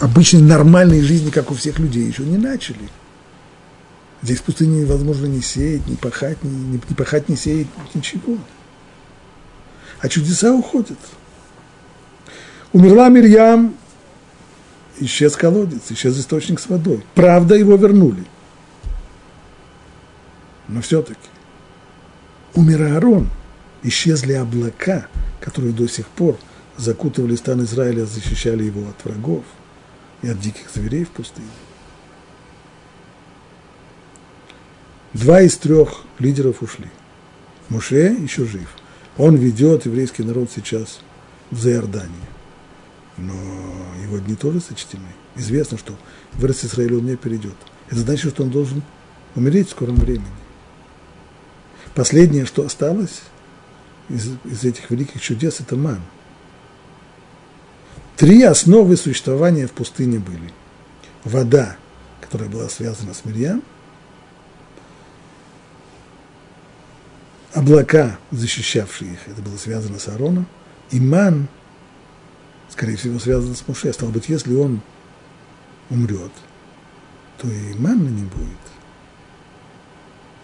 обычной 0.00 0.42
нормальной 0.42 1.00
жизни, 1.00 1.30
как 1.30 1.50
у 1.50 1.54
всех 1.54 1.78
людей, 1.78 2.06
еще 2.06 2.24
не 2.24 2.36
начали. 2.36 2.88
Здесь 4.22 4.38
в 4.38 4.42
пустыне 4.42 4.80
невозможно 4.80 5.26
не 5.26 5.42
сеять, 5.42 5.86
не 5.86 5.96
пахать, 5.96 6.42
не, 6.42 6.50
не, 6.50 6.78
пахать, 6.78 7.28
не 7.28 7.36
сеять, 7.36 7.68
ничего. 7.94 8.38
А 10.00 10.08
чудеса 10.08 10.52
уходят. 10.52 10.98
Умерла 12.72 13.08
Мирьям, 13.10 13.76
исчез 14.98 15.36
колодец, 15.36 15.82
исчез 15.90 16.18
источник 16.18 16.58
с 16.58 16.68
водой. 16.68 17.04
Правда, 17.14 17.54
его 17.54 17.76
вернули. 17.76 18.24
Но 20.66 20.80
все-таки 20.80 21.28
умер 22.54 22.82
Аарон, 22.82 23.30
исчезли 23.82 24.32
облака– 24.32 25.06
которые 25.44 25.74
до 25.74 25.86
сих 25.86 26.08
пор 26.08 26.38
закутывали 26.78 27.36
стан 27.36 27.62
Израиля, 27.64 28.06
защищали 28.06 28.64
его 28.64 28.88
от 28.88 29.04
врагов 29.04 29.44
и 30.22 30.28
от 30.28 30.40
диких 30.40 30.70
зверей 30.74 31.04
в 31.04 31.10
пустыне. 31.10 31.46
Два 35.12 35.42
из 35.42 35.58
трех 35.58 36.04
лидеров 36.18 36.62
ушли. 36.62 36.90
Муше 37.68 38.16
еще 38.18 38.46
жив. 38.46 38.74
Он 39.18 39.36
ведет 39.36 39.84
еврейский 39.84 40.22
народ 40.22 40.50
сейчас 40.50 41.00
в 41.50 41.60
Заиордании. 41.60 42.08
Но 43.18 43.34
его 44.02 44.18
дни 44.20 44.36
тоже 44.36 44.60
сочтены. 44.60 45.08
Известно, 45.36 45.76
что 45.76 45.92
в 46.32 46.44
Израиль 46.46 46.94
он 46.94 47.04
не 47.04 47.16
перейдет. 47.16 47.56
Это 47.90 48.00
значит, 48.00 48.32
что 48.32 48.44
он 48.44 48.50
должен 48.50 48.82
умереть 49.34 49.68
в 49.68 49.72
скором 49.72 49.96
времени. 49.96 50.24
Последнее, 51.94 52.46
что 52.46 52.64
осталось, 52.64 53.20
из, 54.08 54.36
из 54.44 54.64
этих 54.64 54.90
великих 54.90 55.20
чудес– 55.20 55.60
это 55.60 55.76
ман. 55.76 56.00
Три 58.16 58.42
основы 58.42 58.96
существования 58.96 59.66
в 59.66 59.72
пустыне 59.72 60.18
были. 60.18 60.52
Вода, 61.24 61.76
которая 62.20 62.48
была 62.48 62.68
связана 62.68 63.14
с 63.14 63.24
Мирьям, 63.24 63.62
облака, 67.52 68.18
защищавшие 68.30 69.14
их, 69.14 69.28
это 69.28 69.40
было 69.40 69.56
связано 69.56 69.98
с 69.98 70.08
Аароном, 70.08 70.46
и 70.90 71.00
ман, 71.00 71.48
скорее 72.68 72.96
всего, 72.96 73.18
связан 73.18 73.54
с 73.54 73.66
Муше. 73.66 73.92
Стало 73.92 74.10
быть, 74.10 74.28
если 74.28 74.54
он 74.54 74.80
умрет, 75.90 76.32
то 77.38 77.48
и 77.48 77.74
манна 77.74 78.08
не 78.08 78.24
будет. 78.24 78.58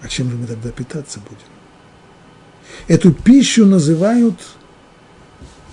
А 0.01 0.09
чем 0.09 0.31
же 0.31 0.37
мы 0.37 0.47
тогда 0.47 0.71
питаться 0.71 1.21
будем? 1.21 1.60
Эту 2.89 3.13
пищу 3.13 3.67
называют 3.67 4.35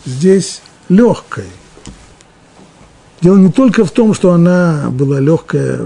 здесь 0.05 0.61
легкой. 0.89 1.45
Дело 3.21 3.37
не 3.37 3.51
только 3.51 3.83
в 3.83 3.91
том, 3.91 4.13
что 4.13 4.31
она 4.31 4.89
была 4.91 5.19
легкая 5.19 5.81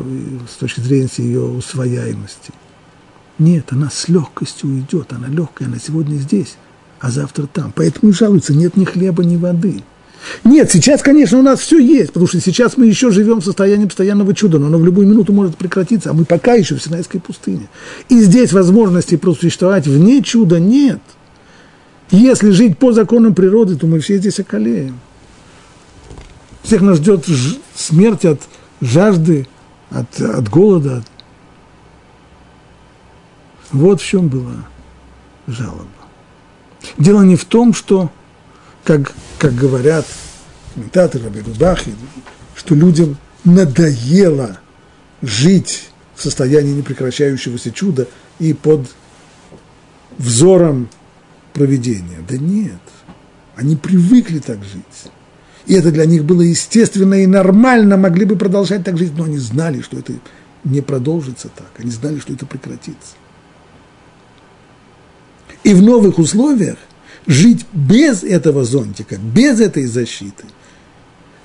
с 0.50 0.56
точки 0.58 0.82
зрения 0.82 1.10
ее 1.18 1.42
усвояемости. 1.42 2.52
Нет, 3.40 3.68
она 3.72 3.90
с 3.90 4.10
легкостью 4.10 4.70
уйдет, 4.70 5.14
она 5.14 5.28
легкая, 5.28 5.68
она 5.68 5.78
сегодня 5.80 6.16
здесь, 6.18 6.58
а 7.00 7.10
завтра 7.10 7.48
там. 7.48 7.72
Поэтому 7.74 8.12
и 8.12 8.14
жалуются, 8.14 8.54
нет 8.54 8.76
ни 8.76 8.86
хлеба, 8.86 9.24
ни 9.24 9.38
воды. 9.38 9.82
Нет, 10.44 10.72
сейчас, 10.72 11.02
конечно, 11.02 11.40
у 11.40 11.42
нас 11.42 11.60
все 11.60 11.80
есть, 11.80 12.10
потому 12.10 12.28
что 12.28 12.40
сейчас 12.40 12.78
мы 12.78 12.86
еще 12.86 13.12
живем 13.12 13.42
в 13.42 13.46
состоянии 13.46 13.86
постоянного 13.86 14.34
чуда, 14.34 14.60
но 14.60 14.68
оно 14.68 14.78
в 14.78 14.86
любую 14.86 15.08
минуту 15.08 15.34
может 15.34 15.58
прекратиться, 15.58 16.12
а 16.12 16.14
мы 16.14 16.26
пока 16.26 16.54
еще 16.54 16.76
в 16.76 16.84
Синайской 16.84 17.20
пустыне. 17.20 17.68
И 18.10 18.20
здесь 18.20 18.54
возможности 18.54 19.18
просуществовать 19.18 19.88
вне 19.88 20.22
чуда 20.22 20.60
нет. 20.60 21.02
Если 22.12 22.52
жить 22.52 22.78
по 22.78 22.92
законам 22.92 23.34
природы, 23.34 23.76
то 23.76 23.88
мы 23.88 24.00
все 24.00 24.18
здесь 24.18 24.40
околеем. 24.40 25.00
Всех 26.64 26.82
нас 26.82 26.98
ждет 26.98 27.26
смерть 27.74 28.26
от 28.26 28.42
жажды, 28.82 29.48
от, 29.90 30.22
от 30.22 30.50
голода. 30.50 31.04
Вот 33.72 34.02
в 34.02 34.06
чем 34.06 34.28
была 34.28 34.66
жалоба. 35.48 35.88
Дело 36.98 37.22
не 37.22 37.36
в 37.36 37.46
том, 37.46 37.74
что 37.74 38.12
как, 38.84 39.14
как 39.38 39.54
говорят 39.56 40.06
комментаторы 40.74 41.26
Рабирубахи, 41.26 41.94
что 42.56 42.76
людям 42.76 43.18
надоело 43.44 44.60
жить 45.22 45.90
в 46.16 46.24
состоянии 46.24 46.74
непрекращающегося 46.74 47.72
чуда 47.72 48.08
и 48.40 48.54
под 48.54 48.88
взором 50.18 50.90
проведения. 51.54 52.20
Да 52.28 52.38
нет, 52.38 52.82
они 53.56 53.76
привыкли 53.76 54.40
так 54.40 54.60
жить. 54.64 55.12
И 55.68 55.74
это 55.74 55.92
для 55.92 56.06
них 56.06 56.26
было 56.26 56.42
естественно 56.42 57.16
и 57.16 57.28
нормально, 57.28 57.98
могли 57.98 58.26
бы 58.26 58.36
продолжать 58.36 58.84
так 58.84 58.98
жить, 58.98 59.14
но 59.16 59.26
они 59.26 59.38
знали, 59.38 59.82
что 59.82 60.00
это 60.00 60.14
не 60.64 60.82
продолжится 60.82 61.50
так, 61.50 61.72
они 61.78 61.92
знали, 61.92 62.20
что 62.20 62.34
это 62.34 62.46
прекратится. 62.46 63.16
И 65.64 65.74
в 65.74 65.82
новых 65.82 66.18
условиях 66.18 66.78
жить 67.28 67.66
без 67.74 68.24
этого 68.24 68.64
зонтика, 68.64 69.18
без 69.18 69.60
этой 69.60 69.86
защиты, 69.86 70.46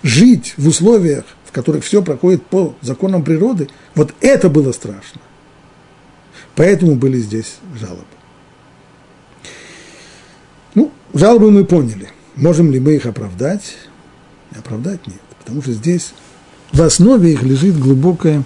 жить 0.03 0.55
в 0.57 0.69
условиях, 0.69 1.25
в 1.45 1.53
которых 1.53 1.85
все 1.85 2.03
проходит 2.03 2.45
по 2.47 2.75
законам 2.81 3.25
природы, 3.25 3.69
вот 3.95 4.15
это 4.21 4.49
было 4.49 4.73
страшно. 4.73 5.21
Поэтому 6.55 6.95
были 6.97 7.19
здесь 7.19 7.57
жалобы. 7.79 8.05
Ну, 10.75 10.93
жалобы 11.13 11.51
мы 11.51 11.65
поняли. 11.65 12.09
Можем 12.35 12.71
ли 12.71 12.81
мы 12.81 12.97
их 12.97 13.07
оправдать? 13.07 13.77
Оправдать 14.57 15.07
нет, 15.07 15.21
потому 15.39 15.61
что 15.63 15.73
здесь 15.73 16.13
в 16.73 16.81
основе 16.81 17.33
их 17.33 17.43
лежит 17.43 17.79
глубокая, 17.79 18.43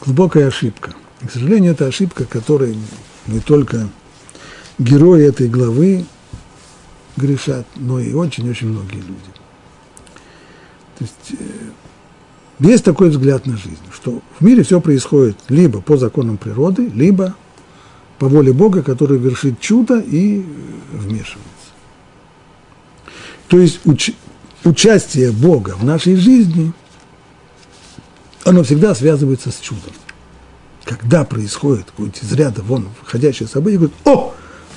глубокая 0.00 0.48
ошибка. 0.48 0.94
И, 1.22 1.26
к 1.26 1.32
сожалению, 1.32 1.72
это 1.72 1.86
ошибка, 1.86 2.24
которой 2.24 2.76
не 3.26 3.40
только 3.40 3.88
герои 4.78 5.24
этой 5.24 5.48
главы 5.48 6.04
грешат, 7.16 7.66
но 7.76 8.00
и 8.00 8.12
очень-очень 8.12 8.68
многие 8.68 8.96
люди. 8.96 9.30
То 10.98 11.04
есть 11.04 11.40
э, 11.40 11.70
есть 12.60 12.84
такой 12.84 13.10
взгляд 13.10 13.46
на 13.46 13.56
жизнь, 13.56 13.78
что 13.92 14.22
в 14.38 14.44
мире 14.44 14.62
все 14.62 14.80
происходит 14.80 15.36
либо 15.48 15.80
по 15.80 15.96
законам 15.96 16.36
природы, 16.38 16.90
либо 16.94 17.34
по 18.18 18.28
воле 18.28 18.52
Бога, 18.52 18.82
который 18.82 19.18
вершит 19.18 19.60
чудо 19.60 20.00
и 20.00 20.40
э, 20.40 20.44
вмешивается. 20.92 21.40
То 23.48 23.58
есть 23.58 23.80
уч, 23.84 24.12
участие 24.64 25.30
Бога 25.32 25.76
в 25.78 25.84
нашей 25.84 26.16
жизни, 26.16 26.72
оно 28.44 28.62
всегда 28.62 28.94
связывается 28.94 29.50
с 29.50 29.58
чудом. 29.58 29.92
Когда 30.84 31.24
происходит 31.24 31.86
какое-нибудь 31.86 32.22
из 32.22 32.32
ряда 32.32 32.62
вон 32.62 32.88
входящее 33.02 33.48
событие, 33.48 33.78
говорит, 33.78 33.96
о, 34.04 34.34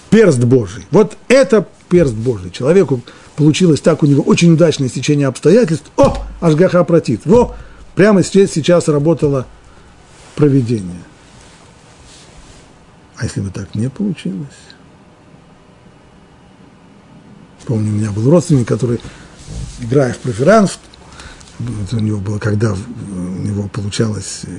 перст 0.09 0.43
Божий. 0.43 0.85
Вот 0.91 1.17
это 1.27 1.67
перст 1.89 2.13
Божий. 2.13 2.51
Человеку 2.51 3.01
получилось 3.35 3.81
так, 3.81 4.03
у 4.03 4.05
него 4.05 4.23
очень 4.23 4.53
удачное 4.53 4.89
стечение 4.89 5.27
обстоятельств. 5.27 5.91
О, 5.97 6.25
Ашгаха 6.41 6.83
протит. 6.83 7.25
Во, 7.25 7.55
прямо 7.95 8.21
здесь 8.21 8.51
сейчас 8.51 8.87
работало 8.87 9.45
проведение. 10.35 11.01
А 13.17 13.23
если 13.23 13.41
бы 13.41 13.49
так 13.49 13.73
не 13.75 13.89
получилось? 13.89 14.47
Помню, 17.65 17.91
у 17.91 17.95
меня 17.95 18.11
был 18.11 18.29
родственник, 18.29 18.67
который, 18.67 19.01
играя 19.81 20.13
в 20.13 20.17
преферанс, 20.19 20.79
у 21.91 21.99
него 21.99 22.19
было, 22.19 22.37
когда 22.37 22.73
у 22.73 23.15
него 23.15 23.67
получалось 23.67 24.41
э, 24.43 24.57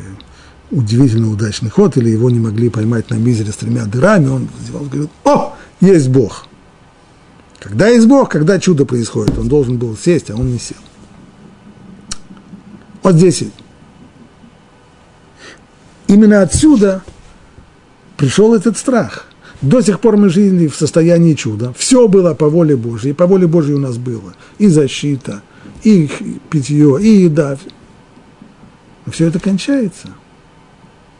удивительно 0.71 1.31
удачный 1.31 1.71
ход, 1.71 1.97
или 1.97 2.11
его 2.11 2.31
не 2.31 2.41
могли 2.41 2.69
поймать 2.69 3.11
на 3.11 3.15
мизере 3.15 3.53
с 3.53 3.57
тремя 3.57 3.87
дырами, 3.87 4.29
он 4.29 4.49
говорит, 4.73 5.11
о, 5.25 5.57
есть 5.81 6.09
Бог. 6.09 6.47
Когда 7.59 7.89
есть 7.89 8.07
Бог, 8.07 8.29
когда 8.29 8.59
чудо 8.61 8.85
происходит, 8.85 9.37
он 9.39 9.49
должен 9.49 9.79
был 9.79 9.97
сесть, 9.97 10.31
а 10.31 10.37
он 10.37 10.53
не 10.53 10.59
сел. 10.59 10.79
Вот 13.03 13.15
здесь 13.15 13.45
именно 16.07 16.43
отсюда 16.43 17.03
пришел 18.17 18.55
этот 18.55 18.77
страх. 18.77 19.27
До 19.61 19.81
сих 19.81 20.01
пор 20.01 20.17
мы 20.17 20.29
жили 20.29 20.69
в 20.69 20.77
состоянии 20.77 21.35
чуда. 21.35 21.73
Все 21.77 22.07
было 22.07 22.35
по 22.35 22.49
воле 22.49 22.77
Божьей. 22.77 23.13
По 23.13 23.27
воле 23.27 23.47
Божьей 23.49 23.75
у 23.75 23.81
нас 23.81 23.97
было 23.97 24.35
и 24.59 24.69
защита, 24.69 25.43
и 25.83 26.09
питье, 26.49 26.99
и 27.01 27.23
еда. 27.23 27.59
Но 29.05 29.13
все 29.13 29.27
это 29.27 29.41
кончается. 29.41 30.09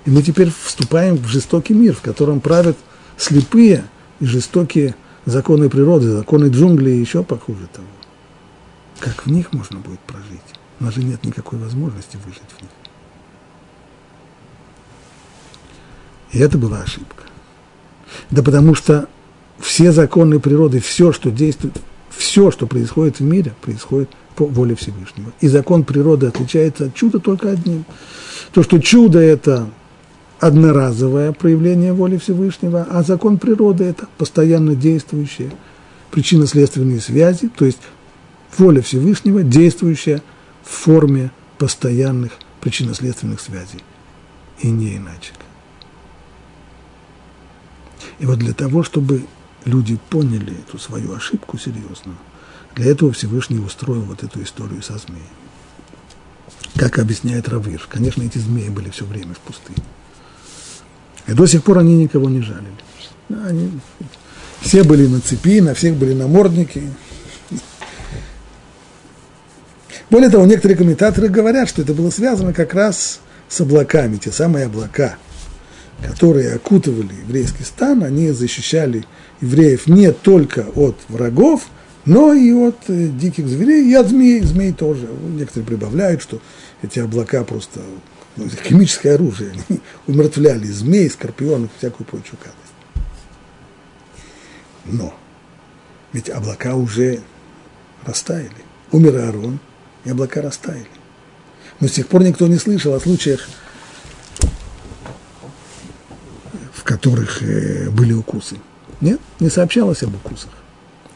И 0.05 0.11
мы 0.11 0.23
теперь 0.23 0.51
вступаем 0.51 1.17
в 1.17 1.27
жестокий 1.27 1.75
мир, 1.75 1.95
в 1.95 2.01
котором 2.01 2.41
правят 2.41 2.77
слепые 3.17 3.85
и 4.21 4.25
жестокие 4.25 4.95
законы 5.27 5.69
природы, 5.69 6.11
законы 6.11 6.47
джунглей 6.47 6.97
и 6.97 7.01
еще 7.01 7.23
похуже 7.23 7.69
того. 7.73 7.87
Как 9.01 9.27
в 9.27 9.31
них 9.31 9.53
можно 9.53 9.79
будет 9.79 10.01
прожить? 10.01 10.41
У 10.81 10.85
нас 10.85 10.95
же 10.95 11.03
нет 11.03 11.25
никакой 11.25 11.59
возможности 11.59 12.17
выжить 12.25 12.43
в 12.57 12.63
них. 12.63 12.71
И 16.33 16.39
это 16.39 16.59
была 16.59 16.83
ошибка. 16.83 17.25
Да 18.31 18.43
потому 18.43 18.75
что 18.75 19.09
все 19.59 19.93
законы 19.93 20.41
природы, 20.41 20.81
все, 20.81 21.13
что 21.13 21.31
действует, 21.31 21.77
все, 22.11 22.51
что 22.51 22.67
происходит 22.67 23.21
в 23.21 23.23
мире, 23.23 23.55
происходит 23.61 24.11
по 24.37 24.47
воле 24.47 24.75
Всевышнего. 24.77 25.33
И 25.41 25.49
закон 25.49 25.85
природы 25.85 26.27
отличается 26.27 26.87
от 26.87 26.95
чуда 26.95 27.19
только 27.19 27.51
одним. 27.51 27.85
То, 28.53 28.63
что 28.63 28.79
чудо– 28.79 29.19
это 29.21 29.69
одноразовое 30.41 31.33
проявление 31.33 31.93
воли 31.93 32.17
Всевышнего, 32.17 32.87
а 32.89 33.03
закон 33.03 33.39
природы– 33.39 33.85
это 33.87 34.07
постоянно 34.19 34.75
действующие 34.75 35.51
причинно-следственные 36.11 37.01
связи, 37.01 37.49
то 37.49 37.65
есть 37.65 37.81
воля 38.57 38.81
Всевышнего, 38.81 39.43
действующая 39.43 40.23
в 40.63 40.71
форме 40.71 41.31
постоянных 41.59 42.33
причинно-следственных 42.61 43.41
связей. 43.41 43.83
И 44.61 44.69
не 44.69 44.97
иначе. 44.97 45.33
И 48.19 48.27
вот 48.27 48.39
для 48.39 48.53
того, 48.53 48.83
чтобы 48.83 49.25
люди 49.65 49.99
поняли 50.11 50.55
эту 50.67 50.79
свою 50.79 51.15
ошибку 51.15 51.59
серьезно, 51.59 52.15
для 52.75 52.91
этого 52.91 53.13
Всевышний 53.13 53.59
устроил 53.59 54.03
вот 54.03 54.23
эту 54.23 54.43
историю 54.43 54.83
со 54.83 54.99
змеем. 54.99 55.23
Как 56.77 56.99
объясняет 56.99 57.49
Равир, 57.49 57.85
конечно, 57.89 58.23
эти 58.23 58.39
змеи 58.39 58.69
были 58.69 58.91
все 58.91 59.05
время 59.05 59.35
в 59.35 59.39
пустыне. 59.39 59.83
И 61.29 61.33
до 61.33 61.47
сих 61.47 61.63
пор 61.63 61.79
они 61.79 61.95
никого 61.95 62.29
не 62.29 62.41
жалили. 62.41 62.67
Они, 63.29 63.71
все 64.61 64.83
были 64.83 65.07
на 65.07 65.21
цепи, 65.21 65.61
на 65.61 65.75
всех 65.75 65.95
были 65.95 66.15
намордники. 66.15 66.83
Более 70.11 70.31
того, 70.31 70.47
некоторые 70.47 70.77
комментаторы 70.77 71.29
говорят, 71.29 71.69
что 71.69 71.83
это 71.83 71.93
было 71.93 72.11
связано 72.11 72.53
как 72.53 72.75
раз 72.75 73.21
с 73.49 73.61
облаками, 73.61 74.17
те 74.17 74.33
самые 74.33 74.67
облака– 74.67 75.17
которые 76.03 76.55
окутывали 76.55 77.13
еврейский 77.27 77.65
стан, 77.65 78.05
они 78.05 78.31
защищали 78.31 79.05
евреев 79.41 79.87
не 79.87 80.13
только 80.13 80.67
от 80.75 80.97
врагов, 81.09 81.63
но 82.05 82.33
и 82.33 82.53
от 82.53 82.77
э, 82.89 83.09
диких 83.09 83.49
зверей, 83.49 83.91
и 83.91 83.95
от 83.95 84.09
змей, 84.09 84.41
змей 84.41 84.73
тоже. 84.73 85.09
Некоторые 85.37 85.67
прибавляют, 85.67 86.23
что 86.23 86.41
эти 86.83 87.01
облака 87.01 87.45
просто 87.45 87.81
ну, 88.39 88.49
химическое 88.49 89.15
оружие, 89.15 89.53
они 89.69 89.81
умертвляли 90.07 90.67
змей, 90.67 91.11
скорпионов, 91.11 91.71
всякую 91.79 92.07
прочую 92.07 92.39
гадость. 92.39 92.57
Но 94.85 95.15
ведь 96.13 96.31
облака 96.31 96.75
уже 96.75 97.21
растаяли. 98.05 98.51
Умер 98.91 99.17
Аарон, 99.17 99.61
и 100.05 100.11
облака 100.11 100.41
растаяли. 100.41 100.89
Но 101.81 101.89
с 101.89 101.93
тех 101.93 102.09
пор 102.09 102.23
никто 102.23 102.47
не 102.47 102.57
слышал 102.57 102.95
о 102.95 103.01
случаях 103.01 103.47
которых 106.89 107.43
э, 107.43 107.91
были 107.91 108.15
укусы. 108.15 108.57
Нет, 109.03 109.21
не 109.41 109.51
сообщалось 109.51 110.03
об 110.03 110.15
укусах. 110.15 110.51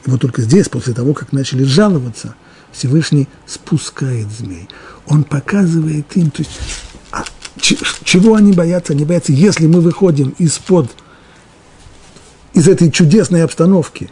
И 0.04 0.10
вот 0.10 0.20
только 0.20 0.42
здесь, 0.42 0.68
после 0.68 0.92
того, 0.92 1.14
как 1.14 1.32
начали 1.32 1.64
жаловаться, 1.64 2.34
Всевышний 2.72 3.26
спускает 3.46 4.30
змей. 4.30 4.68
Он 5.06 5.24
показывает 5.24 6.14
им, 6.14 6.30
то 6.30 6.42
есть, 6.42 6.50
чего 7.62 8.34
они 8.34 8.52
боятся? 8.52 8.92
Они 8.92 9.04
боятся, 9.04 9.32
если 9.32 9.66
мы 9.66 9.80
выходим 9.80 10.34
из-под, 10.38 10.90
из 12.54 12.68
этой 12.68 12.90
чудесной 12.90 13.44
обстановки, 13.44 14.10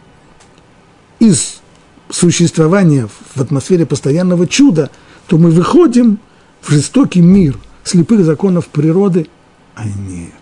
из 1.18 1.60
существования 2.08 3.08
в 3.34 3.40
атмосфере 3.40 3.86
постоянного 3.86 4.46
чуда, 4.46 4.90
то 5.26 5.36
мы 5.36 5.50
выходим 5.50 6.18
в 6.60 6.70
жестокий 6.70 7.20
мир 7.20 7.58
слепых 7.84 8.24
законов 8.24 8.68
природы, 8.68 9.28
а 9.74 9.84
нет. 9.86 10.32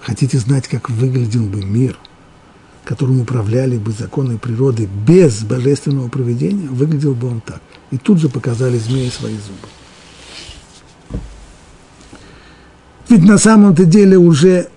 Хотите 0.00 0.38
знать, 0.38 0.68
как 0.68 0.90
выглядел 0.90 1.44
бы 1.44 1.62
мир, 1.62 1.98
которым 2.84 3.20
управляли 3.20 3.76
бы 3.76 3.92
законы 3.92 4.38
природы 4.38 4.88
без 5.06 5.42
божественного 5.42 6.08
проведения? 6.08 6.68
Выглядел 6.68 7.14
бы 7.14 7.28
он 7.28 7.40
так. 7.40 7.60
И 7.90 7.98
тут 7.98 8.18
же 8.18 8.28
показали 8.28 8.78
змеи 8.78 9.10
свои 9.10 9.34
зубы. 9.34 9.68
Ведь 13.08 13.24
на 13.24 13.38
самом-то 13.38 13.84
деле 13.84 14.18
уже 14.18 14.68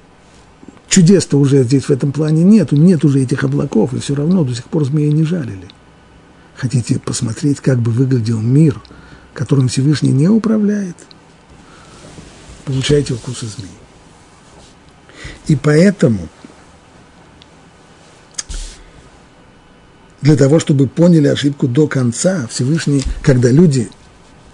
чудес-то 0.87 1.37
уже 1.37 1.63
здесь 1.63 1.85
в 1.85 1.89
этом 1.89 2.11
плане 2.11 2.43
нет, 2.43 2.71
нет 2.71 3.03
уже 3.03 3.21
этих 3.21 3.43
облаков, 3.43 3.93
и 3.93 3.99
все 3.99 4.15
равно 4.15 4.43
до 4.43 4.55
сих 4.55 4.65
пор 4.65 4.85
змеи 4.85 5.09
не 5.09 5.23
жалили. 5.23 5.67
Хотите 6.55 6.99
посмотреть, 6.99 7.59
как 7.59 7.79
бы 7.79 7.91
выглядел 7.91 8.39
мир, 8.39 8.79
которым 9.33 9.67
Всевышний 9.67 10.11
не 10.11 10.27
управляет? 10.27 10.95
Получайте 12.65 13.13
укусы 13.13 13.47
змей. 13.47 13.71
И 15.47 15.55
поэтому 15.55 16.29
для 20.21 20.37
того, 20.37 20.59
чтобы 20.59 20.87
поняли 20.87 21.27
ошибку 21.27 21.67
до 21.67 21.87
конца, 21.87 22.47
Всевышний, 22.47 23.03
когда 23.23 23.49
люди 23.49 23.89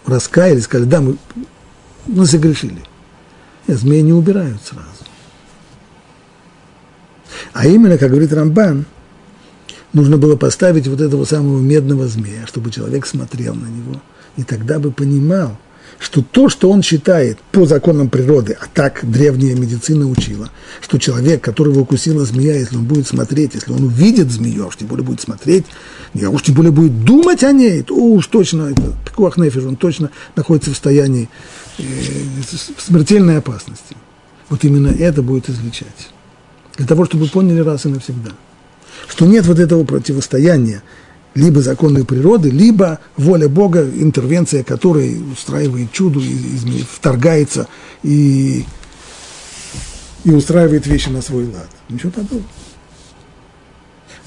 раскаялись, 0.05 0.63
сказали, 0.63 0.87
да, 0.87 1.01
мы, 1.01 1.17
мы 2.07 2.25
согрешили. 2.25 2.81
Змеи 3.75 4.01
не 4.01 4.13
убирают 4.13 4.61
сразу. 4.63 4.87
А 7.53 7.67
именно, 7.67 7.97
как 7.97 8.11
говорит 8.11 8.31
Рамбан, 8.31 8.85
нужно 9.93 10.17
было 10.17 10.35
поставить 10.35 10.87
вот 10.87 11.01
этого 11.01 11.25
самого 11.25 11.59
медного 11.59 12.07
змея, 12.07 12.45
чтобы 12.47 12.71
человек 12.71 13.05
смотрел 13.05 13.55
на 13.55 13.67
него, 13.67 14.01
и 14.37 14.43
тогда 14.43 14.79
бы 14.79 14.91
понимал, 14.91 15.57
что 15.99 16.21
то, 16.21 16.49
что 16.49 16.69
он 16.69 16.83
считает 16.83 17.39
по 17.51 17.65
законам 17.65 18.09
природы, 18.09 18.57
а 18.59 18.65
так 18.71 18.99
древняя 19.03 19.55
медицина 19.55 20.07
учила, 20.07 20.49
что 20.81 20.97
человек, 20.97 21.41
которого 21.41 21.79
укусила 21.79 22.23
змея, 22.25 22.55
если 22.55 22.75
он 22.75 22.85
будет 22.85 23.07
смотреть, 23.07 23.55
если 23.55 23.71
он 23.71 23.83
увидит 23.83 24.31
змею, 24.31 24.65
а 24.65 24.67
уж 24.67 24.77
тем 24.77 24.87
более 24.87 25.05
будет 25.05 25.21
смотреть, 25.21 25.65
а 26.21 26.29
уж 26.29 26.43
тем 26.43 26.55
более 26.55 26.71
будет 26.71 27.03
думать 27.03 27.43
о 27.43 27.51
ней, 27.51 27.81
то 27.81 27.95
уж 27.95 28.27
точно, 28.27 28.69
это 28.71 28.93
Пикуахнефиш, 29.05 29.63
он 29.63 29.75
точно 29.75 30.11
находится 30.35 30.69
в 30.69 30.73
состоянии 30.73 31.29
э, 31.79 31.83
смертельной 32.77 33.37
опасности. 33.37 33.95
Вот 34.49 34.63
именно 34.63 34.87
это 34.87 35.21
будет 35.21 35.49
излечать. 35.49 36.09
Для 36.77 36.85
того, 36.85 37.05
чтобы 37.05 37.27
поняли 37.27 37.59
раз 37.59 37.85
и 37.85 37.89
навсегда, 37.89 38.31
что 39.07 39.25
нет 39.25 39.45
вот 39.45 39.59
этого 39.59 39.83
противостояния 39.83 40.83
либо 41.37 41.61
законы 41.61 42.03
природы, 42.03 42.49
либо 42.49 42.99
воля 43.15 43.47
Бога, 43.47 43.83
интервенция 43.83 44.63
которой 44.63 45.21
устраивает 45.31 45.91
чудо, 45.91 46.19
вторгается 46.91 47.67
и, 48.01 48.65
и 50.23 50.31
устраивает 50.31 50.87
вещи 50.87 51.09
на 51.09 51.21
свой 51.21 51.45
лад. 51.45 51.69
Ничего 51.89 52.11
подобного. 52.11 52.43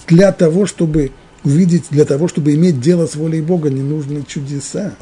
Для 0.07 0.31
того, 0.31 0.67
чтобы 0.67 1.11
увидеть, 1.43 1.87
для 1.91 2.05
того, 2.05 2.29
чтобы 2.29 2.55
иметь 2.55 2.81
дело 2.81 3.09
с 3.09 3.17
волей 3.17 3.41
Бога, 3.41 3.71
не 3.71 3.83
нужны 3.83 4.23
чудеса. 4.23 4.95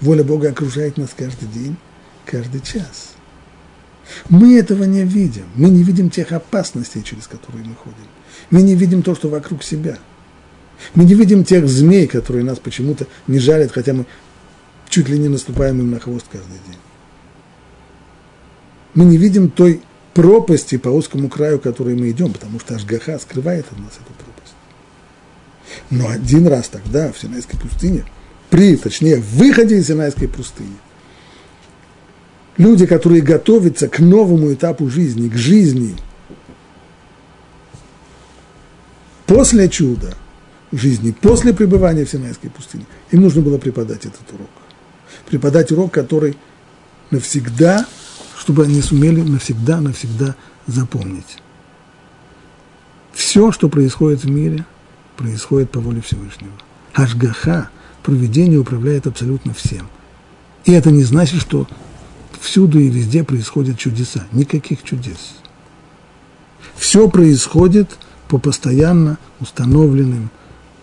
Воля 0.00 0.24
Бога 0.24 0.50
окружает 0.50 0.96
нас 0.96 1.10
каждый 1.16 1.46
день, 1.48 1.76
каждый 2.24 2.62
час. 2.62 3.12
Мы 4.28 4.58
этого 4.58 4.84
не 4.84 5.04
видим. 5.04 5.44
Мы 5.54 5.68
не 5.70 5.84
видим 5.84 6.10
тех 6.10 6.32
опасностей, 6.32 7.02
через 7.04 7.28
которые 7.28 7.64
мы 7.64 7.76
ходим. 7.76 8.08
Мы 8.50 8.62
не 8.62 8.74
видим 8.74 9.02
то, 9.02 9.14
что 9.14 9.28
вокруг 9.28 9.62
себя– 9.62 9.98
мы 10.94 11.04
не 11.04 11.14
видим 11.14 11.44
тех 11.44 11.68
змей, 11.68 12.06
которые 12.06 12.44
нас 12.44 12.58
почему-то 12.58 13.06
не 13.26 13.38
жалят, 13.38 13.72
хотя 13.72 13.92
мы 13.94 14.06
чуть 14.88 15.08
ли 15.08 15.18
не 15.18 15.28
наступаем 15.28 15.80
им 15.80 15.90
на 15.90 16.00
хвост 16.00 16.26
каждый 16.30 16.58
день. 16.66 16.78
Мы 18.94 19.04
не 19.04 19.16
видим 19.16 19.50
той 19.50 19.82
пропасти 20.14 20.78
по 20.78 20.88
узкому 20.88 21.28
краю, 21.28 21.58
которой 21.58 21.94
мы 21.94 22.10
идем, 22.10 22.32
потому 22.32 22.58
что 22.58 22.74
Ашгаха 22.74 23.18
скрывает 23.18 23.66
от 23.70 23.78
нас 23.78 23.92
эту 23.92 24.12
пропасть. 24.14 24.54
Но 25.90 26.08
один 26.08 26.46
раз 26.48 26.68
тогда, 26.68 27.12
в 27.12 27.18
Синайской 27.18 27.58
пустыне, 27.58 28.04
при, 28.50 28.76
точнее, 28.76 29.16
выходе 29.18 29.76
из 29.76 29.86
Синайской 29.86 30.26
пустыни. 30.26 30.76
Люди, 32.56 32.86
которые 32.86 33.22
готовятся 33.22 33.88
к 33.88 34.00
новому 34.00 34.52
этапу 34.52 34.88
жизни, 34.88 35.28
к 35.28 35.34
жизни 35.36 35.94
после 39.26 39.68
чуда, 39.68 40.16
жизни 40.72 41.12
после 41.12 41.54
пребывания 41.54 42.04
в 42.04 42.10
Синайской 42.10 42.50
пустыне, 42.50 42.86
им 43.10 43.22
нужно 43.22 43.42
было 43.42 43.58
преподать 43.58 44.04
этот 44.04 44.32
урок. 44.32 44.50
Преподать 45.26 45.72
урок, 45.72 45.92
который 45.92 46.36
навсегда, 47.10 47.86
чтобы 48.38 48.64
они 48.64 48.80
сумели 48.82 49.22
навсегда, 49.22 49.80
навсегда 49.80 50.34
запомнить. 50.66 51.38
Все, 53.12 53.50
что 53.50 53.68
происходит 53.68 54.22
в 54.24 54.30
мире, 54.30 54.64
происходит 55.16 55.70
по 55.70 55.80
воле 55.80 56.00
Всевышнего. 56.00 56.52
Ашгаха, 56.94 57.70
проведение 58.02 58.58
управляет 58.58 59.06
абсолютно 59.06 59.54
всем. 59.54 59.88
И 60.64 60.72
это 60.72 60.90
не 60.90 61.02
значит, 61.02 61.40
что 61.40 61.66
всюду 62.40 62.78
и 62.78 62.88
везде 62.88 63.24
происходят 63.24 63.78
чудеса. 63.78 64.26
Никаких 64.32 64.82
чудес. 64.82 65.34
Все 66.76 67.08
происходит 67.08 67.90
по 68.28 68.38
постоянно 68.38 69.18
установленным 69.40 70.30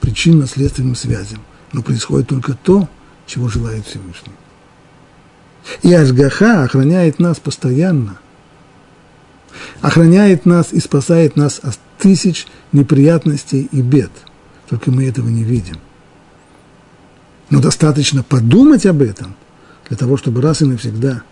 причинно-следственным 0.02 0.96
связям. 0.96 1.40
Но 1.74 1.82
происходит 1.82 2.30
только 2.30 2.54
то, 2.54 2.88
чего 3.26 3.48
желает 3.48 3.86
Всевышний. 3.86 4.34
И 5.82 5.94
Ашгаха 5.94 6.64
охраняет 6.64 7.20
нас 7.20 7.40
постоянно. 7.40 8.20
Охраняет 9.82 10.46
нас 10.46 10.72
и 10.72 10.80
спасает 10.80 11.36
нас 11.36 11.60
от 11.64 11.80
тысяч 11.98 12.46
неприятностей 12.72 13.68
и 13.72 13.82
бед. 13.82 14.12
Только 14.70 14.92
мы 14.92 15.06
этого 15.08 15.28
не 15.28 15.44
видим. 15.44 15.78
Но 17.50 17.62
достаточно 17.62 18.24
подумать 18.24 18.86
об 18.86 19.02
этом, 19.02 19.36
для 19.88 19.98
того, 19.98 20.18
чтобы 20.18 20.42
раз 20.42 20.62
и 20.62 20.66
навсегда 20.66 21.24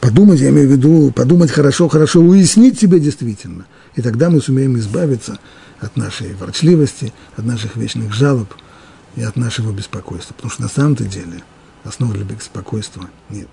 подумать, 0.00 0.40
я 0.40 0.50
имею 0.50 0.68
в 0.68 0.72
виду, 0.72 1.12
подумать 1.12 1.50
хорошо, 1.50 1.88
хорошо, 1.88 2.20
уяснить 2.20 2.78
себе 2.78 3.00
действительно. 3.00 3.66
И 3.94 4.02
тогда 4.02 4.30
мы 4.30 4.40
сумеем 4.40 4.76
избавиться 4.78 5.38
от 5.80 5.96
нашей 5.96 6.34
ворчливости, 6.34 7.12
от 7.36 7.44
наших 7.44 7.76
вечных 7.76 8.12
жалоб 8.12 8.54
и 9.14 9.22
от 9.22 9.36
нашего 9.36 9.72
беспокойства. 9.72 10.34
Потому 10.34 10.50
что 10.50 10.62
на 10.62 10.68
самом-то 10.68 11.04
деле 11.04 11.42
основы 11.84 12.14
для 12.14 12.24
беспокойства 12.24 13.08
нет. 13.30 13.48